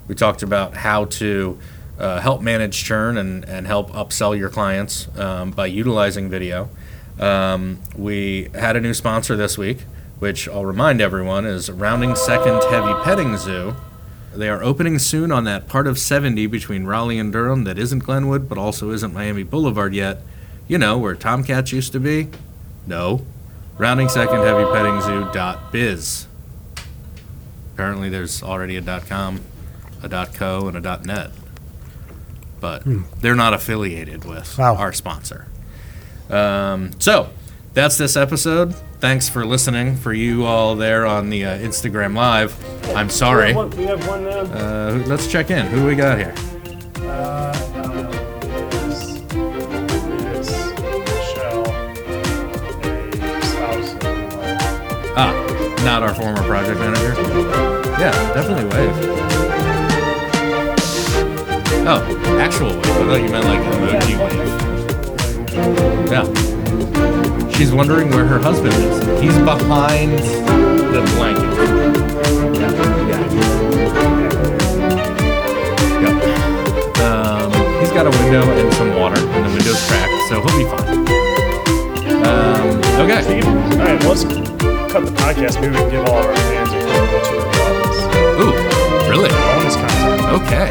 We 0.07 0.15
talked 0.15 0.43
about 0.43 0.75
how 0.75 1.05
to 1.05 1.59
uh, 1.99 2.19
help 2.19 2.41
manage 2.41 2.83
churn 2.83 3.17
and, 3.17 3.45
and 3.45 3.67
help 3.67 3.91
upsell 3.91 4.37
your 4.37 4.49
clients 4.49 5.07
um, 5.17 5.51
by 5.51 5.67
utilizing 5.67 6.29
video. 6.29 6.69
Um, 7.19 7.79
we 7.95 8.49
had 8.55 8.75
a 8.75 8.81
new 8.81 8.95
sponsor 8.95 9.35
this 9.35 9.57
week, 9.57 9.81
which 10.17 10.49
I'll 10.49 10.65
remind 10.65 10.99
everyone 10.99 11.45
is 11.45 11.69
Rounding 11.69 12.15
Second 12.15 12.63
Heavy 12.71 12.93
Petting 13.03 13.37
Zoo. 13.37 13.75
They 14.33 14.47
are 14.49 14.63
opening 14.63 14.97
soon 14.99 15.31
on 15.31 15.43
that 15.43 15.67
part 15.67 15.87
of 15.87 15.99
70 15.99 16.47
between 16.47 16.85
Raleigh 16.85 17.19
and 17.19 17.33
Durham 17.33 17.65
that 17.65 17.77
isn't 17.77 17.99
Glenwood, 17.99 18.47
but 18.47 18.57
also 18.57 18.91
isn't 18.91 19.13
Miami 19.13 19.43
Boulevard 19.43 19.93
yet. 19.93 20.21
You 20.67 20.77
know, 20.77 20.97
where 20.97 21.15
Tomcats 21.15 21.71
used 21.73 21.91
to 21.93 21.99
be? 21.99 22.29
No. 22.87 23.25
Rounding 23.77 24.07
Second 24.09 24.37
Heavy 24.37 24.63
Petting 24.71 25.01
Zoo 25.01 25.29
dot 25.33 25.71
biz. 25.71 26.27
Apparently, 27.73 28.09
there's 28.09 28.41
already 28.43 28.77
a 28.77 28.81
dot 28.81 29.07
com, 29.07 29.41
a 30.03 30.07
dot 30.07 30.33
co, 30.33 30.67
and 30.67 30.77
a 30.77 30.81
dot 30.81 31.05
net. 31.05 31.31
But 32.59 32.83
they're 33.21 33.35
not 33.35 33.53
affiliated 33.53 34.23
with 34.23 34.57
Wow. 34.57 34.75
our 34.75 34.93
sponsor. 34.93 35.47
Um, 36.29 36.91
so, 36.99 37.29
that's 37.73 37.97
this 37.97 38.15
episode. 38.15 38.75
Thanks 39.01 39.27
for 39.27 39.43
listening. 39.45 39.95
For 39.97 40.13
you 40.13 40.45
all 40.45 40.75
there 40.75 41.07
on 41.07 41.31
the 41.31 41.43
uh, 41.45 41.57
Instagram 41.57 42.15
Live, 42.15 42.55
I'm 42.95 43.09
sorry. 43.09 43.51
We 43.55 43.85
have 43.85 44.07
one. 44.07 44.27
Uh, 44.27 45.03
let's 45.07 45.25
check 45.25 45.49
in. 45.49 45.65
Who 45.65 45.77
do 45.77 45.85
we 45.87 45.95
got 45.95 46.19
here? 46.19 46.35
Ah, 55.17 55.33
not 55.83 56.03
our 56.03 56.13
former 56.13 56.43
project 56.43 56.79
manager. 56.79 57.13
Yeah, 57.99 58.11
definitely 58.35 58.65
wave. 58.65 58.95
Oh, 61.87 62.37
actual 62.39 62.67
wave. 62.67 62.85
I 62.85 62.89
thought 63.07 63.21
you 63.23 63.29
meant 63.29 63.45
like 63.45 63.61
emoji 63.61 64.15
wave. 65.97 66.11
Yeah. 66.11 66.50
She's 67.53 67.71
wondering 67.71 68.09
where 68.09 68.25
her 68.25 68.39
husband 68.39 68.73
is. 68.73 69.21
He's 69.21 69.37
behind 69.39 70.13
the 70.19 71.01
blanket. 71.15 72.61
Yep. 76.01 76.15
Um, 77.01 77.51
he's 77.79 77.91
got 77.91 78.07
a 78.07 78.09
window 78.09 78.41
and 78.43 78.73
some 78.73 78.95
water, 78.95 79.19
and 79.19 79.45
the 79.45 79.49
window's 79.49 79.87
cracked, 79.87 80.29
so 80.29 80.41
he'll 80.41 80.57
be 80.57 80.65
fine. 80.65 80.89
Um, 82.25 82.67
okay. 83.01 83.41
All 83.41 83.85
right, 83.85 83.99
well, 84.01 84.09
let's 84.09 84.23
cut 84.23 85.05
the 85.05 85.11
podcast. 85.17 85.61
Maybe 85.61 85.73
we 85.75 85.81
can 85.81 85.89
give 85.91 86.05
all 86.05 86.17
of 86.19 86.25
our 86.25 86.35
fans 86.35 86.69
a 86.71 86.77
little 86.77 87.21
tour 87.29 87.45
of 87.45 88.39
Ooh, 88.41 89.09
really? 89.09 89.29
bonus 89.29 89.75
content. 89.75 90.41
Okay. 90.41 90.67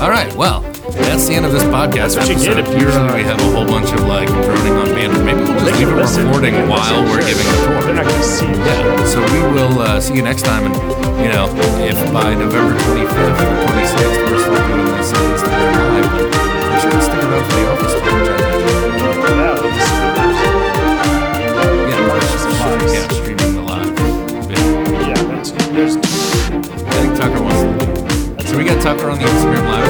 All 0.00 0.10
right. 0.10 0.34
Well, 0.34 0.62
that's 1.06 1.26
the 1.28 1.34
end 1.34 1.46
of 1.46 1.52
this 1.52 1.62
podcast. 1.64 2.16
What 2.16 2.28
you 2.28 2.36
get 2.36 2.58
if 2.58 2.68
you 2.68 2.86
usually 2.86 3.08
uh, 3.08 3.16
we 3.16 3.22
have 3.22 3.40
a 3.40 3.50
whole 3.52 3.66
bunch 3.66 3.92
of 3.92 4.00
like 4.06 4.28
droning 4.28 4.74
on 4.74 4.86
band. 4.96 5.24
Maybe 5.24 5.40
we'll 5.40 5.58
just 5.64 5.78
keep 5.78 5.88
a 5.88 5.92
listen. 5.92 6.26
recording 6.26 6.54
while 6.68 7.02
we're 7.04 7.20
sure. 7.20 7.28
giving 7.28 7.46
a 7.46 7.56
tour. 7.64 7.80
They're 7.82 7.94
not 7.94 8.06
going 8.06 8.16
to 8.16 8.22
see 8.24 8.46
it. 8.46 8.56
Yeah. 8.56 9.04
So 9.04 9.20
we 9.32 9.40
will 9.52 9.78
uh, 9.80 10.00
see 10.00 10.14
you 10.14 10.22
next 10.22 10.42
time. 10.44 10.64
And 10.70 10.74
you 11.20 11.28
know, 11.28 11.48
if 11.84 11.96
by 12.12 12.34
November 12.34 12.76
25th 12.84 13.36
or 13.36 13.66
26th 13.68 14.30
we're 14.30 14.40
still 14.40 14.60
doing 14.68 14.86
this 14.96 15.12
on 15.12 15.22
Instagram 15.32 15.72
live, 15.80 16.08
we 16.16 16.80
should 16.80 17.02
stick 17.02 17.22
around 17.24 17.44
for 17.44 17.56
the 17.56 17.64
office 17.72 17.94
tour. 18.00 18.20
Yeah, 21.90 22.92
yeah, 22.92 23.08
streaming 23.08 23.52
the 23.54 23.62
live. 23.62 23.92
Yeah, 24.50 25.08
yeah 25.08 25.22
that's, 25.28 25.50
there's. 25.50 25.96
I 25.96 25.98
think 27.02 27.16
Tucker 27.16 27.42
wants 27.42 27.60
to. 27.60 28.48
So 28.48 28.56
we 28.56 28.64
got 28.64 28.80
Tucker 28.82 29.10
on 29.10 29.18
the 29.18 29.24
Instagram 29.24 29.64
live. 29.68 29.89